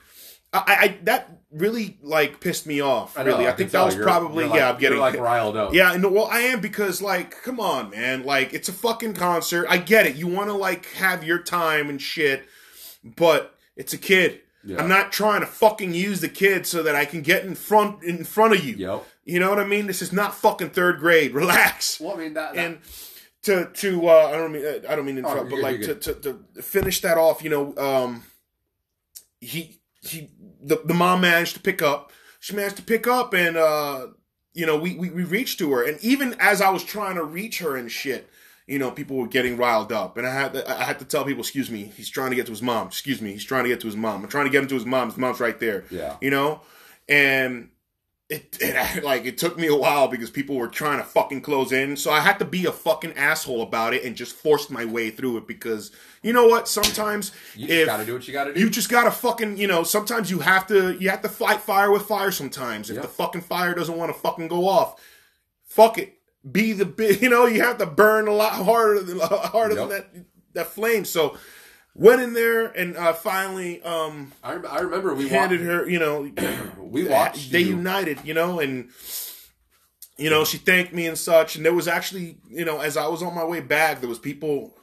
I, 0.54 0.64
I 0.66 0.97
that 1.04 1.39
really 1.52 1.97
like 2.02 2.39
pissed 2.39 2.68
me 2.68 2.80
off. 2.82 3.18
I 3.18 3.24
know, 3.24 3.32
really, 3.32 3.45
I, 3.47 3.50
can 3.52 3.58
think 3.58 3.72
that 3.72 3.84
was 3.86 3.95
You're- 3.95 4.06
probably 4.06 4.43
you're 4.43 4.50
like- 4.52 4.60
yeah. 4.60 4.70
I'm 4.72 4.80
getting 4.80 5.00
like 5.00 5.18
riled 5.20 5.58
up. 5.58 5.74
yeah, 5.74 5.93
and 5.93 6.04
well, 6.12 6.26
I 6.32 6.41
am 6.41 6.62
because 6.62 7.02
like, 7.02 7.41
come 7.43 7.60
on, 7.60 7.89
man, 7.89 8.24
like 8.24 8.54
it's 8.54 8.70
a 8.70 8.74
fucking 8.74 9.14
concert. 9.16 9.66
I 9.70 9.78
get 9.78 10.06
it. 10.06 10.16
You 10.16 10.28
want 10.28 10.50
to 10.50 10.54
like 10.54 10.86
have 10.93 11.24
your 11.24 11.39
time 11.39 11.89
and 11.89 12.02
shit, 12.02 12.45
but 13.04 13.56
it's 13.76 13.93
a 13.93 13.97
kid. 13.97 14.41
Yeah. 14.64 14.82
I'm 14.82 14.89
not 14.89 15.12
trying 15.14 15.39
to 15.39 15.47
fucking 15.47 15.93
use 15.93 16.20
the 16.22 16.28
kid 16.30 16.68
so 16.68 16.84
that 16.84 16.93
I 16.93 17.06
can 17.06 17.22
get 17.22 17.45
in 17.45 17.56
front 17.56 18.04
in 18.04 18.26
front 18.26 18.54
of 18.54 18.64
you. 18.64 18.76
Yep. 18.76 19.06
You 19.26 19.39
know 19.39 19.50
what 19.50 19.60
I 19.60 19.66
mean? 19.66 19.88
This 19.88 20.02
is 20.02 20.12
not 20.12 20.36
fucking 20.36 20.72
third 20.72 21.00
grade. 21.00 21.34
Relax. 21.34 22.00
Well, 22.00 22.14
I 22.14 22.18
mean 22.18 22.34
that. 22.34 22.54
that 22.56 22.66
And 22.66 22.80
to 23.43 23.70
to 23.74 24.08
uh, 24.10 24.32
I 24.34 24.38
don't 24.38 24.52
mean 24.52 24.66
I 24.88 24.95
don't 24.95 25.06
mean 25.06 25.16
to 25.16 25.24
Oh, 25.24 25.32
interrupt, 25.32 25.50
but 25.50 25.60
like 25.62 25.82
to, 25.82 25.95
to 25.95 26.14
to 26.14 26.62
finish 26.62 27.00
that 27.02 27.18
off, 27.18 27.41
you 27.41 27.50
know, 27.50 27.74
um, 27.78 28.24
he 29.39 29.80
he 30.02 30.30
the 30.62 30.82
the 30.86 30.93
mom 30.93 31.22
managed 31.22 31.56
to 31.56 31.60
pick 31.62 31.82
up. 31.82 32.12
She 32.39 32.56
managed 32.56 32.78
to 32.78 32.84
pick 32.84 33.08
up, 33.08 33.34
and 33.34 33.58
uh, 33.58 34.08
you 34.54 34.66
know, 34.66 34.78
we, 34.78 34.95
we 34.95 35.10
we 35.10 35.24
reached 35.24 35.60
to 35.60 35.72
her, 35.72 35.84
and 35.84 36.00
even 36.04 36.36
as 36.39 36.62
I 36.62 36.70
was 36.70 36.84
trying 36.84 37.16
to 37.16 37.24
reach 37.24 37.60
her 37.60 37.76
and 37.76 37.91
shit. 37.91 38.30
You 38.68 38.78
know, 38.78 38.91
people 38.91 39.18
were 39.18 39.26
getting 39.26 39.58
riled 39.58 39.91
up, 39.91 40.16
and 40.16 40.28
I 40.28 40.32
had 40.32 40.54
to, 40.54 40.70
I 40.70 40.84
had 40.84 41.00
to 41.00 41.06
tell 41.06 41.26
people, 41.26 41.41
"Excuse 41.41 41.72
me, 41.72 41.91
he's 41.97 42.08
trying 42.08 42.30
to 42.30 42.36
get 42.36 42.45
to 42.45 42.52
his 42.52 42.62
mom. 42.62 42.86
Excuse 42.86 43.20
me, 43.20 43.32
he's 43.32 43.43
trying 43.43 43.64
to 43.64 43.70
get 43.70 43.82
to 43.82 43.88
his 43.88 43.95
mom. 43.95 44.22
I'm 44.24 44.30
trying 44.30 44.45
to 44.45 44.52
get 44.52 44.62
him 44.62 44.68
to 44.68 44.76
his 44.76 44.86
mom. 44.86 45.10
His 45.10 45.18
mom's 45.18 45.39
right 45.39 45.60
there." 45.60 45.86
Yeah. 45.89 46.18
you 46.22 46.30
know, 46.30 46.62
and 47.08 47.70
it, 48.30 48.58
it 48.62 49.04
like 49.04 49.26
it 49.26 49.38
took 49.38 49.58
me 49.58 49.68
a 49.68 49.76
while 49.76 50.08
because 50.08 50.30
people 50.30 50.56
were 50.56 50.68
trying 50.68 51.00
to 51.00 51.04
fucking 51.04 51.42
close 51.42 51.72
in, 51.72 51.98
so 51.98 52.12
I 52.12 52.20
had 52.20 52.38
to 52.40 52.46
be 52.46 52.66
a 52.66 52.72
fucking 52.72 53.14
asshole 53.14 53.62
about 53.62 53.94
it 53.94 54.04
and 54.04 54.16
just 54.16 54.36
forced 54.36 54.70
my 54.70 54.86
way 54.86 55.10
through 55.10 55.38
it 55.38 55.48
because 55.48 55.92
you 56.22 56.32
know 56.34 56.48
what? 56.48 56.68
Sometimes 56.68 57.32
you 57.56 57.68
if 57.68 57.88
gotta 57.88 58.06
do 58.06 58.14
what 58.14 58.28
you 58.28 58.34
gotta 58.34 58.54
do. 58.54 58.60
you 58.60 58.70
just 58.70 58.90
gotta 58.90 59.12
fucking 59.12 59.58
you 59.58 59.68
know, 59.68 59.84
sometimes 59.84 60.30
you 60.30 60.40
have 60.40 60.68
to 60.68 60.96
you 61.00 61.10
have 61.10 61.22
to 61.24 61.30
fight 61.30 61.60
fire 61.62 61.92
with 61.92 62.04
fire. 62.04 62.32
Sometimes 62.32 62.90
if 62.90 62.98
Yeah. 62.98 63.02
the 63.02 63.08
fucking 63.08 63.42
fire 63.42 63.74
doesn't 63.74 63.98
want 63.98 64.14
to 64.14 64.20
fucking 64.22 64.48
go 64.48 64.68
off, 64.68 65.02
fuck 65.64 65.98
it. 65.98 66.16
Be 66.50 66.74
the 66.74 67.18
you 67.22 67.30
know, 67.30 67.46
you 67.48 67.62
have 67.64 67.80
to 67.80 67.86
burn 67.86 68.28
a 68.28 68.34
lot 68.34 68.54
harder 68.54 69.02
than 69.02 69.20
harder 69.20 69.76
than 69.76 69.90
that 69.90 70.08
that 70.54 70.68
flame. 70.68 71.06
So 71.06 71.38
went 71.96 72.22
in 72.22 72.34
there 72.34 72.66
and 72.66 72.96
uh, 72.96 73.14
finally 73.14 73.82
um 73.84 74.32
I, 74.44 74.54
I 74.54 74.80
remember 74.80 75.14
we 75.14 75.28
handed 75.28 75.62
her, 75.62 75.90
you 75.90 76.00
know, 76.00 76.30
we 76.80 77.08
watched 77.08 77.52
they 77.52 77.60
you. 77.62 77.76
united, 77.76 78.20
you 78.24 78.34
know, 78.34 78.60
and 78.60 78.90
you 80.20 80.30
know, 80.30 80.44
she 80.44 80.58
thanked 80.58 80.94
me 80.94 81.08
and 81.08 81.18
such. 81.18 81.56
And 81.56 81.66
there 81.66 81.74
was 81.74 81.88
actually, 81.88 82.38
you 82.50 82.66
know, 82.66 82.80
as 82.80 82.98
I 82.98 83.08
was 83.08 83.24
on 83.24 83.34
my 83.34 83.46
way 83.46 83.62
back, 83.62 84.02
there 84.02 84.10
was 84.10 84.20
people, 84.20 84.78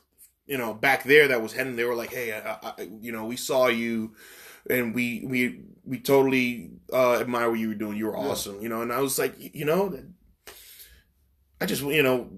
you 0.47 0.57
know, 0.57 0.73
back 0.73 1.05
there 1.05 1.29
that 1.29 1.43
was 1.43 1.53
heading. 1.53 1.77
They 1.77 1.85
were 1.85 1.95
like, 1.95 2.11
"Hey, 2.11 2.33
I, 2.33 2.59
I, 2.63 2.89
you 3.01 3.13
know, 3.13 3.27
we 3.27 3.37
saw 3.37 3.67
you, 3.67 4.15
and 4.71 4.95
we 4.95 5.25
we 5.27 5.61
we 5.85 6.01
totally 6.01 6.71
uh, 6.91 7.17
admire 7.21 7.51
what 7.51 7.59
you 7.59 7.69
were 7.69 7.75
doing. 7.75 7.99
You 7.99 8.07
were 8.07 8.17
awesome, 8.17 8.63
you 8.63 8.71
know." 8.71 8.81
And 8.81 8.91
I 8.93 9.01
was 9.01 9.19
like, 9.19 9.35
you 9.39 9.67
know, 9.67 9.99
I 11.61 11.67
just, 11.67 11.83
you 11.83 12.03
know. 12.03 12.31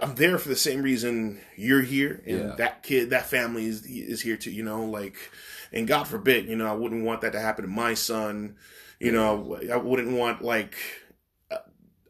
I'm 0.00 0.14
there 0.14 0.38
for 0.38 0.48
the 0.48 0.56
same 0.56 0.82
reason 0.82 1.40
you're 1.56 1.82
here, 1.82 2.22
and 2.26 2.38
Yeah. 2.38 2.54
that 2.56 2.82
kid, 2.82 3.10
that 3.10 3.26
family 3.26 3.66
is 3.66 3.84
is 3.86 4.20
here 4.20 4.36
too. 4.36 4.50
You 4.50 4.62
know, 4.62 4.84
like, 4.84 5.16
and 5.72 5.86
God 5.88 6.04
forbid, 6.08 6.46
you 6.48 6.56
know, 6.56 6.66
I 6.66 6.72
wouldn't 6.72 7.04
want 7.04 7.20
that 7.22 7.32
to 7.32 7.40
happen 7.40 7.64
to 7.64 7.70
my 7.70 7.94
son. 7.94 8.56
You 8.98 9.12
know, 9.12 9.58
I 9.72 9.76
wouldn't 9.76 10.12
want 10.16 10.42
like, 10.42 10.74
uh, 11.50 11.56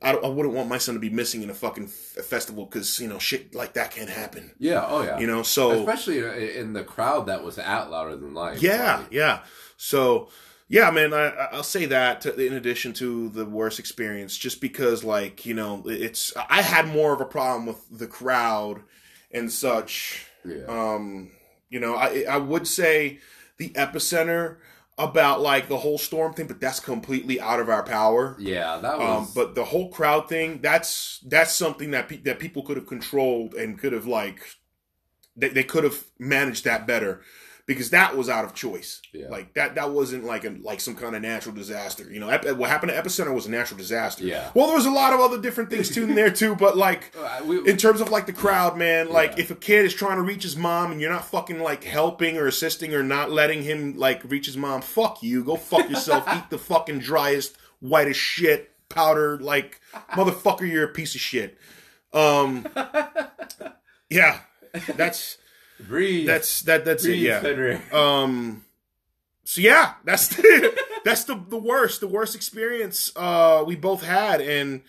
I, 0.03 0.12
I 0.14 0.26
wouldn't 0.28 0.55
want 0.55 0.68
my 0.68 0.78
son 0.78 0.95
to 0.97 1.01
be 1.01 1.11
missing 1.11 1.43
in 1.43 1.51
a 1.51 1.55
fucking 1.55 1.85
f- 1.85 2.24
festival 2.24 2.64
because 2.66 2.99
you 2.99 3.07
know 3.09 3.18
shit 3.20 3.55
like 3.55 3.74
that 3.74 3.93
can't 3.93 4.11
happen. 4.11 4.53
Yeah. 4.59 4.85
Oh 4.89 5.03
yeah. 5.03 5.18
You 5.20 5.26
know, 5.28 5.43
so 5.43 5.70
especially 5.70 6.18
in, 6.18 6.61
in 6.61 6.72
the 6.72 6.83
crowd 6.83 7.26
that 7.26 7.45
was 7.45 7.59
at 7.59 7.91
Louder 7.91 8.16
Than 8.16 8.35
Life. 8.35 8.61
yeah, 8.62 9.05
yeah. 9.11 9.41
So 9.76 10.31
yeah, 10.71 10.91
man, 10.93 11.12
I, 11.14 11.29
I- 11.31 11.51
I'll 11.53 11.64
say 11.64 11.87
that 11.87 12.23
to, 12.23 12.35
in 12.47 12.55
addition 12.55 12.95
to 12.95 13.29
the 13.31 13.47
worst 13.47 13.81
experience, 13.81 14.39
just 14.39 14.62
because 14.62 15.05
like 15.05 15.47
you 15.47 15.55
know, 15.55 15.83
it's 15.87 16.33
I 16.51 16.62
had 16.62 16.89
more 16.89 17.14
of 17.14 17.21
a 17.21 17.27
problem 17.27 17.66
with 17.66 17.81
the 17.99 18.09
crowd 18.09 18.83
and 19.33 19.53
such. 19.53 20.27
yeah. 20.45 20.64
Um, 20.68 21.33
you 21.71 21.81
know, 21.81 21.97
I 21.97 22.25
I 22.31 22.39
would 22.39 22.68
say 22.68 23.21
the 23.59 23.71
epicenter 23.71 24.59
about 24.99 25.41
like 25.43 25.68
the 25.68 25.79
whole 25.79 25.99
storm 25.99 26.35
thing, 26.35 26.49
but 26.49 26.61
that's 26.61 26.81
completely 26.81 27.41
out 27.41 27.61
of 27.61 27.68
our 27.71 27.85
power. 27.85 28.37
yeah. 28.39 28.79
That 28.79 29.01
Um, 29.01 29.29
but 29.35 29.55
the 29.57 29.64
whole 29.66 29.91
crowd 29.91 30.29
thing, 30.29 30.61
that's 30.62 31.21
that's 31.27 31.55
something 31.55 31.93
that 31.93 32.09
pe- 32.09 32.23
that 32.23 32.39
people 32.39 32.62
could 32.62 32.77
have 32.79 32.87
controlled 32.87 33.55
and 33.55 33.79
could 33.79 33.93
have 33.93 34.07
like 34.07 34.41
they, 35.37 35.49
they 35.49 35.64
could 35.64 35.85
have 35.85 36.05
managed 36.18 36.64
that 36.64 36.87
better 36.87 37.23
because 37.66 37.90
that 37.90 38.16
was 38.16 38.28
out 38.28 38.44
of 38.44 38.54
choice. 38.54 39.00
Yeah. 39.12 39.28
Like 39.28 39.54
that 39.54 39.74
that 39.76 39.90
wasn't 39.90 40.24
like 40.24 40.44
a 40.44 40.50
like 40.62 40.80
some 40.80 40.94
kind 40.96 41.14
of 41.14 41.22
natural 41.22 41.54
disaster. 41.54 42.04
You 42.11 42.20
know, 42.20 42.28
Ep- 42.28 42.56
what 42.56 42.68
happened 42.70 42.92
to 42.92 43.00
Epicenter 43.00 43.32
was 43.34 43.46
a 43.46 43.50
natural 43.50 43.78
disaster. 43.78 44.24
Yeah. 44.24 44.50
Well, 44.54 44.66
there 44.68 44.76
was 44.76 44.86
a 44.86 44.90
lot 44.90 45.12
of 45.12 45.20
other 45.20 45.38
different 45.40 45.70
things 45.70 45.88
too 45.88 46.04
in 46.04 46.14
there 46.14 46.30
too, 46.30 46.54
but 46.56 46.76
like 46.76 47.12
Uh, 47.20 47.42
we, 47.44 47.68
in 47.68 47.76
terms 47.76 48.00
of 48.00 48.11
like 48.11 48.26
the 48.26 48.32
crowd, 48.32 48.76
man, 48.76 49.08
like 49.11 49.32
Yeah. 49.32 49.40
if 49.42 49.50
a 49.50 49.54
kid 49.54 49.84
is 49.84 49.94
trying 49.94 50.16
to 50.16 50.22
reach 50.22 50.42
his 50.42 50.56
mom 50.56 50.90
and 50.90 51.00
you're 51.00 51.12
not 51.12 51.24
fucking 51.26 51.61
like 51.61 51.84
helping 51.84 52.38
or 52.38 52.46
assisting 52.46 52.94
or 52.94 53.02
not 53.02 53.30
letting 53.30 53.62
him 53.62 53.96
like 53.96 54.22
reach 54.24 54.46
his 54.46 54.56
mom, 54.56 54.80
fuck 54.80 55.22
you. 55.22 55.44
Go 55.44 55.56
fuck 55.56 55.88
yourself. 55.90 56.24
Eat 56.36 56.50
the 56.50 56.58
fucking 56.58 57.00
driest, 57.00 57.56
whitest 57.80 58.18
shit 58.20 58.72
powder. 58.88 59.38
Like 59.38 59.80
motherfucker, 60.12 60.68
you're 60.70 60.84
a 60.84 60.88
piece 60.92 61.14
of 61.14 61.20
shit. 61.20 61.56
Um, 62.12 62.66
yeah, 64.11 64.40
that's 64.96 65.38
breathe. 65.89 66.26
that's 66.26 66.62
that 66.62 66.85
that's 66.85 67.05
it. 67.05 67.16
Yeah. 67.16 67.78
Um. 67.93 68.64
So 69.45 69.61
yeah, 69.61 69.95
that's 70.05 70.28
the, 70.37 70.78
that's 71.05 71.24
the 71.24 71.35
the 71.49 71.59
worst 71.59 72.01
the 72.01 72.09
worst 72.09 72.35
experience 72.35 73.11
uh 73.16 73.64
we 73.66 73.76
both 73.76 74.03
had, 74.03 74.41
and 74.41 74.83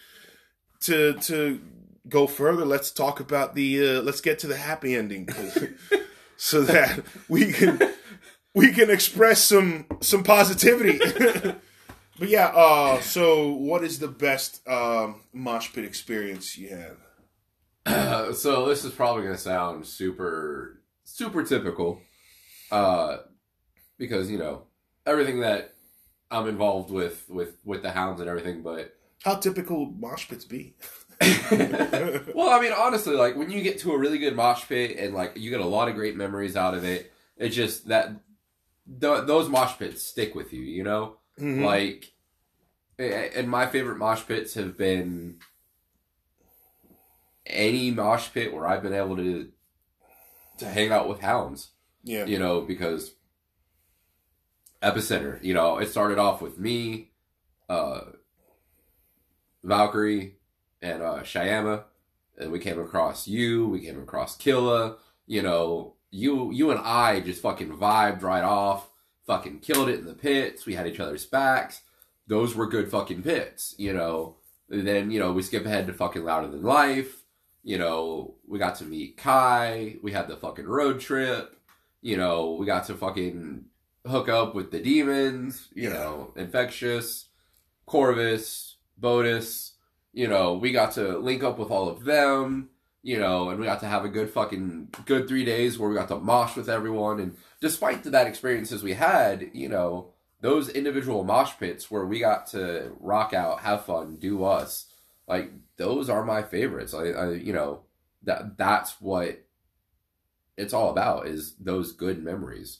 to 0.81 1.13
to 1.13 1.59
go 2.07 2.27
further, 2.27 2.65
let's 2.65 2.91
talk 2.91 3.19
about 3.19 3.55
the 3.55 3.97
uh, 3.97 4.01
let's 4.01 4.21
get 4.21 4.39
to 4.39 4.47
the 4.47 4.57
happy 4.57 4.95
ending, 4.95 5.29
so 6.37 6.61
that 6.63 7.03
we 7.29 7.51
can 7.51 7.79
we 8.53 8.71
can 8.71 8.89
express 8.89 9.43
some 9.43 9.85
some 10.01 10.23
positivity. 10.23 10.99
but 12.19 12.29
yeah, 12.29 12.47
uh, 12.47 12.99
so 13.01 13.49
what 13.49 13.83
is 13.83 13.99
the 13.99 14.07
best 14.07 14.67
um, 14.67 15.21
mosh 15.33 15.73
pit 15.73 15.85
experience 15.85 16.57
you 16.57 16.69
have? 16.69 16.97
Uh, 17.85 18.33
so 18.33 18.67
this 18.67 18.83
is 18.83 18.91
probably 18.91 19.23
gonna 19.23 19.37
sound 19.37 19.85
super 19.85 20.80
super 21.13 21.43
typical, 21.43 22.01
uh, 22.71 23.17
because 23.97 24.29
you 24.31 24.37
know 24.37 24.63
everything 25.05 25.41
that 25.41 25.75
I'm 26.29 26.47
involved 26.47 26.91
with 26.91 27.25
with 27.29 27.57
with 27.65 27.81
the 27.81 27.91
hounds 27.91 28.19
and 28.21 28.29
everything, 28.29 28.61
but 28.63 28.95
How 29.23 29.35
typical 29.35 29.85
mosh 29.85 30.27
pits 30.27 30.45
be? 30.45 30.75
well, 31.21 32.49
I 32.49 32.59
mean, 32.61 32.73
honestly, 32.73 33.15
like 33.15 33.35
when 33.35 33.51
you 33.51 33.61
get 33.61 33.79
to 33.79 33.91
a 33.91 33.97
really 33.97 34.17
good 34.17 34.35
mosh 34.35 34.67
pit 34.67 34.97
and 34.97 35.13
like 35.13 35.33
you 35.37 35.51
get 35.51 35.59
a 35.59 35.65
lot 35.65 35.87
of 35.87 35.95
great 35.95 36.15
memories 36.15 36.55
out 36.55 36.73
of 36.73 36.83
it, 36.83 37.11
it's 37.37 37.55
just 37.55 37.87
that 37.89 38.07
th- 38.99 39.27
those 39.27 39.47
mosh 39.49 39.77
pits 39.77 40.01
stick 40.03 40.33
with 40.33 40.51
you, 40.53 40.61
you 40.61 40.83
know. 40.83 41.17
Mhm. 41.39 41.63
Like, 41.63 42.11
and 42.97 43.47
my 43.49 43.67
favorite 43.67 43.97
mosh 43.97 44.25
pits 44.27 44.55
have 44.55 44.77
been 44.77 45.37
any 47.45 47.91
mosh 47.91 48.29
pit 48.33 48.53
where 48.53 48.67
I've 48.67 48.83
been 48.83 48.93
able 48.93 49.17
to 49.17 49.51
to 50.61 50.69
hang 50.69 50.91
out 50.91 51.07
with 51.09 51.19
hounds 51.19 51.69
yeah, 52.03 52.25
you 52.25 52.39
know, 52.39 52.61
because 52.61 53.13
epicenter, 54.81 55.41
you 55.43 55.53
know, 55.53 55.77
it 55.77 55.89
started 55.89 56.17
off 56.17 56.41
with 56.41 56.57
me, 56.57 57.11
uh, 57.69 58.01
Valkyrie, 59.63 60.35
and 60.81 61.03
uh, 61.03 61.19
Shyama, 61.19 61.83
and 62.37 62.51
we 62.51 62.59
came 62.59 62.79
across 62.79 63.27
you, 63.27 63.67
we 63.67 63.81
came 63.81 64.01
across 64.01 64.35
Killa, 64.35 64.97
you 65.27 65.41
know, 65.41 65.93
you 66.09 66.51
you 66.51 66.71
and 66.71 66.79
I 66.79 67.21
just 67.21 67.41
fucking 67.41 67.77
vibed 67.77 68.23
right 68.23 68.43
off, 68.43 68.89
fucking 69.25 69.59
killed 69.59 69.89
it 69.89 69.99
in 69.99 70.05
the 70.05 70.13
pits. 70.13 70.65
We 70.65 70.75
had 70.75 70.87
each 70.87 70.99
other's 70.99 71.25
backs. 71.25 71.81
Those 72.27 72.55
were 72.55 72.67
good 72.67 72.89
fucking 72.89 73.23
pits, 73.23 73.75
you 73.77 73.93
know. 73.93 74.37
And 74.69 74.87
then 74.87 75.11
you 75.11 75.19
know 75.19 75.31
we 75.31 75.41
skip 75.41 75.65
ahead 75.65 75.87
to 75.87 75.93
fucking 75.93 76.23
louder 76.23 76.47
than 76.47 76.63
life. 76.63 77.20
You 77.63 77.77
know, 77.77 78.35
we 78.47 78.57
got 78.59 78.75
to 78.75 78.85
meet 78.85 79.17
Kai. 79.17 79.97
We 80.01 80.11
had 80.11 80.27
the 80.27 80.37
fucking 80.37 80.65
road 80.67 80.99
trip 80.99 81.57
you 82.01 82.17
know, 82.17 82.53
we 82.59 82.65
got 82.65 82.87
to 82.87 82.95
fucking 82.95 83.63
hook 84.07 84.27
up 84.27 84.55
with 84.55 84.71
the 84.71 84.79
demons, 84.79 85.67
you 85.75 85.83
Yeah. 85.83 85.93
know, 85.93 86.33
Infectious, 86.35 87.27
Corvus, 87.85 88.77
Bodus, 88.99 89.73
you 90.13 90.27
know, 90.27 90.55
we 90.55 90.71
got 90.71 90.93
to 90.93 91.17
link 91.19 91.43
up 91.43 91.57
with 91.59 91.69
all 91.69 91.87
of 91.87 92.03
them, 92.03 92.69
you 93.03 93.19
know, 93.19 93.49
and 93.49 93.59
we 93.59 93.65
got 93.65 93.79
to 93.81 93.85
have 93.87 94.03
a 94.05 94.09
good 94.09 94.29
fucking 94.29 94.89
good 95.05 95.27
three 95.27 95.45
days 95.45 95.77
where 95.77 95.89
we 95.89 95.95
got 95.95 96.07
to 96.09 96.19
mosh 96.19 96.55
with 96.55 96.69
everyone. 96.69 97.19
And 97.19 97.37
despite 97.59 98.03
the 98.03 98.11
bad 98.11 98.27
experiences 98.27 98.83
we 98.83 98.93
had, 98.93 99.51
you 99.53 99.69
know, 99.69 100.11
those 100.41 100.69
individual 100.69 101.23
mosh 101.23 101.51
pits 101.59 101.91
where 101.91 102.05
we 102.05 102.19
got 102.19 102.47
to 102.47 102.95
rock 102.99 103.33
out, 103.33 103.59
have 103.61 103.85
fun, 103.85 104.15
do 104.15 104.43
us, 104.43 104.87
like 105.27 105.51
those 105.77 106.09
are 106.09 106.23
my 106.23 106.43
favorites. 106.43 106.93
I, 106.93 107.09
I 107.09 107.31
you 107.33 107.53
know, 107.53 107.81
that 108.23 108.57
that's 108.57 108.99
what 109.01 109.43
it's 110.57 110.73
all 110.73 110.89
about 110.89 111.27
is 111.27 111.55
those 111.59 111.91
good 111.91 112.23
memories. 112.23 112.79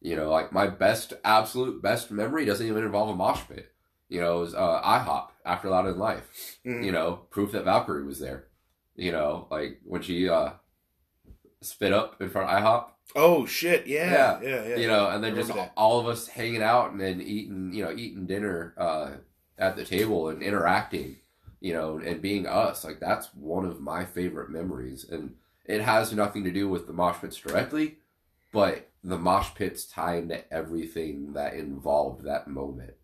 You 0.00 0.16
know, 0.16 0.30
like 0.30 0.52
my 0.52 0.66
best, 0.66 1.12
absolute 1.24 1.80
best 1.80 2.10
memory 2.10 2.44
doesn't 2.44 2.66
even 2.66 2.84
involve 2.84 3.10
a 3.10 3.14
mosh 3.14 3.42
pit. 3.48 3.72
You 4.08 4.20
know, 4.20 4.38
it 4.38 4.40
was 4.40 4.54
uh, 4.54 4.82
IHOP 4.82 5.28
after 5.44 5.70
Loud 5.70 5.86
in 5.86 5.98
Life. 5.98 6.58
Mhm. 6.66 6.84
You 6.84 6.92
know, 6.92 7.20
proof 7.30 7.52
that 7.52 7.64
Valkyrie 7.64 8.04
was 8.04 8.18
there. 8.18 8.48
You 8.96 9.12
know, 9.12 9.46
like 9.50 9.80
when 9.84 10.02
she 10.02 10.28
uh, 10.28 10.50
spit 11.60 11.92
up 11.92 12.20
in 12.20 12.28
front 12.28 12.50
of 12.50 12.62
IHOP. 12.62 12.88
Oh 13.14 13.46
shit! 13.46 13.86
Yeah, 13.86 14.40
yeah, 14.42 14.68
yeah. 14.68 14.76
You 14.76 14.86
know, 14.88 15.08
and 15.08 15.22
then 15.22 15.34
just 15.34 15.52
that. 15.54 15.72
all 15.76 16.00
of 16.00 16.06
us 16.06 16.28
hanging 16.28 16.62
out 16.62 16.92
and 16.92 17.00
then 17.00 17.20
eating, 17.20 17.72
you 17.72 17.84
know, 17.84 17.92
eating 17.92 18.26
dinner 18.26 18.74
uh, 18.76 19.10
at 19.58 19.76
the 19.76 19.84
table 19.84 20.28
and 20.28 20.42
interacting. 20.42 21.16
You 21.62 21.72
know, 21.72 21.98
and 22.04 22.20
being 22.20 22.46
us. 22.46 22.84
Like 22.84 22.98
that's 23.00 23.32
one 23.34 23.64
of 23.64 23.80
my 23.80 24.04
favorite 24.04 24.50
memories, 24.50 25.06
and 25.08 25.36
it 25.64 25.80
has 25.80 26.12
nothing 26.12 26.44
to 26.44 26.50
do 26.50 26.68
with 26.68 26.86
the 26.86 26.92
mosh 26.92 27.20
pits 27.20 27.36
directly, 27.36 27.98
but 28.52 28.90
the 29.04 29.18
mosh 29.18 29.54
pits 29.54 29.84
tie 29.84 30.16
into 30.16 30.52
everything 30.52 31.32
that 31.34 31.54
involved 31.54 32.24
that 32.24 32.48
moment. 32.48 32.94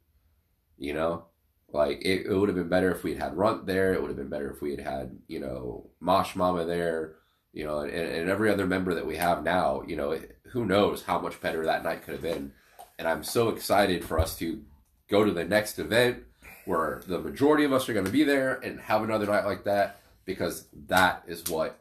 You 0.77 0.95
know, 0.95 1.25
like 1.73 2.03
it, 2.03 2.27
it 2.27 2.35
would 2.35 2.49
have 2.49 2.57
been 2.57 2.69
better 2.69 2.91
if 2.91 3.05
we'd 3.05 3.19
had 3.19 3.37
Runt 3.37 3.67
there. 3.67 3.95
It 3.95 4.01
would 4.01 4.09
have 4.09 4.17
been 4.17 4.29
better 4.29 4.51
if 4.51 4.61
we 4.61 4.73
had 4.73 4.81
had 4.81 5.19
you 5.29 5.39
know 5.41 5.91
Mosh 6.01 6.35
Mama 6.35 6.65
there. 6.65 7.15
You 7.53 7.65
know, 7.65 7.79
and, 7.79 7.93
and 7.93 8.29
every 8.29 8.51
other 8.51 8.67
member 8.67 8.95
that 8.95 9.07
we 9.07 9.17
have 9.17 9.43
now. 9.43 9.83
You 9.87 9.97
know, 9.97 10.11
it, 10.13 10.37
who 10.49 10.67
knows 10.67 11.05
how 11.05 11.21
much 11.21 11.41
better 11.41 11.65
that 11.65 11.85
night 11.85 12.03
could 12.03 12.15
have 12.15 12.23
been. 12.23 12.53
And 12.99 13.07
I'm 13.07 13.23
so 13.23 13.51
excited 13.51 14.05
for 14.05 14.19
us 14.19 14.37
to 14.39 14.63
go 15.09 15.25
to 15.25 15.31
the 15.31 15.45
next 15.45 15.79
event 15.79 16.25
where 16.69 17.01
the 17.07 17.19
majority 17.19 17.65
of 17.65 17.73
us 17.73 17.89
are 17.89 17.93
going 17.95 18.05
to 18.05 18.13
be 18.13 18.25
there 18.25 18.55
and 18.57 18.79
have 18.81 19.03
another 19.03 19.27
night 19.27 19.45
like 19.45 19.65
that 19.65 20.01
because 20.25 20.67
that 20.87 21.23
is 21.27 21.45
what 21.49 21.79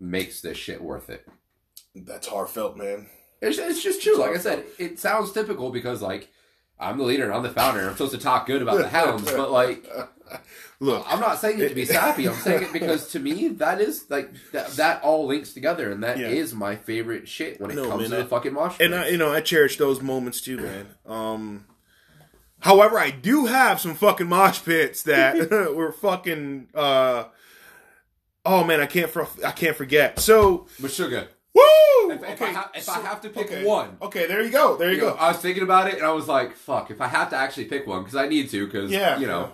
makes 0.00 0.40
this 0.40 0.56
shit 0.56 0.80
worth 0.82 1.10
it. 1.10 1.26
That's 1.94 2.26
heartfelt, 2.28 2.76
man. 2.76 3.08
It's, 3.40 3.58
it's 3.58 3.82
just 3.82 4.02
true. 4.02 4.16
Like 4.18 4.30
I 4.36 4.38
said, 4.38 4.64
it 4.78 4.98
sounds 5.00 5.32
typical 5.32 5.70
because 5.70 6.00
like 6.00 6.28
I'm 6.78 6.98
the 6.98 7.04
leader 7.04 7.24
and 7.24 7.32
I'm 7.34 7.42
the 7.42 7.50
founder 7.50 7.80
and 7.80 7.88
I'm 7.90 7.94
supposed 7.96 8.12
to 8.12 8.18
talk 8.18 8.46
good 8.46 8.62
about 8.62 8.78
the 8.78 8.88
hounds, 8.98 9.30
but 9.30 9.50
like 9.50 9.84
Look, 10.80 11.04
I'm 11.08 11.20
not 11.20 11.38
saying 11.38 11.60
it 11.60 11.68
to 11.68 11.74
be 11.74 11.84
sappy. 11.84 12.26
I'm 12.28 12.34
saying 12.36 12.62
it 12.62 12.72
because 12.72 13.10
to 13.12 13.18
me 13.18 13.48
that 13.48 13.80
is 13.80 14.06
like 14.08 14.30
that, 14.52 14.68
that 14.76 15.02
all 15.02 15.26
links 15.26 15.52
together 15.52 15.90
and 15.92 16.02
that 16.04 16.18
is 16.18 16.52
Yeah. 16.52 16.58
my 16.58 16.76
favorite 16.76 17.28
shit 17.28 17.60
when 17.60 17.70
it 17.70 17.74
No, 17.74 17.88
comes 17.88 18.02
man, 18.02 18.10
to 18.10 18.16
I- 18.16 18.22
the 18.22 18.28
fucking 18.28 18.52
mosh 18.54 18.76
and. 18.80 18.94
I, 18.94 19.08
you 19.08 19.18
know, 19.18 19.32
I 19.32 19.40
cherish 19.40 19.76
those 19.78 20.00
moments 20.00 20.40
too, 20.40 20.58
man. 20.58 20.86
Um, 21.06 21.66
however, 22.62 22.98
I 22.98 23.10
do 23.10 23.46
have 23.46 23.80
some 23.80 23.94
fucking 23.94 24.28
mosh 24.28 24.64
pits 24.64 25.02
that 25.04 25.50
were 25.76 25.92
fucking. 25.92 26.68
Uh, 26.74 27.24
oh 28.44 28.64
man, 28.64 28.80
I 28.80 28.86
can't. 28.86 29.10
For, 29.10 29.28
I 29.44 29.52
can't 29.52 29.76
forget. 29.76 30.18
So, 30.18 30.66
but 30.80 30.90
sugar. 30.90 31.28
woo. 31.54 31.62
If, 32.10 32.22
if, 32.22 32.42
I, 32.42 32.52
ha- 32.52 32.70
if 32.74 32.88
I 32.88 33.00
have 33.00 33.20
to 33.22 33.28
pick 33.28 33.46
okay. 33.46 33.64
one, 33.64 33.96
Okay, 34.02 34.26
there 34.26 34.42
you 34.42 34.50
go. 34.50 34.76
There 34.76 34.90
you, 34.90 34.96
you 34.96 35.02
know, 35.02 35.12
go. 35.12 35.18
I 35.18 35.28
was 35.28 35.38
thinking 35.38 35.62
about 35.62 35.88
it 35.88 35.94
and 35.94 36.04
I 36.04 36.12
was 36.12 36.26
like, 36.26 36.56
fuck, 36.56 36.90
if 36.90 37.00
I 37.00 37.06
have 37.06 37.30
to 37.30 37.36
actually 37.36 37.66
pick 37.66 37.86
one, 37.86 38.02
because 38.02 38.16
I 38.16 38.28
need 38.28 38.50
to, 38.50 38.66
because, 38.66 38.90
yeah, 38.90 39.18
you 39.18 39.26
know, 39.26 39.52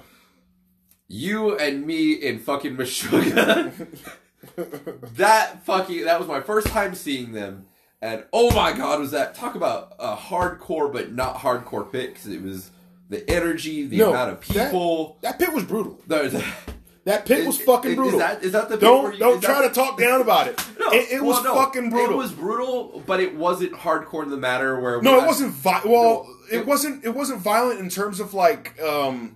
you 1.09 1.57
and 1.57 1.87
me 1.87 2.13
in 2.13 2.39
fucking 2.39 2.77
Meshuggah, 2.77 3.87
that 5.17 5.65
fucking, 5.65 6.05
that 6.05 6.19
was 6.19 6.29
my 6.29 6.41
first 6.41 6.69
time 6.69 6.95
seeing 6.95 7.33
them. 7.33 7.67
And 8.01 8.25
oh 8.33 8.55
my 8.55 8.73
god, 8.73 9.01
was 9.01 9.11
that, 9.11 9.35
talk 9.35 9.55
about 9.55 9.95
a 9.99 10.17
hardcore 10.17 10.93
but 10.93 11.13
not 11.13 11.37
hardcore 11.37 11.91
pit, 11.91 12.15
because 12.15 12.29
it 12.29 12.43
was 12.43 12.71
the 13.09 13.29
energy, 13.31 13.87
the 13.87 13.99
No, 13.99 14.11
amount 14.11 14.33
of 14.33 14.41
people. 14.41 15.19
that 15.23 15.39
pit 15.39 15.53
was 15.53 15.65
brutal. 15.65 15.99
the- 16.07 16.29
the- 16.29 16.45
That 17.05 17.25
pit 17.25 17.47
was 17.47 17.59
is- 17.59 17.65
fucking 17.65 17.95
brutal. 17.95 18.21
Is 18.21 18.27
that, 18.27 18.43
is 18.45 18.53
that 18.53 18.69
the 18.69 18.77
pit 18.77 18.81
don't 18.83 19.13
you- 19.15 19.19
don't 19.19 19.37
is 19.37 19.41
that 19.41 19.47
try 19.47 19.67
to 19.67 19.73
talk 19.73 19.99
down 19.99 20.21
about 20.21 20.49
it. 20.49 20.61
No, 20.79 20.91
it, 20.93 21.09
it 21.13 21.23
well, 21.23 21.31
was 21.37 21.45
no, 21.45 21.55
fucking 21.55 21.91
brutal. 21.91 22.15
It 22.15 22.17
was 22.17 22.33
brutal, 22.33 23.03
but 23.07 23.21
it 23.21 23.35
wasn't 23.35 23.73
hardcore 23.73 24.23
in 24.25 24.31
the 24.31 24.37
matter 24.37 24.79
where 24.81 25.01
No, 25.03 25.21
it 25.23 25.27
wasn't. 25.27 25.53
Vi- 25.55 25.83
well, 25.87 26.27
it, 26.51 26.59
it- 26.59 26.67
wasn't. 26.67 27.05
It 27.05 27.15
wasn't 27.15 27.41
violent 27.41 27.81
in 27.81 27.89
terms 27.91 28.21
of 28.21 28.33
like, 28.35 28.79
um, 28.83 29.35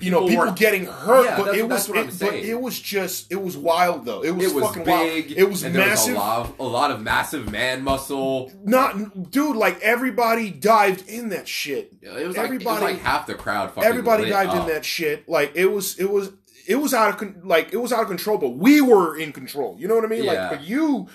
you 0.00 0.10
know, 0.10 0.26
People 0.28 0.44
weren't- 0.46 0.58
getting 0.58 0.84
hurt. 0.86 1.24
Yeah, 1.24 1.36
but 1.36 1.56
it 1.56 1.62
was. 1.62 1.70
that's 1.70 1.88
what 1.88 1.98
I'm 1.98 2.08
it, 2.08 2.18
but 2.20 2.34
it 2.34 2.60
was 2.60 2.78
just. 2.78 3.32
It 3.32 3.42
was 3.42 3.56
wild 3.56 4.04
though. 4.04 4.22
It 4.22 4.30
was, 4.30 4.46
It 4.46 4.54
was 4.54 4.64
fucking 4.64 4.84
big. 4.84 5.26
wild. 5.26 5.38
It 5.38 5.48
was 5.48 5.64
massive. 5.64 6.14
Was 6.14 6.22
a, 6.22 6.26
lot, 6.26 6.54
a 6.58 6.62
lot 6.62 6.90
of 6.90 7.00
massive 7.02 7.50
man 7.50 7.82
muscle. 7.82 8.52
Not, 8.64 9.30
dude. 9.30 9.56
Like 9.56 9.80
everybody 9.80 10.50
dived 10.50 11.08
in 11.08 11.30
that 11.30 11.48
shit. 11.48 11.94
It 12.00 12.06
was 12.08 12.12
like, 12.14 12.22
it 12.22 12.26
was 12.28 12.36
Everybody- 12.36 12.84
like 12.84 13.00
half 13.00 13.26
the 13.26 13.34
crowd. 13.34 13.70
Fucking 13.72 13.88
Everybody 13.88 14.28
dived 14.30 14.50
up. 14.50 14.68
in 14.68 14.74
that 14.74 14.84
shit. 14.84 15.28
Like 15.28 15.52
it 15.54 15.66
was. 15.66 15.98
It 15.98 16.10
was. 16.10 16.30
It 16.66 16.76
was 16.76 16.92
out 16.92 17.08
of 17.08 17.16
con- 17.16 17.40
like 17.44 17.72
it 17.72 17.78
was 17.78 17.92
out 17.94 18.02
of 18.02 18.08
control, 18.08 18.36
but 18.36 18.50
we 18.50 18.80
were 18.82 19.16
in 19.16 19.32
control. 19.32 19.76
You 19.80 19.88
know 19.88 19.94
what 19.94 20.04
I 20.04 20.08
mean? 20.08 20.24
Yeah. 20.24 20.48
Like, 20.48 20.58
but 20.58 20.68
you, 20.68 21.08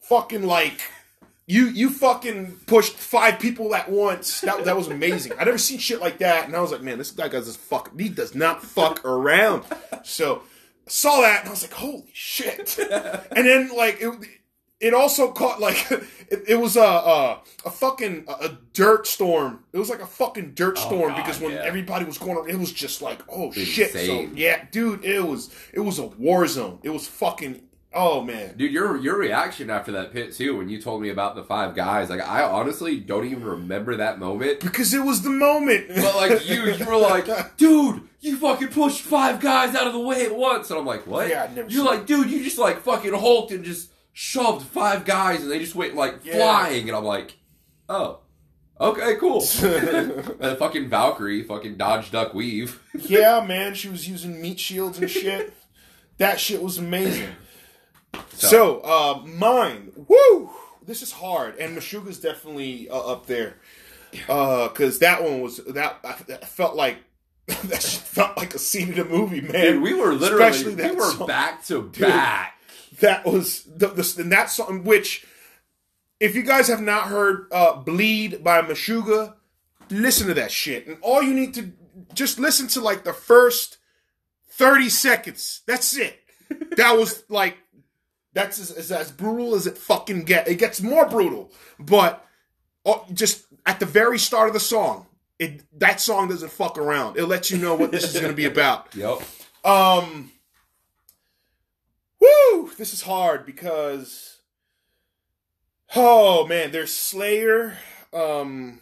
fucking 0.00 0.44
like. 0.44 0.80
You 1.50 1.66
you 1.66 1.90
fucking 1.90 2.60
pushed 2.66 2.92
five 2.92 3.40
people 3.40 3.74
at 3.74 3.90
once. 3.90 4.40
That 4.42 4.64
that 4.66 4.76
was 4.76 4.86
amazing. 4.86 5.32
I 5.36 5.42
never 5.42 5.58
seen 5.58 5.78
shit 5.78 6.00
like 6.00 6.18
that, 6.18 6.46
and 6.46 6.54
I 6.54 6.60
was 6.60 6.70
like, 6.70 6.80
man, 6.80 6.96
this 6.96 7.10
guy 7.10 7.26
does 7.26 7.46
this 7.46 7.56
fuck. 7.56 7.90
He 7.98 8.08
does 8.08 8.36
not 8.36 8.62
fuck 8.62 9.04
around. 9.04 9.64
So 10.04 10.42
I 10.86 10.90
saw 10.90 11.20
that, 11.22 11.40
and 11.40 11.48
I 11.48 11.50
was 11.50 11.62
like, 11.62 11.72
holy 11.72 12.08
shit. 12.12 12.78
And 12.78 13.46
then 13.46 13.70
like 13.76 13.98
it, 14.00 14.12
it 14.78 14.94
also 14.94 15.32
caught 15.32 15.58
like 15.58 15.90
it, 15.90 16.44
it 16.46 16.54
was 16.54 16.76
a, 16.76 16.80
a 16.82 17.40
a 17.66 17.70
fucking 17.70 18.26
a, 18.28 18.46
a 18.46 18.58
dirt 18.72 19.08
storm. 19.08 19.64
It 19.72 19.78
was 19.78 19.90
like 19.90 20.00
a 20.02 20.06
fucking 20.06 20.52
dirt 20.54 20.78
Oh, 20.78 20.86
storm 20.86 21.08
God, 21.10 21.16
because 21.16 21.40
when 21.40 21.52
yeah. 21.52 21.62
everybody 21.64 22.04
was 22.04 22.16
going, 22.16 22.48
it 22.48 22.58
was 22.60 22.72
just 22.72 23.02
like, 23.02 23.22
oh 23.28 23.50
shit. 23.50 23.90
So 23.90 24.28
yeah, 24.36 24.66
dude, 24.70 25.04
it 25.04 25.24
was 25.26 25.52
it 25.72 25.80
was 25.80 25.98
a 25.98 26.06
war 26.06 26.46
zone. 26.46 26.78
It 26.84 26.90
was 26.90 27.08
fucking. 27.08 27.62
Oh 27.92 28.22
man. 28.22 28.56
Dude, 28.56 28.72
your 28.72 28.96
your 28.98 29.18
reaction 29.18 29.68
after 29.68 29.90
that 29.92 30.12
pit 30.12 30.32
too, 30.32 30.56
when 30.56 30.68
you 30.68 30.80
told 30.80 31.02
me 31.02 31.08
about 31.08 31.34
the 31.34 31.42
five 31.42 31.74
guys, 31.74 32.08
like 32.08 32.20
I 32.20 32.44
honestly 32.44 32.98
don't 33.00 33.24
even 33.26 33.42
remember 33.44 33.96
that 33.96 34.18
moment. 34.20 34.60
Because 34.60 34.94
it 34.94 35.00
was 35.04 35.22
the 35.22 35.30
moment. 35.30 35.88
But 35.88 36.14
like 36.16 36.48
you, 36.48 36.66
you 36.72 36.84
were 36.84 36.96
like, 36.96 37.56
dude, 37.56 38.02
you 38.20 38.36
fucking 38.36 38.68
pushed 38.68 39.00
five 39.00 39.40
guys 39.40 39.74
out 39.74 39.88
of 39.88 39.92
the 39.92 39.98
way 40.00 40.24
at 40.24 40.34
once, 40.36 40.70
and 40.70 40.78
I'm 40.78 40.86
like, 40.86 41.06
what? 41.06 41.28
Yeah, 41.28 41.48
You're 41.68 41.84
like, 41.84 42.06
dude, 42.06 42.30
you 42.30 42.44
just 42.44 42.58
like 42.58 42.80
fucking 42.80 43.12
hulked 43.12 43.50
and 43.50 43.64
just 43.64 43.90
shoved 44.12 44.66
five 44.66 45.04
guys, 45.04 45.42
and 45.42 45.50
they 45.50 45.58
just 45.58 45.74
went 45.74 45.96
like 45.96 46.24
Yeah. 46.24 46.34
flying, 46.36 46.88
and 46.88 46.96
I'm 46.96 47.04
like, 47.04 47.38
oh, 47.88 48.20
Okay, 48.80 49.16
cool. 49.16 49.40
that 49.60 50.56
fucking 50.58 50.88
Valkyrie, 50.88 51.42
fucking 51.42 51.74
dodge, 51.76 52.10
duck, 52.10 52.32
weave. 52.32 52.80
yeah, 52.94 53.44
man, 53.46 53.74
she 53.74 53.90
was 53.90 54.08
using 54.08 54.40
meat 54.40 54.58
shields 54.58 54.98
and 54.98 55.10
shit. 55.10 55.52
that 56.16 56.40
shit 56.40 56.62
was 56.62 56.78
amazing. 56.78 57.28
So, 58.12 58.48
so 58.48 58.80
uh, 58.80 59.26
mine, 59.26 59.92
woo, 60.08 60.50
this 60.84 61.02
is 61.02 61.12
hard, 61.12 61.56
and 61.56 61.76
Meshuggah's 61.76 62.20
definitely 62.20 62.88
uh, 62.88 62.98
up 62.98 63.26
there 63.26 63.56
because 64.10 64.96
uh, 64.96 65.00
that 65.00 65.22
one 65.22 65.40
was 65.40 65.58
that 65.58 66.00
I, 66.04 66.16
that 66.26 66.48
felt 66.48 66.74
like 66.74 66.98
that 67.46 67.82
felt 67.82 68.36
like 68.36 68.54
a 68.54 68.58
scene 68.58 68.92
in 68.92 68.98
a 68.98 69.04
movie, 69.04 69.40
man. 69.40 69.74
Dude, 69.74 69.82
we 69.82 69.94
were 69.94 70.12
literally 70.12 70.48
Especially 70.48 70.74
we 70.74 70.96
were 70.96 71.10
song. 71.10 71.26
back 71.26 71.64
to 71.66 71.90
Dude, 71.90 72.00
back. 72.00 72.54
That 73.00 73.24
was 73.24 73.64
the, 73.64 73.88
the 73.88 74.16
and 74.18 74.32
that 74.32 74.50
song 74.50 74.84
which 74.84 75.26
if 76.18 76.34
you 76.34 76.42
guys 76.42 76.68
have 76.68 76.82
not 76.82 77.04
heard 77.04 77.46
uh, 77.52 77.74
"Bleed" 77.74 78.42
by 78.44 78.60
Meshuggah, 78.62 79.34
listen 79.90 80.26
to 80.28 80.34
that 80.34 80.50
shit. 80.50 80.86
And 80.86 80.98
all 81.02 81.22
you 81.22 81.34
need 81.34 81.54
to 81.54 81.72
just 82.14 82.38
listen 82.38 82.66
to 82.68 82.80
like 82.80 83.04
the 83.04 83.12
first 83.12 83.78
thirty 84.50 84.88
seconds. 84.88 85.62
That's 85.66 85.96
it. 85.96 86.18
that 86.76 86.96
was 86.96 87.22
like 87.28 87.56
that's 88.32 88.58
as, 88.58 88.70
as, 88.70 88.92
as, 88.92 89.10
brutal 89.10 89.54
as 89.54 89.66
it 89.66 89.76
fucking 89.76 90.24
get. 90.24 90.48
It 90.48 90.56
gets 90.56 90.80
more 90.80 91.08
brutal, 91.08 91.50
but 91.78 92.26
oh, 92.84 93.04
just 93.12 93.44
at 93.66 93.80
the 93.80 93.86
very 93.86 94.18
start 94.18 94.48
of 94.48 94.54
the 94.54 94.60
song, 94.60 95.06
it 95.38 95.62
that 95.78 96.00
song 96.00 96.28
doesn't 96.28 96.52
fuck 96.52 96.78
around. 96.78 97.16
It 97.16 97.26
lets 97.26 97.50
you 97.50 97.58
know 97.58 97.74
what 97.74 97.92
this 97.92 98.04
is 98.04 98.12
going 98.12 98.32
to 98.32 98.36
be 98.36 98.46
about. 98.46 98.88
Yep. 98.94 99.22
Um. 99.64 100.32
Woo! 102.18 102.70
This 102.76 102.92
is 102.92 103.02
hard 103.02 103.44
because 103.46 104.40
Oh 105.94 106.46
man, 106.46 106.70
there's 106.70 106.94
Slayer. 106.94 107.76
Um, 108.12 108.80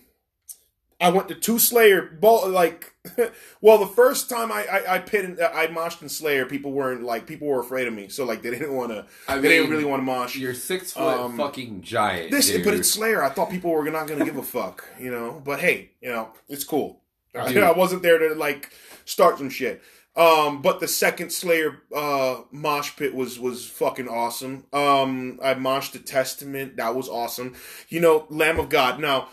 I 1.01 1.11
went 1.11 1.29
to 1.29 1.35
two 1.35 1.59
Slayer. 1.59 2.03
Both 2.03 2.49
like, 2.49 2.93
well, 3.61 3.79
the 3.79 3.87
first 3.87 4.29
time 4.29 4.51
I 4.51 4.65
I, 4.67 4.95
I 4.95 4.99
pit 4.99 5.39
I 5.41 5.69
moshed 5.69 6.03
in 6.03 6.09
Slayer, 6.09 6.47
people 6.47 6.73
weren't 6.73 7.03
like 7.03 7.27
people 7.27 7.49
were 7.49 7.61
afraid 7.61 7.87
of 7.87 7.95
me, 7.95 8.09
so 8.09 8.25
like 8.25 8.43
they 8.43 8.51
didn't 8.51 8.75
want 8.75 8.91
to. 8.91 9.07
I 9.29 9.35
mean, 9.35 9.43
they 9.43 9.49
didn't 9.51 9.71
really 9.71 9.85
want 9.85 10.01
to 10.01 10.05
mosh. 10.05 10.37
You're 10.37 10.55
six 10.55 10.93
foot 10.93 11.03
um, 11.03 11.37
fucking 11.37 11.83
giant. 11.83 12.31
This, 12.31 12.51
dude. 12.51 12.65
but 12.65 12.75
it's 12.75 12.91
Slayer. 12.91 13.23
I 13.23 13.29
thought 13.29 13.51
people 13.51 13.71
were 13.71 13.89
not 13.91 14.07
going 14.07 14.19
to 14.19 14.25
give 14.25 14.37
a 14.37 14.43
fuck, 14.43 14.85
you 14.99 15.11
know. 15.11 15.41
But 15.45 15.61
hey, 15.61 15.93
you 16.01 16.09
know, 16.09 16.31
it's 16.49 16.65
cool. 16.65 17.01
I 17.35 17.73
wasn't 17.73 18.03
there 18.03 18.19
to 18.19 18.35
like 18.35 18.73
start 19.05 19.39
some 19.39 19.51
shit. 19.51 19.83
Um, 20.17 20.63
but 20.63 20.81
the 20.81 20.89
second 20.89 21.31
Slayer 21.31 21.81
uh, 21.95 22.41
mosh 22.51 22.97
pit 22.97 23.15
was 23.15 23.39
was 23.39 23.67
fucking 23.67 24.09
awesome. 24.09 24.65
Um, 24.73 25.39
I 25.41 25.55
moshed 25.55 25.93
the 25.93 26.01
Testament. 26.01 26.77
That 26.77 26.97
was 26.97 27.09
awesome. 27.09 27.55
You 27.89 28.01
know, 28.01 28.27
Lamb 28.29 28.59
of 28.59 28.69
God. 28.69 28.99
Now, 28.99 29.29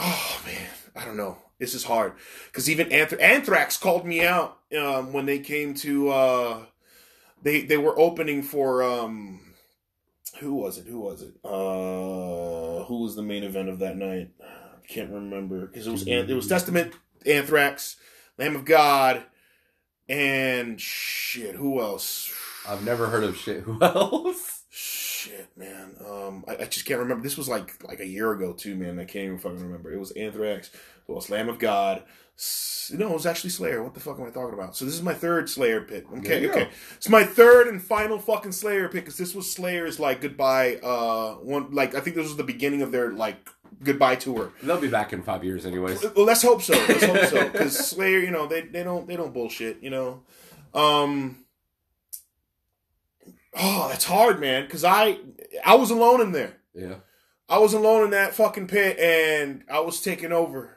oh 0.00 0.40
man, 0.46 0.68
I 0.96 1.04
don't 1.04 1.16
know. 1.16 1.38
This 1.58 1.74
is 1.74 1.84
hard 1.84 2.14
because 2.46 2.70
even 2.70 2.88
Anth- 2.88 3.20
Anthrax 3.20 3.76
called 3.76 4.06
me 4.06 4.24
out 4.24 4.58
um, 4.76 5.12
when 5.12 5.26
they 5.26 5.38
came 5.38 5.74
to. 5.74 6.08
Uh, 6.10 6.64
they 7.42 7.62
they 7.62 7.76
were 7.76 7.98
opening 7.98 8.42
for 8.42 8.82
um, 8.82 9.40
who 10.38 10.54
was 10.54 10.78
it? 10.78 10.86
Who 10.86 11.00
was 11.00 11.22
it? 11.22 11.34
Uh, 11.44 12.84
who 12.84 13.02
was 13.02 13.14
the 13.14 13.22
main 13.22 13.44
event 13.44 13.68
of 13.68 13.78
that 13.80 13.96
night? 13.96 14.30
I 14.42 14.86
can't 14.86 15.10
remember 15.10 15.66
because 15.66 15.86
it 15.86 15.90
was 15.90 16.06
it 16.06 16.28
was 16.28 16.48
Testament, 16.48 16.94
Anthrax, 17.26 17.96
Lamb 18.38 18.56
of 18.56 18.64
God, 18.64 19.22
and 20.08 20.80
shit, 20.80 21.54
who 21.56 21.80
else? 21.80 22.32
I've 22.66 22.84
never 22.84 23.06
heard 23.08 23.24
of 23.24 23.36
shit. 23.36 23.62
Who 23.62 23.78
else? 23.82 24.64
Shit, 25.20 25.50
man. 25.54 25.96
Um, 26.00 26.44
I, 26.48 26.62
I, 26.62 26.64
just 26.64 26.86
can't 26.86 26.98
remember. 26.98 27.22
This 27.22 27.36
was 27.36 27.46
like 27.46 27.84
like 27.84 28.00
a 28.00 28.06
year 28.06 28.32
ago 28.32 28.54
too, 28.54 28.74
man. 28.74 28.98
I 28.98 29.04
can't 29.04 29.26
even 29.26 29.38
fucking 29.38 29.60
remember. 29.60 29.92
It 29.92 29.98
was 29.98 30.12
Anthrax. 30.12 30.70
Who 31.06 31.14
else? 31.14 31.28
Lamb 31.28 31.50
of 31.50 31.58
God. 31.58 32.04
No, 32.90 33.10
it 33.10 33.12
was 33.12 33.26
actually 33.26 33.50
Slayer. 33.50 33.82
What 33.82 33.92
the 33.92 34.00
fuck 34.00 34.18
am 34.18 34.24
I 34.24 34.30
talking 34.30 34.54
about? 34.54 34.74
So 34.74 34.86
this 34.86 34.94
is 34.94 35.02
my 35.02 35.12
third 35.12 35.50
Slayer 35.50 35.82
pit. 35.82 36.06
Okay, 36.20 36.48
okay. 36.48 36.70
It's 36.96 37.10
my 37.10 37.22
third 37.22 37.68
and 37.68 37.82
final 37.82 38.18
fucking 38.18 38.52
Slayer 38.52 38.88
pit 38.88 39.04
because 39.04 39.18
this 39.18 39.34
was 39.34 39.52
Slayer's 39.52 40.00
like 40.00 40.22
goodbye. 40.22 40.76
Uh, 40.76 41.34
one 41.34 41.70
like 41.70 41.94
I 41.94 42.00
think 42.00 42.16
this 42.16 42.26
was 42.26 42.36
the 42.36 42.42
beginning 42.42 42.80
of 42.80 42.90
their 42.90 43.12
like 43.12 43.46
goodbye 43.84 44.16
tour. 44.16 44.54
They'll 44.62 44.80
be 44.80 44.88
back 44.88 45.12
in 45.12 45.22
five 45.22 45.44
years, 45.44 45.66
anyways. 45.66 46.02
Well, 46.16 46.24
let's 46.24 46.40
hope 46.40 46.62
so. 46.62 46.72
Let's 46.72 47.04
hope 47.04 47.24
so. 47.26 47.46
Because 47.50 47.76
Slayer, 47.76 48.20
you 48.20 48.30
know, 48.30 48.46
they 48.46 48.62
they 48.62 48.84
don't 48.84 49.06
they 49.06 49.16
don't 49.16 49.34
bullshit. 49.34 49.82
You 49.82 49.90
know. 49.90 50.22
Um. 50.72 51.39
Oh, 53.54 53.88
that's 53.88 54.04
hard, 54.04 54.40
man. 54.40 54.64
Because 54.64 54.84
I 54.84 55.18
I 55.64 55.74
was 55.74 55.90
alone 55.90 56.20
in 56.20 56.32
there. 56.32 56.56
Yeah. 56.74 56.96
I 57.48 57.58
was 57.58 57.72
alone 57.72 58.04
in 58.04 58.10
that 58.10 58.34
fucking 58.34 58.68
pit, 58.68 58.98
and 58.98 59.64
I 59.70 59.80
was 59.80 60.00
taking 60.00 60.32
over. 60.32 60.76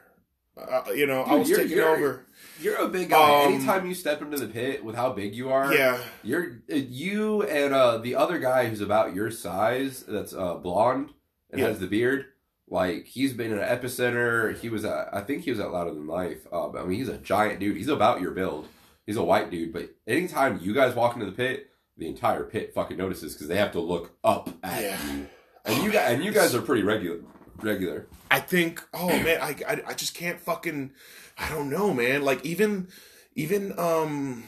Uh, 0.56 0.82
you 0.94 1.06
know, 1.06 1.24
Dude, 1.24 1.32
I 1.32 1.36
was 1.36 1.48
taking 1.48 1.76
you're, 1.76 1.88
over. 1.88 2.26
You're 2.60 2.76
a 2.76 2.88
big 2.88 3.10
guy. 3.10 3.44
Um, 3.44 3.54
Anytime 3.54 3.86
you 3.86 3.94
step 3.94 4.22
into 4.22 4.38
the 4.38 4.46
pit 4.46 4.84
with 4.84 4.96
how 4.96 5.12
big 5.12 5.34
you 5.34 5.50
are, 5.50 5.72
yeah, 5.72 6.00
you're 6.22 6.62
you 6.68 7.42
and 7.42 7.72
uh, 7.74 7.98
the 7.98 8.16
other 8.16 8.38
guy 8.38 8.68
who's 8.68 8.80
about 8.80 9.14
your 9.14 9.30
size, 9.30 10.04
that's 10.06 10.34
uh, 10.34 10.54
blonde 10.54 11.10
and 11.50 11.60
yeah. 11.60 11.68
has 11.68 11.78
the 11.78 11.86
beard. 11.86 12.26
Like 12.68 13.06
he's 13.06 13.32
been 13.32 13.52
an 13.52 13.58
epicenter. 13.58 14.56
He 14.58 14.68
was 14.68 14.84
at, 14.84 15.08
I 15.12 15.20
think 15.20 15.44
he 15.44 15.50
was 15.50 15.60
at 15.60 15.70
Louder 15.70 15.92
Than 15.94 16.06
Life. 16.06 16.46
Uh, 16.52 16.70
I 16.70 16.84
mean, 16.84 16.98
he's 16.98 17.08
a 17.08 17.18
giant 17.18 17.60
dude. 17.60 17.76
He's 17.76 17.88
about 17.88 18.20
your 18.20 18.32
build. 18.32 18.68
He's 19.06 19.16
a 19.16 19.22
white 19.22 19.50
dude. 19.50 19.72
But 19.72 19.90
anytime 20.06 20.60
you 20.62 20.72
guys 20.72 20.94
walk 20.94 21.14
into 21.14 21.26
the 21.26 21.32
pit, 21.32 21.70
the 21.96 22.08
entire 22.08 22.44
pit 22.44 22.72
fucking 22.74 22.96
notices 22.96 23.34
because 23.34 23.48
they 23.48 23.56
have 23.56 23.72
to 23.72 23.80
look 23.80 24.16
up 24.24 24.50
at 24.62 24.82
yeah. 24.82 25.12
you. 25.12 25.26
And 25.64 25.82
you 25.82 25.90
guys, 25.90 26.12
and 26.12 26.24
you 26.24 26.32
guys 26.32 26.54
are 26.54 26.62
pretty 26.62 26.82
regular. 26.82 27.20
Regular. 27.62 28.06
I 28.30 28.40
think. 28.40 28.82
Oh 28.92 29.08
man, 29.08 29.40
I, 29.40 29.56
I 29.66 29.82
I 29.88 29.94
just 29.94 30.14
can't 30.14 30.40
fucking. 30.40 30.92
I 31.38 31.48
don't 31.48 31.70
know, 31.70 31.94
man. 31.94 32.22
Like 32.22 32.44
even 32.44 32.88
even 33.34 33.78
um, 33.78 34.44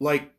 like 0.00 0.32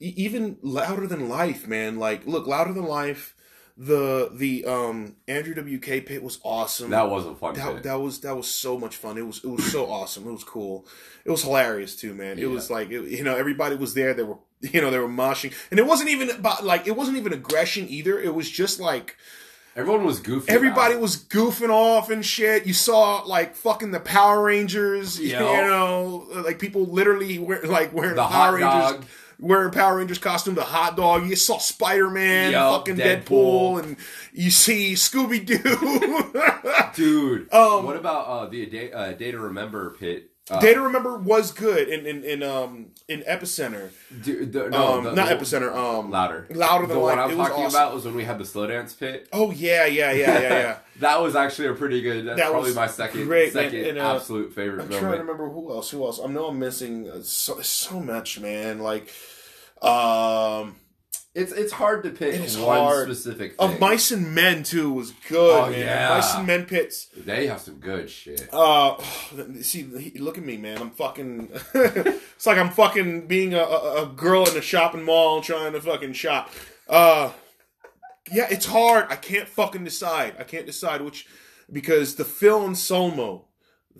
even 0.00 0.58
louder 0.62 1.06
than 1.06 1.28
life, 1.28 1.66
man. 1.66 1.98
Like 1.98 2.26
look, 2.26 2.46
louder 2.46 2.72
than 2.72 2.84
life 2.84 3.34
the 3.80 4.28
the 4.34 4.64
um 4.64 5.14
Andrew 5.28 5.54
WK 5.54 6.04
pit 6.04 6.20
was 6.20 6.40
awesome. 6.42 6.90
That 6.90 7.08
was 7.08 7.24
a 7.26 7.34
fun. 7.36 7.54
That, 7.54 7.74
pit. 7.74 7.82
that 7.84 8.00
was 8.00 8.20
that 8.22 8.36
was 8.36 8.48
so 8.48 8.76
much 8.76 8.96
fun. 8.96 9.16
It 9.16 9.22
was 9.26 9.42
it 9.44 9.48
was 9.48 9.70
so 9.70 9.88
awesome. 9.88 10.26
It 10.26 10.32
was 10.32 10.42
cool. 10.42 10.84
It 11.24 11.30
was 11.30 11.44
hilarious 11.44 11.94
too, 11.94 12.12
man. 12.12 12.38
It 12.38 12.42
yeah. 12.42 12.48
was 12.48 12.70
like 12.70 12.90
it, 12.90 13.08
you 13.08 13.22
know 13.22 13.36
everybody 13.36 13.76
was 13.76 13.94
there. 13.94 14.14
They 14.14 14.24
were 14.24 14.38
you 14.60 14.80
know 14.80 14.90
they 14.90 14.98
were 14.98 15.08
moshing, 15.08 15.54
and 15.70 15.78
it 15.78 15.86
wasn't 15.86 16.10
even 16.10 16.28
about 16.30 16.64
like 16.64 16.88
it 16.88 16.96
wasn't 16.96 17.18
even 17.18 17.32
aggression 17.32 17.86
either. 17.88 18.18
It 18.18 18.34
was 18.34 18.50
just 18.50 18.80
like. 18.80 19.16
Everyone 19.76 20.04
was 20.04 20.18
goofy. 20.18 20.50
Everybody 20.50 20.96
was 20.96 21.16
goofing 21.16 21.70
off 21.70 22.10
and 22.10 22.26
shit. 22.26 22.66
You 22.66 22.72
saw 22.72 23.22
like 23.22 23.54
fucking 23.54 23.92
the 23.92 24.00
Power 24.00 24.42
Rangers, 24.42 25.20
you 25.20 25.34
know, 25.34 26.26
like 26.44 26.58
people 26.58 26.84
literally 26.86 27.38
wear, 27.38 27.62
like 27.62 27.92
wearing 27.92 28.16
the 28.16 28.26
Power 28.26 28.56
Rangers. 28.56 28.72
Dog 28.72 29.04
wearing 29.38 29.70
Power 29.70 29.96
Rangers 29.98 30.18
costume, 30.18 30.54
the 30.54 30.62
hot 30.62 30.96
dog. 30.96 31.26
You 31.26 31.36
saw 31.36 31.58
Spider 31.58 32.10
Man, 32.10 32.52
fucking 32.52 32.96
Deadpool. 32.96 33.24
Deadpool. 33.24 33.82
and 33.82 33.96
you 34.32 34.50
see 34.50 34.94
Scooby 34.94 35.44
Doo. 35.44 36.32
Dude, 36.94 37.52
um, 37.52 37.84
what 37.84 37.96
about 37.96 38.26
uh, 38.26 38.46
the 38.46 38.66
day, 38.66 38.92
uh, 38.92 39.12
Day 39.12 39.30
to 39.30 39.38
Remember 39.38 39.90
pit? 39.98 40.30
Uh, 40.50 40.60
Day 40.60 40.74
to 40.74 40.80
Remember 40.80 41.16
was 41.16 41.52
good 41.52 41.88
in 41.88 42.06
in, 42.06 42.24
in 42.24 42.42
um 42.42 42.88
in 43.06 43.22
Epicenter. 43.22 43.90
No, 44.70 44.98
um, 44.98 45.04
the, 45.04 45.12
not 45.12 45.28
the, 45.28 45.34
Epicenter. 45.34 45.74
Um, 45.74 46.10
louder, 46.10 46.46
louder 46.50 46.86
than 46.86 46.96
the 46.96 47.02
one 47.02 47.18
I'm 47.18 47.36
talking 47.36 47.64
awesome. 47.64 47.80
about 47.80 47.94
was 47.94 48.04
when 48.04 48.14
we 48.14 48.24
had 48.24 48.38
the 48.38 48.44
slow 48.44 48.66
dance 48.66 48.94
pit. 48.94 49.28
Oh 49.32 49.50
yeah, 49.50 49.84
yeah, 49.86 50.12
yeah, 50.12 50.40
yeah, 50.40 50.48
yeah. 50.48 50.78
that 51.00 51.20
was 51.20 51.36
actually 51.36 51.68
a 51.68 51.74
pretty 51.74 52.00
good. 52.00 52.26
That's 52.26 52.40
that 52.40 52.50
probably 52.50 52.72
my 52.72 52.86
second 52.86 53.26
great, 53.26 53.52
second 53.52 53.84
and, 53.84 53.98
uh, 53.98 54.14
absolute 54.16 54.54
favorite. 54.54 54.82
I'm 54.82 54.88
moment. 54.88 55.00
trying 55.00 55.12
to 55.14 55.18
remember 55.20 55.48
who 55.48 55.70
else. 55.70 55.90
Who 55.90 56.04
else? 56.04 56.20
I 56.22 56.26
know 56.28 56.46
I'm 56.46 56.58
missing 56.58 57.08
uh, 57.08 57.20
so 57.22 57.60
so 57.60 58.00
much, 58.00 58.40
man. 58.40 58.78
Like 58.78 59.12
um, 59.82 60.76
it's 61.38 61.52
it's 61.52 61.72
hard 61.72 62.02
to 62.02 62.10
pick 62.10 62.40
one 62.58 62.78
hard. 62.78 63.06
specific 63.06 63.56
thing. 63.56 63.72
Of 63.72 63.78
Mice 63.78 64.10
and 64.10 64.34
Men 64.34 64.64
too 64.64 64.92
was 64.92 65.12
good, 65.28 65.64
oh, 65.64 65.70
man. 65.70 65.80
Yeah. 65.80 66.08
Mice 66.08 66.34
and 66.34 66.46
Men 66.46 66.66
pits. 66.66 67.06
They 67.16 67.46
have 67.46 67.60
some 67.60 67.76
good 67.76 68.10
shit. 68.10 68.48
Uh, 68.52 69.00
see, 69.60 69.84
look 70.16 70.36
at 70.36 70.44
me, 70.44 70.56
man. 70.56 70.78
I'm 70.78 70.90
fucking. 70.90 71.50
it's 71.74 72.46
like 72.46 72.58
I'm 72.58 72.70
fucking 72.70 73.28
being 73.28 73.54
a, 73.54 73.62
a, 73.62 74.02
a, 74.02 74.06
girl 74.06 74.48
in 74.48 74.56
a 74.56 74.60
shopping 74.60 75.04
mall 75.04 75.40
trying 75.40 75.72
to 75.72 75.80
fucking 75.80 76.14
shop. 76.14 76.50
Uh, 76.88 77.30
yeah, 78.32 78.48
it's 78.50 78.66
hard. 78.66 79.06
I 79.08 79.16
can't 79.16 79.48
fucking 79.48 79.84
decide. 79.84 80.34
I 80.38 80.44
can't 80.44 80.66
decide 80.66 81.02
which 81.02 81.26
because 81.70 82.16
the 82.16 82.24
Phil 82.24 82.64
Anselmo. 82.64 83.44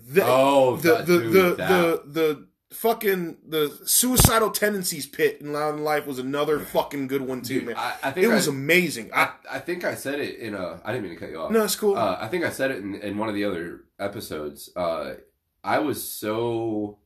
The, 0.01 0.23
oh, 0.25 0.77
the 0.77 0.97
the, 0.97 1.03
dude, 1.05 1.33
the, 1.33 1.41
the, 1.55 2.03
the 2.05 2.47
fucking 2.71 3.37
the 3.47 3.79
suicidal 3.85 4.51
tendencies 4.51 5.07
pit 5.07 5.39
in 5.41 5.53
Loud 5.53 5.75
in 5.75 5.83
Life 5.83 6.05
was 6.05 6.19
another 6.19 6.59
fucking 6.75 7.07
good 7.07 7.21
one 7.21 7.41
too, 7.41 7.59
Dude, 7.59 7.67
man. 7.67 7.75
I, 7.77 7.95
I 8.03 8.11
think 8.11 8.25
it 8.25 8.29
was 8.29 8.47
amazing. 8.47 9.11
I, 9.13 9.31
I 9.49 9.59
think 9.59 9.83
I 9.83 9.95
said 9.95 10.19
it 10.19 10.39
in 10.39 10.55
a. 10.55 10.79
I 10.83 10.91
didn't 10.91 11.03
mean 11.07 11.13
to 11.13 11.19
cut 11.19 11.29
you 11.29 11.39
off. 11.39 11.51
No, 11.51 11.63
it's 11.63 11.75
cool. 11.75 11.95
Uh, 11.97 12.17
I 12.19 12.27
think 12.27 12.43
I 12.45 12.49
said 12.49 12.71
it 12.71 12.77
in, 12.77 12.95
in 12.95 13.17
one 13.17 13.29
of 13.29 13.35
the 13.35 13.45
other 13.45 13.81
episodes. 13.99 14.69
Uh, 14.75 15.15
I 15.63 15.79
was 15.79 16.03
so 16.03 16.99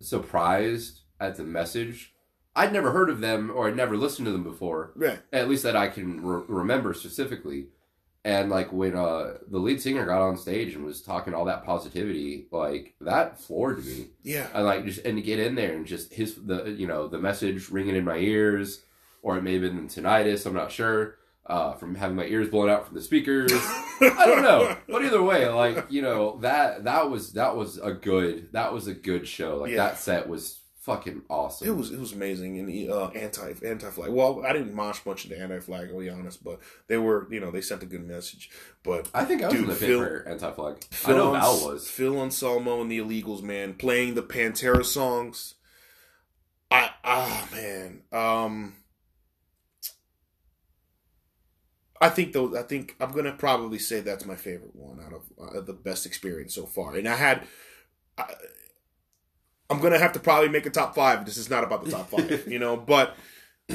surprised 0.00 1.00
at 1.20 1.36
the 1.36 1.44
message. 1.44 2.12
I'd 2.54 2.72
never 2.72 2.92
heard 2.92 3.08
of 3.08 3.20
them 3.20 3.50
or 3.50 3.68
I'd 3.68 3.76
never 3.76 3.96
listened 3.96 4.26
to 4.26 4.32
them 4.32 4.44
before. 4.44 4.92
Right. 4.94 5.20
At 5.32 5.48
least 5.48 5.62
that 5.62 5.76
I 5.76 5.88
can 5.88 6.22
re- 6.22 6.44
remember 6.48 6.92
specifically. 6.92 7.68
And 8.24 8.50
like 8.50 8.72
when 8.72 8.94
uh 8.94 9.38
the 9.50 9.58
lead 9.58 9.80
singer 9.82 10.06
got 10.06 10.22
on 10.22 10.36
stage 10.36 10.74
and 10.76 10.84
was 10.84 11.02
talking 11.02 11.34
all 11.34 11.46
that 11.46 11.64
positivity, 11.64 12.46
like 12.52 12.94
that 13.00 13.40
floored 13.40 13.84
me. 13.84 14.10
Yeah. 14.22 14.46
and 14.54 14.64
like 14.64 14.84
just 14.84 15.04
and 15.04 15.16
to 15.16 15.22
get 15.22 15.40
in 15.40 15.56
there 15.56 15.72
and 15.74 15.84
just 15.86 16.12
his 16.14 16.36
the 16.36 16.70
you 16.70 16.86
know 16.86 17.08
the 17.08 17.18
message 17.18 17.68
ringing 17.70 17.96
in 17.96 18.04
my 18.04 18.18
ears, 18.18 18.82
or 19.22 19.36
it 19.36 19.42
may 19.42 19.54
have 19.54 19.62
been 19.62 19.88
tinnitus. 19.88 20.46
I'm 20.46 20.54
not 20.54 20.70
sure. 20.70 21.16
Uh, 21.44 21.72
from 21.74 21.96
having 21.96 22.14
my 22.16 22.24
ears 22.26 22.48
blown 22.48 22.70
out 22.70 22.86
from 22.86 22.94
the 22.94 23.02
speakers, 23.02 23.50
I 23.52 24.22
don't 24.26 24.42
know. 24.42 24.76
But 24.88 25.04
either 25.04 25.20
way, 25.20 25.48
like 25.48 25.86
you 25.90 26.00
know 26.00 26.38
that 26.42 26.84
that 26.84 27.10
was 27.10 27.32
that 27.32 27.56
was 27.56 27.78
a 27.78 27.92
good 27.92 28.52
that 28.52 28.72
was 28.72 28.86
a 28.86 28.94
good 28.94 29.26
show. 29.26 29.56
Like 29.56 29.72
Yeah. 29.72 29.88
that 29.88 29.98
set 29.98 30.28
was 30.28 30.60
fucking 30.82 31.22
awesome. 31.30 31.68
It 31.68 31.76
was 31.76 31.90
it 31.90 31.98
was 31.98 32.12
amazing 32.12 32.58
and 32.58 32.90
uh, 32.90 33.08
anti 33.08 33.54
anti 33.64 33.90
flag. 33.90 34.10
Well, 34.10 34.44
I 34.44 34.52
didn't 34.52 34.74
mosh 34.74 35.00
much 35.06 35.24
into 35.24 35.40
anti 35.40 35.60
flag. 35.60 35.88
I'll 35.90 36.00
be 36.00 36.10
honest, 36.10 36.44
but 36.44 36.60
they 36.88 36.98
were 36.98 37.26
you 37.30 37.40
know 37.40 37.50
they 37.50 37.60
sent 37.60 37.82
a 37.82 37.86
good 37.86 38.06
message. 38.06 38.50
But 38.82 39.08
I 39.14 39.24
think 39.24 39.42
I 39.42 39.46
was 39.46 39.54
Dude, 39.54 39.68
in 39.68 39.74
Phil- 39.76 40.00
for 40.00 40.28
anti 40.28 40.50
flag. 40.52 40.84
I 41.06 41.12
know 41.12 41.32
Val 41.32 41.66
was. 41.66 41.88
Phil 41.88 42.20
Anselmo 42.20 42.82
and 42.82 42.90
the 42.90 42.98
Illegals, 42.98 43.42
man, 43.42 43.74
playing 43.74 44.14
the 44.14 44.22
Pantera 44.22 44.84
songs. 44.84 45.54
I 46.70 46.90
ah 47.04 47.48
man, 47.52 48.02
um, 48.12 48.74
I 52.00 52.08
think 52.08 52.32
though 52.32 52.58
I 52.58 52.62
think 52.62 52.96
I'm 52.98 53.12
gonna 53.12 53.32
probably 53.32 53.78
say 53.78 54.00
that's 54.00 54.24
my 54.24 54.36
favorite 54.36 54.74
one 54.74 54.98
out 55.00 55.12
of 55.12 55.22
uh, 55.40 55.60
the 55.60 55.74
best 55.74 56.06
experience 56.06 56.54
so 56.54 56.66
far. 56.66 56.96
And 56.96 57.06
I 57.08 57.14
had, 57.14 57.46
I, 58.18 58.34
I'm 59.72 59.80
gonna 59.80 59.98
have 59.98 60.12
to 60.12 60.20
probably 60.20 60.48
make 60.48 60.66
a 60.66 60.70
top 60.70 60.94
five. 60.94 61.24
This 61.24 61.36
is 61.36 61.50
not 61.50 61.64
about 61.64 61.84
the 61.84 61.90
top 61.90 62.10
five, 62.10 62.46
you 62.46 62.58
know, 62.58 62.76
but 62.76 63.16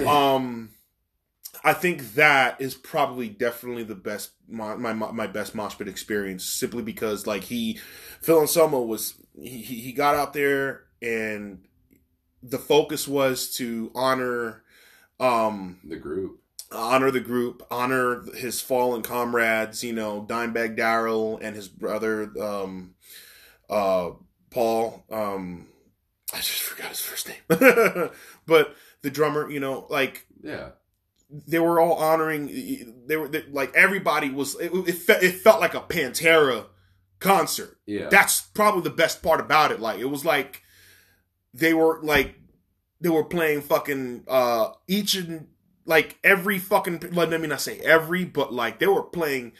um. 0.05 0.69
I 1.63 1.73
think 1.73 2.13
that 2.13 2.61
is 2.61 2.75
probably 2.75 3.29
definitely 3.29 3.83
the 3.83 3.95
best 3.95 4.31
my 4.47 4.75
my, 4.75 4.93
my 4.93 5.25
best 5.25 5.55
mosh 5.55 5.75
pit 5.75 5.87
experience 5.87 6.45
simply 6.45 6.83
because 6.83 7.25
like 7.25 7.45
he 7.45 7.79
Phil 8.21 8.39
Anselmo 8.41 8.81
was 8.81 9.15
he 9.41 9.63
he 9.63 9.91
got 9.91 10.13
out 10.15 10.33
there 10.33 10.83
and 11.01 11.65
the 12.43 12.59
focus 12.59 13.07
was 13.07 13.49
to 13.57 13.91
honor 13.95 14.63
um 15.19 15.79
The 15.83 15.95
group. 15.95 16.39
honor 16.71 17.09
the 17.09 17.21
group, 17.21 17.65
honor 17.71 18.23
his 18.35 18.61
fallen 18.61 19.01
comrades, 19.01 19.83
you 19.83 19.93
know, 19.93 20.25
Dimebag 20.29 20.77
Darrell 20.77 21.39
and 21.41 21.55
his 21.55 21.67
brother 21.67 22.31
um 22.39 22.93
uh 23.67 24.11
Paul 24.51 25.03
um 25.09 25.67
I 26.33 26.37
just 26.37 26.61
forgot 26.61 26.89
his 26.89 26.99
first 26.99 27.27
name. 27.29 27.39
but 28.45 28.75
the 29.01 29.09
drummer, 29.09 29.49
you 29.49 29.59
know, 29.59 29.87
like 29.89 30.25
Yeah. 30.43 30.69
they 31.29 31.59
were 31.59 31.79
all 31.79 31.93
honoring 31.93 32.47
they 33.07 33.15
were 33.17 33.27
they, 33.27 33.43
like 33.51 33.73
everybody 33.75 34.29
was 34.29 34.55
it, 34.59 34.71
it, 34.73 34.93
fe- 34.95 35.19
it 35.21 35.31
felt 35.35 35.61
like 35.61 35.73
a 35.73 35.81
pantera 35.81 36.65
concert 37.19 37.77
Yeah. 37.85 38.09
that's 38.09 38.41
probably 38.41 38.81
the 38.81 38.89
best 38.91 39.21
part 39.23 39.39
about 39.39 39.71
it 39.71 39.79
like 39.79 39.99
it 39.99 40.05
was 40.05 40.23
like 40.23 40.61
they 41.53 41.73
were 41.73 41.99
like 42.03 42.35
they 43.01 43.09
were 43.09 43.23
playing 43.23 43.61
fucking 43.61 44.23
uh 44.27 44.69
each 44.87 45.15
and 45.15 45.47
like 45.85 46.17
every 46.23 46.59
fucking 46.59 46.99
let 47.13 47.29
me 47.41 47.47
not 47.47 47.61
say 47.61 47.79
every 47.79 48.23
but 48.23 48.53
like 48.53 48.79
they 48.79 48.87
were 48.87 49.01
playing 49.03 49.53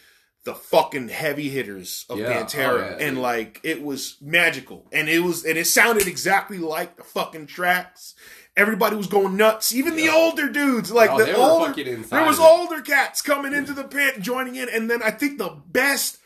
the 0.48 0.56
fucking 0.56 1.10
heavy 1.10 1.50
hitters 1.50 2.06
of 2.10 2.18
Yeah. 2.18 2.32
Pantera 2.42 2.96
Oh, 2.96 2.98
yeah. 3.00 3.06
and 3.08 3.22
like 3.22 3.60
it 3.64 3.84
was 3.84 4.16
magical 4.22 4.88
and 4.94 5.10
it 5.10 5.20
was 5.20 5.44
and 5.46 5.58
it 5.58 5.68
sounded 5.68 6.08
exactly 6.08 6.58
like 6.58 6.96
the 6.98 7.04
fucking 7.04 7.48
tracks 7.48 8.16
everybody 8.56 8.96
was 8.96 9.08
going 9.08 9.36
nuts 9.38 9.74
even 9.76 9.96
the 9.98 10.08
older 10.10 10.48
dudes 10.50 10.90
like 10.92 11.10
Oh, 11.12 11.18
the 11.24 11.36
older 11.36 11.74
there 11.74 12.26
was 12.26 12.40
older 12.40 12.82
cats 12.82 13.22
coming 13.22 13.54
into 13.54 13.74
the 13.74 13.84
pit 13.84 14.22
joining 14.22 14.56
in 14.56 14.70
and 14.70 14.90
then 14.90 15.04
I 15.04 15.12
think 15.12 15.38
the 15.38 15.50
best 15.68 16.18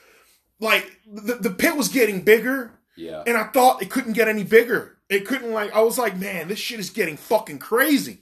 like 0.60 1.00
the, 1.12 1.34
the 1.36 1.50
pit 1.50 1.76
was 1.76 1.90
getting 1.90 2.22
bigger 2.22 2.80
Yeah. 2.96 3.24
and 3.26 3.36
I 3.36 3.46
thought 3.46 3.82
it 3.82 3.90
couldn't 3.90 4.14
get 4.14 4.28
any 4.28 4.44
bigger. 4.44 4.98
It 5.10 5.26
couldn't 5.26 5.52
like 5.52 5.74
I 5.74 5.82
was 5.82 5.98
like, 5.98 6.16
man, 6.18 6.48
this 6.48 6.60
shit 6.60 6.80
is 6.80 6.90
getting 6.92 7.18
fucking 7.18 7.58
crazy. 7.60 8.22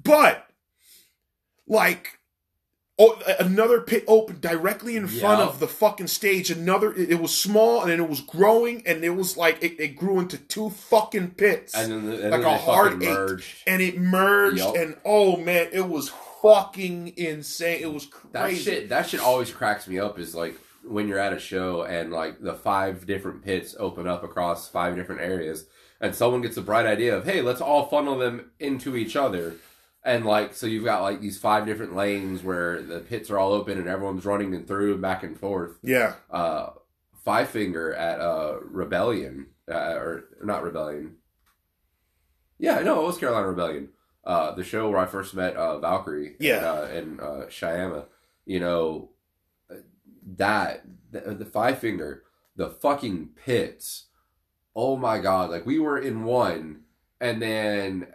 But 0.00 0.46
like 1.66 2.17
oh, 2.98 3.20
another 3.38 3.80
pit 3.80 4.04
opened 4.06 4.40
directly 4.40 4.96
in 4.96 5.06
front 5.06 5.40
of 5.40 5.60
the 5.60 5.68
fucking 5.68 6.08
stage. 6.08 6.50
Another 6.50 6.92
it, 6.92 7.12
it 7.12 7.20
was 7.20 7.36
small 7.36 7.82
and 7.82 7.90
then 7.90 8.00
it 8.00 8.08
was 8.08 8.20
growing 8.20 8.82
and 8.86 9.04
it 9.04 9.10
was 9.10 9.36
like 9.36 9.62
it, 9.62 9.80
it 9.80 9.96
grew 9.96 10.18
into 10.18 10.36
two 10.36 10.70
fucking 10.70 11.30
pits. 11.32 11.74
And 11.74 11.92
then, 11.92 12.06
the, 12.06 12.22
and 12.22 12.30
like 12.30 12.42
then 12.42 12.54
a 12.54 12.58
hard 12.58 13.02
eight. 13.02 13.44
and 13.66 13.82
it 13.82 13.98
merged 13.98 14.58
Yup. 14.58 14.76
and 14.76 14.96
oh 15.04 15.36
man, 15.36 15.68
it 15.72 15.88
was 15.88 16.10
fucking 16.42 17.14
insane. 17.16 17.80
It 17.82 17.92
was 17.92 18.06
crazy. 18.06 18.32
That 18.32 18.56
shit 18.62 18.88
that 18.88 19.08
shit 19.08 19.20
always 19.20 19.50
cracks 19.50 19.86
me 19.86 19.98
up 19.98 20.18
is 20.18 20.34
like 20.34 20.56
when 20.84 21.08
you're 21.08 21.18
at 21.18 21.32
a 21.32 21.38
show 21.38 21.82
and 21.82 22.12
like 22.12 22.40
the 22.40 22.54
five 22.54 23.06
different 23.06 23.44
pits 23.44 23.74
open 23.78 24.06
up 24.06 24.24
across 24.24 24.68
five 24.68 24.96
different 24.96 25.20
areas 25.20 25.66
and 26.00 26.14
someone 26.14 26.40
gets 26.40 26.56
a 26.56 26.62
bright 26.62 26.86
idea 26.86 27.16
of 27.16 27.24
hey 27.24 27.42
let's 27.42 27.60
all 27.60 27.86
funnel 27.86 28.16
them 28.16 28.50
into 28.58 28.96
each 28.96 29.16
other 29.16 29.56
and 30.04 30.24
like 30.24 30.54
so 30.54 30.66
you've 30.66 30.84
got 30.84 31.02
like 31.02 31.20
these 31.20 31.38
five 31.38 31.66
different 31.66 31.94
lanes 31.96 32.42
where 32.42 32.80
the 32.82 33.00
pits 33.00 33.30
are 33.30 33.38
all 33.38 33.52
open 33.52 33.78
and 33.78 33.88
everyone's 33.88 34.24
running 34.24 34.54
and 34.54 34.66
through 34.66 34.92
and 34.92 35.02
back 35.02 35.22
and 35.22 35.38
forth 35.38 35.78
Yeah. 35.82 36.14
uh 36.30 36.70
five 37.24 37.48
finger 37.48 37.92
at 37.94 38.20
uh 38.20 38.58
rebellion 38.62 39.48
uh, 39.70 39.94
or 39.96 40.24
not 40.42 40.62
rebellion 40.62 41.16
yeah 42.58 42.80
no 42.80 43.00
it 43.02 43.06
was 43.06 43.18
carolina 43.18 43.46
rebellion 43.48 43.88
uh 44.24 44.52
the 44.54 44.64
show 44.64 44.88
where 44.88 44.98
i 44.98 45.06
first 45.06 45.34
met 45.34 45.56
uh 45.56 45.78
valkyrie 45.78 46.36
Yeah. 46.40 46.56
and, 46.56 46.64
uh, 46.64 46.82
and 46.94 47.20
uh 47.20 47.46
Shyama, 47.48 48.04
you 48.46 48.60
know 48.60 49.10
that 50.36 50.84
the, 51.10 51.20
the 51.34 51.44
five 51.44 51.78
finger 51.78 52.22
the 52.56 52.68
fucking 52.70 53.30
pits 53.44 54.06
oh 54.76 54.96
my 54.96 55.18
god 55.18 55.50
like 55.50 55.66
we 55.66 55.78
were 55.78 55.98
in 55.98 56.24
one 56.24 56.82
and 57.20 57.40
then 57.42 58.06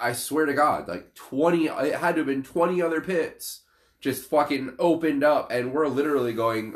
i 0.00 0.12
swear 0.12 0.46
to 0.46 0.54
god 0.54 0.88
like 0.88 1.14
20 1.14 1.66
it 1.66 1.94
had 1.94 2.14
to 2.14 2.20
have 2.20 2.26
been 2.26 2.42
20 2.42 2.80
other 2.82 3.00
pits 3.00 3.62
just 4.00 4.28
fucking 4.28 4.74
opened 4.78 5.22
up 5.24 5.50
and 5.50 5.72
we're 5.72 5.88
literally 5.88 6.32
going 6.32 6.74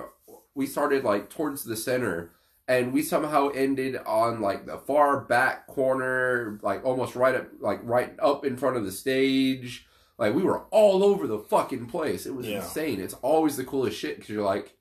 we 0.55 0.67
started 0.67 1.05
like 1.05 1.29
towards 1.31 1.65
the 1.65 1.77
center 1.77 2.33
and 2.67 2.93
we 2.93 3.01
somehow 3.03 3.49
ended 3.49 3.97
on 4.07 4.41
like 4.43 4.67
the 4.67 4.77
far 4.77 5.21
back 5.21 5.67
corner 5.67 6.59
like 6.63 6.85
almost 6.85 7.17
right 7.17 7.35
up 7.35 7.47
like 7.61 7.81
right 7.83 8.15
up 8.21 8.45
in 8.45 8.57
front 8.59 8.77
of 8.77 8.85
the 8.85 8.93
stage. 8.93 9.87
Like 10.19 10.35
we 10.35 10.43
were 10.43 10.65
all 10.65 11.03
over 11.03 11.27
the 11.27 11.39
fucking 11.39 11.87
place. 11.87 12.27
It 12.27 12.35
was 12.35 12.47
Yeah. 12.47 12.57
insane. 12.57 13.01
It's 13.01 13.15
always 13.23 13.57
the 13.57 13.65
coolest 13.65 13.97
shit 13.99 14.17
because 14.17 14.29
you're 14.29 14.45
like 14.45 14.77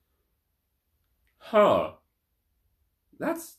huh. 1.38 1.91
That's 3.19 3.55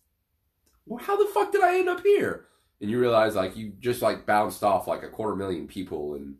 well, 0.86 1.02
how 1.02 1.16
the 1.16 1.30
fuck 1.32 1.50
did 1.52 1.62
i 1.62 1.78
end 1.78 1.88
up 1.88 2.02
here 2.02 2.46
and 2.80 2.90
you 2.90 2.98
realize 3.00 3.34
like 3.34 3.56
you 3.56 3.72
just 3.80 4.02
like 4.02 4.26
bounced 4.26 4.62
off 4.62 4.86
like 4.86 5.02
a 5.02 5.08
quarter 5.08 5.34
million 5.36 5.66
people 5.66 6.14
and 6.14 6.36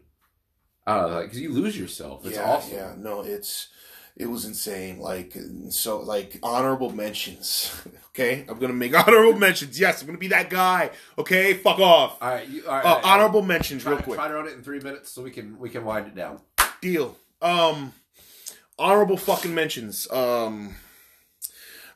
I 0.87 0.97
don't 1.01 1.11
know, 1.11 1.17
like, 1.19 1.29
cause 1.29 1.39
you 1.39 1.53
lose 1.53 1.79
yourself. 1.79 2.25
It's 2.25 2.37
yeah, 2.37 2.45
awesome. 2.51 2.75
Yeah, 2.75 2.95
no, 2.97 3.21
it's 3.23 3.69
it 4.17 4.27
was 4.27 4.45
insane. 4.47 4.99
Like 4.99 5.37
so, 5.71 6.01
like 6.01 6.39
honorable 6.43 6.91
mentions. 6.91 7.75
Okay, 8.19 8.45
I'm 8.49 8.59
gonna 8.59 8.73
make 8.73 8.99
honorable 9.07 9.39
mentions. 9.39 9.79
Yes, 9.79 10.01
I'm 10.01 10.07
gonna 10.09 10.19
be 10.19 10.27
that 10.29 10.51
guy. 10.51 10.91
Okay, 11.17 11.55
fuck 11.55 11.79
off. 11.79 12.19
All 12.21 12.29
right, 12.29 12.49
you, 12.49 12.67
all 12.67 12.73
right, 12.75 12.85
Uh, 12.85 12.89
all 12.89 12.95
right. 12.97 13.05
honorable 13.05 13.43
mentions, 13.43 13.85
Try, 13.85 13.93
real 13.93 14.03
quick. 14.03 14.17
try 14.17 14.27
to 14.27 14.35
run 14.35 14.49
it 14.49 14.55
in 14.55 14.63
three 14.65 14.81
minutes 14.81 15.13
so 15.13 15.23
we 15.23 15.31
can 15.31 15.57
we 15.61 15.71
can 15.71 15.85
wind 15.85 16.09
it 16.09 16.17
down. 16.17 16.41
Deal. 16.81 17.17
Um, 17.41 17.93
honorable 18.77 19.17
fucking 19.19 19.55
mentions. 19.55 20.11
Um, 20.11 20.75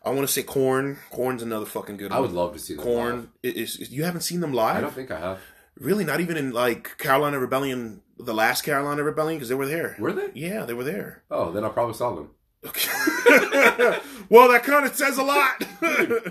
I 0.04 0.10
want 0.10 0.22
to 0.26 0.32
say 0.32 0.42
Korn. 0.42 0.98
Korn's 1.10 1.42
another 1.42 1.66
fucking 1.66 1.96
good 1.96 2.10
I 2.12 2.16
one. 2.16 2.22
would 2.28 2.32
love 2.36 2.52
to 2.54 2.58
see 2.58 2.74
Korn. 2.74 3.30
is 3.42 3.90
you 3.90 4.04
haven't 4.04 4.22
seen 4.22 4.40
them 4.40 4.52
live? 4.52 4.76
I 4.76 4.80
don't 4.80 4.94
think 4.94 5.10
I 5.10 5.18
have. 5.20 5.38
Really, 5.78 6.04
not 6.04 6.20
even 6.20 6.36
in 6.36 6.52
like 6.52 6.98
Carolina 6.98 7.38
Rebellion, 7.38 8.02
the 8.18 8.34
last 8.34 8.62
Carolina 8.62 9.02
Rebellion, 9.02 9.38
because 9.38 9.48
they 9.48 9.54
were 9.54 9.66
there. 9.66 9.96
Were 9.98 10.12
they? 10.12 10.28
Yeah, 10.34 10.64
they 10.64 10.74
were 10.74 10.84
there. 10.84 11.22
Oh, 11.30 11.50
then 11.52 11.64
I 11.64 11.68
probably 11.70 11.94
saw 11.94 12.14
them. 12.14 12.30
Okay. 12.64 12.88
well, 14.28 14.48
that 14.50 14.62
kind 14.64 14.84
of 14.86 14.94
says 14.94 15.18
a 15.18 15.22
lot. 15.22 15.64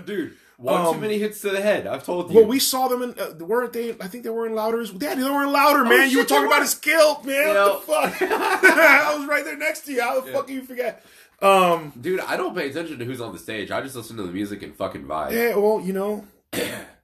Dude, 0.06 0.34
one 0.56 0.80
Um, 0.86 0.94
too 0.94 1.00
many 1.00 1.18
hits 1.18 1.40
to 1.42 1.50
the 1.50 1.60
head. 1.60 1.86
I've 1.86 2.04
told 2.04 2.30
you. 2.30 2.36
Well, 2.36 2.46
we 2.46 2.58
saw 2.58 2.88
them 2.88 3.02
in. 3.02 3.14
Uh, 3.18 3.34
weren't 3.44 3.72
they? 3.72 3.90
I 4.00 4.06
think 4.08 4.24
they 4.24 4.30
were 4.30 4.46
in 4.46 4.54
Louder's. 4.54 4.90
Daddy, 4.92 5.22
they 5.22 5.28
were 5.30 5.42
in 5.42 5.52
Louder, 5.52 5.84
man. 5.84 6.08
you 6.08 6.18
were 6.18 6.22
Oh, 6.22 6.26
talking 6.26 6.46
about 6.46 6.62
his 6.62 6.74
kilt, 6.74 7.24
man. 7.24 7.48
You 7.48 7.54
know- 7.54 7.82
What 7.84 8.12
the 8.12 8.18
fuck? 8.18 8.22
I 8.30 9.16
was 9.18 9.26
right 9.28 9.44
there 9.44 9.56
next 9.58 9.80
to 9.86 9.92
you. 9.92 10.00
How 10.02 10.20
the 10.20 10.26
Yeah. 10.30 10.36
fuck 10.36 10.46
can 10.46 10.56
you 10.56 10.62
forget? 10.64 11.04
Um. 11.42 11.92
Dude, 12.00 12.20
I 12.20 12.36
don't 12.36 12.54
pay 12.54 12.70
attention 12.70 12.98
to 12.98 13.04
who's 13.04 13.20
on 13.20 13.32
the 13.32 13.38
stage. 13.38 13.70
I 13.70 13.80
just 13.82 13.96
listen 13.96 14.16
to 14.18 14.22
the 14.22 14.30
music 14.32 14.62
and 14.62 14.74
fucking 14.76 15.04
vibe. 15.04 15.32
Yeah. 15.32 15.56
Well, 15.56 15.80
you 15.80 15.92
know. 15.92 16.24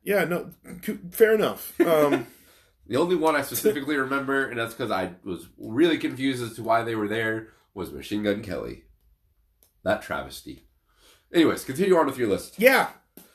Yeah. 0.05 0.24
No. 0.24 0.51
Fair 1.11 1.34
enough. 1.34 1.78
Um. 1.80 2.26
The 2.86 2.97
only 2.97 3.16
one 3.16 3.36
I 3.36 3.43
specifically 3.43 3.97
remember, 3.97 4.47
and 4.49 4.59
that's 4.59 4.72
because 4.72 4.91
I 4.91 5.11
was 5.22 5.47
really 5.59 5.99
confused 5.99 6.43
as 6.43 6.55
to 6.55 6.62
why 6.62 6.82
they 6.82 6.95
were 6.95 7.09
there, 7.09 7.49
was 7.74 7.93
Machine 7.93 8.22
Gun 8.22 8.41
Kelly. 8.43 8.84
That 9.84 10.01
travesty. 10.01 10.62
Anyways, 11.34 11.64
continue 11.64 11.95
on 11.99 12.07
with 12.07 12.16
your 12.16 12.28
list. 12.28 12.55
yeah. 12.59 12.89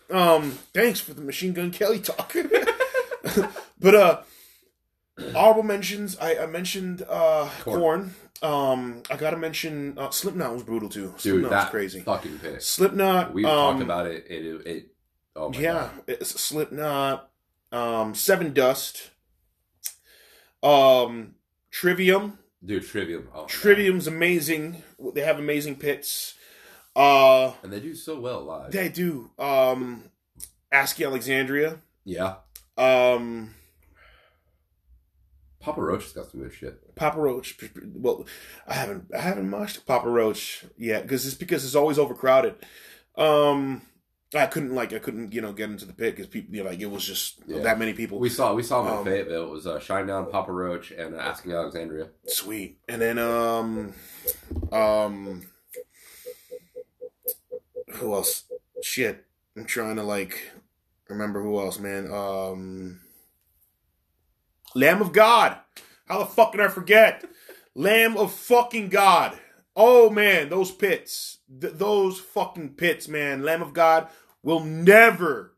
Um. 0.10 0.54
Thanks 0.74 1.00
for 1.00 1.14
the 1.14 1.22
Machine 1.22 1.54
Gun 1.54 1.70
Kelly 1.70 2.00
talk. 2.00 2.34
but 3.80 3.94
uh, 3.96 4.22
honorable 5.36 5.62
mentions. 5.64 6.18
I, 6.18 6.38
I 6.38 6.46
mentioned 6.48 7.04
uh 7.08 7.50
Korn. 7.62 7.80
corn. 7.80 8.16
Um, 8.44 9.02
I 9.10 9.16
gotta 9.16 9.38
mention 9.38 9.98
uh, 9.98 10.10
Slipknot 10.10 10.54
was 10.54 10.64
brutal 10.64 10.90
too. 10.90 11.08
Dude, 11.12 11.20
Slipknot 11.22 11.50
that 11.52 11.64
was 11.64 11.70
crazy. 11.72 12.00
fucking 12.02 12.40
pit. 12.40 12.62
Slipknot. 12.62 13.34
We've 13.34 13.46
um, 13.46 13.52
talked 13.78 13.82
about 13.82 14.06
it. 14.08 14.26
It, 14.30 14.46
it, 14.46 14.68
it 14.68 14.88
oh 15.36 15.50
my 15.50 15.58
yeah, 15.60 15.74
god. 15.74 15.92
it's 16.08 16.40
Slipknot, 16.42 17.30
um, 17.72 18.14
Sevendust, 18.14 19.10
um, 20.62 21.36
Trivium. 21.72 22.40
Dude, 22.64 22.84
Trivium. 22.86 23.28
Oh 23.32 23.36
my 23.36 23.40
God. 23.42 23.50
Trivium's 23.50 24.08
amazing. 24.08 24.84
They 25.14 25.22
have 25.22 25.40
amazing 25.40 25.78
pits. 25.78 26.36
Uh, 26.96 27.52
And 27.64 27.74
they 27.74 27.80
do 27.80 27.96
so 27.96 28.20
well 28.20 28.44
live. 28.44 28.72
they 28.72 28.88
do. 28.90 29.32
Um, 29.40 30.04
Asking 30.72 31.08
Alexandria. 31.08 31.80
yeah. 32.04 32.36
Um, 32.78 33.54
Papa 35.64 35.82
Roach 35.82 36.04
has 36.04 36.12
got 36.12 36.30
some 36.30 36.42
good 36.42 36.54
shit. 36.54 36.96
Papa 36.96 37.18
Roach. 37.20 37.58
Well, 37.96 38.26
I 38.68 38.74
haven't 38.74 39.06
I 39.16 39.20
haven't 39.22 39.50
watched 39.50 39.86
Papa 39.86 40.10
Roach 40.10 40.66
yet 40.78 41.04
because 41.04 41.26
it's 41.26 41.36
because 41.36 41.64
it's 41.64 41.74
always 41.76 41.98
overcrowded. 41.98 42.56
Um, 43.16 43.82
I 44.36 44.48
couldn't 44.48 44.76
like 44.76 44.92
I 44.92 45.00
couldn't 45.00 45.32
you 45.34 45.40
know 45.42 45.54
get 45.54 45.70
into 45.70 45.86
the 45.86 45.94
pit 45.94 46.16
because 46.16 46.28
people 46.28 46.54
you 46.54 46.64
know, 46.64 46.70
like 46.70 46.82
it 46.82 46.92
was 46.92 47.06
just 47.06 47.40
Yeah. 47.48 47.60
that 47.62 47.80
many 47.80 47.94
people. 47.94 48.20
We 48.20 48.30
saw 48.30 48.54
we 48.54 48.64
saw 48.64 48.82
in 48.86 48.98
Um, 49.00 49.06
Fayetteville. 49.06 49.44
It 49.46 49.50
was 49.52 49.66
uh, 49.66 49.80
Shinedown, 49.80 50.30
Papa 50.32 50.52
Roach, 50.52 50.92
and 50.92 51.16
uh, 51.16 51.20
Asking 51.20 51.54
Alexandria. 51.54 52.10
Sweet. 52.28 52.80
And 52.90 53.02
then 53.02 53.18
um 53.18 53.94
um 54.72 55.44
who 57.94 58.14
else? 58.14 58.46
Shit. 58.82 59.26
I'm 59.56 59.66
trying 59.66 59.96
to 59.96 60.04
like 60.04 60.52
remember 61.08 61.42
who 61.42 61.60
else, 61.60 61.80
man. 61.80 62.12
Um 62.12 63.00
Lamb 64.76 65.02
of 65.02 65.14
God. 65.14 65.58
How 66.08 66.20
the 66.20 66.26
fuck 66.26 66.52
did 66.52 66.62
I 66.62 66.68
forget? 66.68 67.24
Lamb 67.76 68.18
of 68.18 68.34
fucking 68.34 68.90
God. 68.90 69.38
Oh 69.76 70.10
man, 70.10 70.50
those 70.50 70.72
pits. 70.72 71.40
Th- 71.60 71.74
those 71.74 72.20
fucking 72.20 72.70
pits, 72.76 73.08
man. 73.08 73.44
Lamb 73.44 73.62
of 73.62 73.74
God 73.74 74.08
will 74.44 74.60
never 74.60 75.56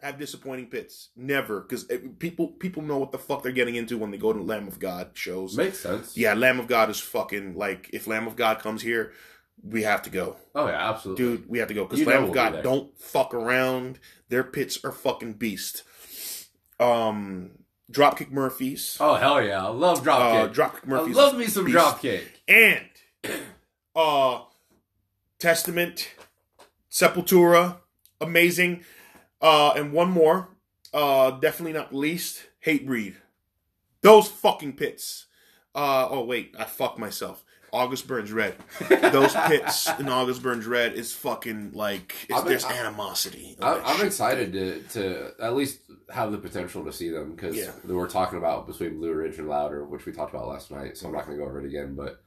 have 0.00 0.18
disappointing 0.18 0.66
pits. 0.66 1.08
Never. 1.16 1.60
Because 1.60 1.88
people 2.18 2.48
people 2.48 2.82
know 2.82 2.98
what 2.98 3.12
the 3.12 3.18
fuck 3.18 3.42
they're 3.42 3.52
getting 3.52 3.76
into 3.76 3.96
when 3.96 4.10
they 4.10 4.18
go 4.18 4.32
to 4.32 4.42
Lamb 4.42 4.68
of 4.68 4.78
God 4.78 5.10
shows. 5.14 5.56
Makes 5.56 5.80
sense. 5.80 6.16
Yeah, 6.16 6.34
Lamb 6.34 6.60
of 6.60 6.66
God 6.66 6.90
is 6.90 7.00
fucking 7.00 7.56
like 7.56 7.88
if 7.92 8.06
Lamb 8.06 8.26
of 8.26 8.36
God 8.36 8.58
comes 8.58 8.82
here, 8.82 9.12
we 9.62 9.82
have 9.84 10.02
to 10.02 10.10
go, 10.10 10.36
Oh 10.54 10.66
yeah, 10.66 10.90
absolutely. 10.90 11.24
dude. 11.24 11.48
We 11.48 11.58
have 11.60 11.68
to 11.68 11.74
go 11.74 11.84
because 11.86 12.06
Lamb 12.06 12.22
we'll 12.22 12.30
of 12.30 12.34
God 12.34 12.62
don't 12.62 12.98
fuck 12.98 13.32
around. 13.32 13.98
Their 14.28 14.44
pits 14.44 14.84
are 14.84 14.92
fucking 14.92 15.34
beast. 15.34 15.84
Um, 16.78 17.52
Dropkick 17.92 18.30
Murphys, 18.30 18.96
Oh 19.00 19.14
hell 19.14 19.42
yeah, 19.44 19.64
I 19.64 19.68
love 19.68 20.06
uh, 20.08 20.12
Dropkick. 20.48 20.54
Dropkick 20.54 20.84
I 20.84 20.88
Murphys, 20.88 21.16
love 21.16 21.36
me 21.36 21.46
some 21.46 21.64
beast. 21.66 21.76
Dropkick. 21.78 22.22
and 22.48 22.86
uh, 23.96 24.40
Testament, 25.38 26.10
Sepultura, 26.90 27.76
amazing. 28.20 28.84
Uh, 29.40 29.72
and 29.76 29.92
one 29.92 30.10
more, 30.10 30.48
uh, 30.94 31.32
definitely 31.32 31.74
not 31.74 31.94
least, 31.94 32.44
Hatebreed. 32.64 33.16
Those 34.00 34.28
fucking 34.28 34.74
pits. 34.76 35.26
Uh, 35.74 36.08
oh 36.08 36.24
wait, 36.24 36.54
I 36.58 36.64
fucked 36.64 36.98
myself. 36.98 37.43
August 37.74 38.06
Burns 38.06 38.30
Red. 38.32 38.54
Those 38.88 39.34
pits 39.34 39.88
in 39.98 40.08
August 40.08 40.42
Burns 40.42 40.64
Red 40.66 40.94
is 40.94 41.12
fucking 41.12 41.72
like 41.74 42.14
I'm- 42.32 42.46
there's 42.46 42.64
I'm- 42.64 42.86
animosity. 42.86 43.56
I, 43.60 43.74
That 43.74 43.82
I'm 43.86 44.06
excited 44.06 44.52
to 44.52 44.80
to 44.94 45.32
at 45.42 45.54
least 45.54 45.80
have 46.10 46.30
the 46.32 46.38
potential 46.38 46.84
to 46.84 46.92
see 46.92 47.10
them 47.10 47.32
because 47.34 47.56
Yeah. 47.56 47.72
we're 47.86 48.08
talking 48.08 48.38
about 48.38 48.66
between 48.66 48.98
Blue 48.98 49.12
Ridge 49.12 49.38
and 49.38 49.48
Louder, 49.48 49.84
which 49.84 50.06
we 50.06 50.12
talked 50.12 50.32
about 50.34 50.46
last 50.48 50.70
night. 50.70 50.96
So 50.96 51.06
I'm 51.08 51.12
not 51.12 51.26
going 51.26 51.36
to 51.38 51.42
go 51.44 51.48
over 51.50 51.60
it 51.60 51.66
again, 51.66 51.94
but 51.96 52.20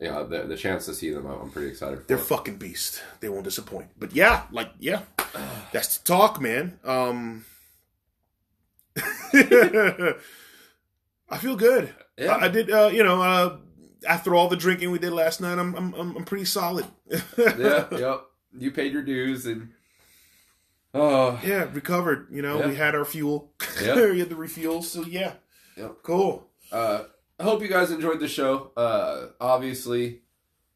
yeah, 0.00 0.22
the 0.22 0.42
the 0.46 0.56
chance 0.56 0.86
to 0.86 0.94
see 0.94 1.10
them, 1.10 1.26
I'm 1.26 1.40
I'm 1.42 1.50
pretty 1.50 1.68
excited. 1.68 2.00
For. 2.00 2.06
They're 2.06 2.18
fucking 2.18 2.56
beast. 2.56 3.02
They 3.20 3.28
won't 3.28 3.44
disappoint. 3.44 3.88
But 3.98 4.14
yeah, 4.14 4.44
like 4.50 4.70
yeah, 4.78 5.02
that's 5.72 5.98
the 5.98 6.04
talk, 6.06 6.40
man. 6.40 6.78
Um, 6.84 7.44
I 11.28 11.38
feel 11.38 11.56
good. 11.56 11.94
yeah, 12.18 12.36
I, 12.36 12.44
I 12.44 12.48
did. 12.48 12.70
Uh, 12.70 12.90
you 12.92 13.02
know, 13.04 13.20
uh, 13.22 13.56
after 14.08 14.34
all 14.34 14.48
the 14.48 14.56
drinking 14.56 14.90
we 14.90 14.98
did 14.98 15.12
last 15.12 15.40
night, 15.40 15.58
I'm 15.58 15.74
I'm 15.74 15.94
I'm, 15.94 16.24
pretty 16.24 16.44
solid. 16.44 16.86
yeah, 17.38 17.86
yep. 17.92 18.22
You 18.58 18.70
paid 18.70 18.92
your 18.92 19.02
dues 19.02 19.46
and 19.46 19.70
oh 20.94 21.38
yeah, 21.44 21.68
recovered. 21.72 22.28
You 22.30 22.42
know, 22.42 22.60
Yeah. 22.60 22.68
we 22.68 22.74
had 22.74 22.94
our 22.94 23.04
fuel. 23.04 23.52
Yeah. 23.82 23.94
we 24.10 24.18
had 24.20 24.28
the 24.28 24.34
refuels. 24.34 24.84
So 24.84 25.02
yeah, 25.02 25.34
Yep. 25.76 25.96
cool. 26.02 26.48
uh, 26.72 27.04
I 27.38 27.42
hope 27.42 27.60
you 27.62 27.68
guys 27.68 27.90
enjoyed 27.90 28.20
the 28.20 28.28
show. 28.28 28.72
Uh, 28.76 29.26
obviously, 29.40 30.22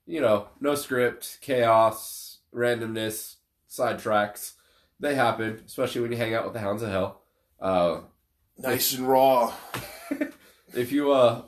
you 0.06 0.20
know, 0.20 0.48
no 0.60 0.74
script, 0.74 1.38
chaos, 1.40 2.38
randomness, 2.54 3.36
sidetracks. 3.68 4.52
They 4.98 5.14
happen, 5.14 5.62
especially 5.64 6.02
when 6.02 6.12
you 6.12 6.18
hang 6.18 6.34
out 6.34 6.44
with 6.44 6.52
the 6.52 6.60
Hounds 6.60 6.82
of 6.82 6.90
Hell. 6.90 7.22
Uh, 7.58 8.00
Nice 8.58 8.92
and 8.92 9.08
raw. 9.08 9.54
if 10.74 10.92
you 10.92 11.12
uh 11.12 11.40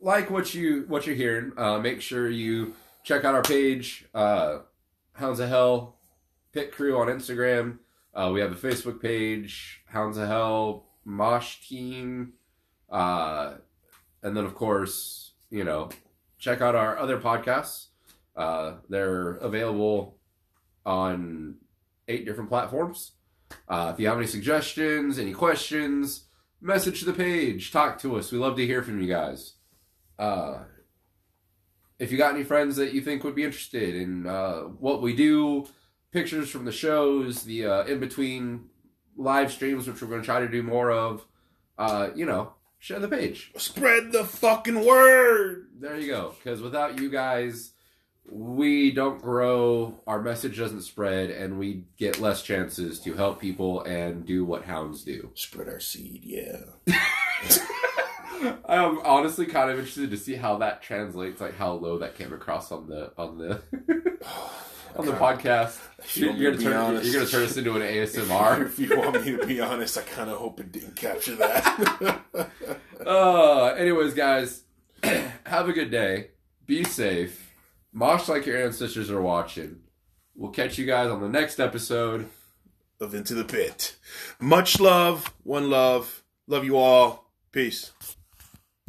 like 0.00 0.30
what 0.30 0.54
you 0.54 0.84
what 0.88 1.06
you're 1.06 1.16
hearing, 1.16 1.52
uh, 1.56 1.78
make 1.78 2.00
sure 2.00 2.28
you 2.28 2.74
check 3.02 3.24
out 3.24 3.34
our 3.34 3.42
page, 3.42 4.04
uh, 4.14 4.58
Hounds 5.14 5.40
of 5.40 5.48
Hell 5.48 5.96
Pit 6.52 6.72
Crew 6.72 6.98
on 6.98 7.08
Instagram. 7.08 7.78
Uh, 8.14 8.30
we 8.32 8.40
have 8.40 8.52
a 8.52 8.54
Facebook 8.54 9.00
page, 9.00 9.82
Hounds 9.86 10.16
of 10.16 10.28
Hell 10.28 10.86
Mosh 11.04 11.66
Team, 11.66 12.34
uh, 12.90 13.54
and 14.22 14.36
then 14.36 14.44
of 14.44 14.54
course, 14.54 15.32
you 15.50 15.64
know, 15.64 15.90
check 16.38 16.60
out 16.60 16.74
our 16.74 16.98
other 16.98 17.18
podcasts. 17.18 17.86
Uh, 18.34 18.74
they're 18.88 19.32
available 19.36 20.18
on 20.84 21.56
eight 22.08 22.24
different 22.24 22.48
platforms. 22.48 23.12
Uh, 23.68 23.92
if 23.94 24.00
you 24.00 24.08
have 24.08 24.18
any 24.18 24.26
suggestions, 24.26 25.18
any 25.18 25.32
questions, 25.32 26.24
message 26.60 27.02
the 27.02 27.12
page, 27.12 27.70
talk 27.70 27.98
to 27.98 28.16
us. 28.16 28.32
We 28.32 28.38
love 28.38 28.56
to 28.56 28.66
hear 28.66 28.82
from 28.82 29.00
you 29.00 29.08
guys. 29.08 29.55
Uh, 30.18 30.58
if 31.98 32.12
you 32.12 32.18
got 32.18 32.34
any 32.34 32.44
friends 32.44 32.76
that 32.76 32.92
you 32.92 33.00
think 33.00 33.24
would 33.24 33.34
be 33.34 33.44
interested 33.44 33.94
in 33.94 34.26
uh, 34.26 34.60
what 34.62 35.00
we 35.00 35.14
do, 35.14 35.66
pictures 36.10 36.50
from 36.50 36.64
the 36.64 36.72
shows, 36.72 37.42
the 37.42 37.66
uh, 37.66 37.84
in 37.84 38.00
between 38.00 38.68
live 39.16 39.50
streams, 39.52 39.86
which 39.86 40.00
we're 40.02 40.08
going 40.08 40.20
to 40.20 40.26
try 40.26 40.40
to 40.40 40.48
do 40.48 40.62
more 40.62 40.90
of, 40.90 41.24
uh, 41.78 42.10
you 42.14 42.26
know, 42.26 42.52
share 42.78 42.98
the 42.98 43.08
page. 43.08 43.52
Spread 43.56 44.12
the 44.12 44.24
fucking 44.24 44.84
word. 44.84 45.68
There 45.78 45.98
you 45.98 46.08
go. 46.08 46.34
Because 46.38 46.60
without 46.60 47.00
you 47.00 47.10
guys, 47.10 47.72
we 48.30 48.90
don't 48.90 49.22
grow, 49.22 50.00
our 50.06 50.20
message 50.20 50.58
doesn't 50.58 50.82
spread, 50.82 51.30
and 51.30 51.58
we 51.58 51.84
get 51.96 52.20
less 52.20 52.42
chances 52.42 52.98
to 53.00 53.14
help 53.14 53.40
people 53.40 53.82
and 53.82 54.26
do 54.26 54.44
what 54.44 54.64
hounds 54.64 55.04
do. 55.04 55.30
Spread 55.34 55.68
our 55.68 55.80
seed. 55.80 56.22
Yeah. 56.24 56.62
I'm 58.68 58.98
honestly 59.00 59.46
kind 59.46 59.70
of 59.70 59.78
interested 59.78 60.10
to 60.10 60.16
see 60.16 60.34
how 60.34 60.58
that 60.58 60.82
translates, 60.82 61.40
like 61.40 61.56
how 61.56 61.72
low 61.72 61.98
that 61.98 62.16
came 62.16 62.32
across 62.32 62.70
on 62.72 62.88
the 62.88 63.12
on 63.16 63.38
the 63.38 63.60
on 64.96 65.06
the 65.06 65.12
podcast. 65.12 65.78
You 66.16 66.32
You're, 66.32 66.52
gonna 66.52 66.62
turn 66.62 66.72
honest- 66.74 67.04
you're 67.04 67.14
gonna 67.14 67.26
turn 67.30 67.44
us 67.44 67.56
into 67.56 67.74
an 67.76 67.82
ASMR. 67.82 68.66
if 68.66 68.78
you 68.78 68.96
want 68.96 69.24
me 69.24 69.36
to 69.36 69.46
be 69.46 69.60
honest, 69.60 69.96
I 69.98 70.02
kind 70.02 70.30
of 70.30 70.38
hope 70.38 70.60
it 70.60 70.72
didn't 70.72 70.96
capture 70.96 71.34
that. 71.36 72.20
uh, 73.06 73.64
anyways, 73.76 74.14
guys, 74.14 74.62
have 75.02 75.68
a 75.68 75.72
good 75.72 75.90
day. 75.90 76.28
Be 76.66 76.84
safe. 76.84 77.52
Mosh 77.92 78.28
like 78.28 78.46
your 78.46 78.62
ancestors 78.62 79.10
are 79.10 79.20
watching. 79.22 79.80
We'll 80.34 80.50
catch 80.50 80.76
you 80.78 80.84
guys 80.86 81.08
on 81.10 81.20
the 81.22 81.28
next 81.28 81.58
episode. 81.60 82.28
of 83.00 83.14
Into 83.14 83.34
the 83.34 83.44
Pit. 83.44 83.96
Much 84.38 84.78
love, 84.80 85.32
one 85.44 85.70
love. 85.70 86.22
Love 86.46 86.64
you 86.64 86.76
all. 86.76 87.30
Peace. 87.52 87.92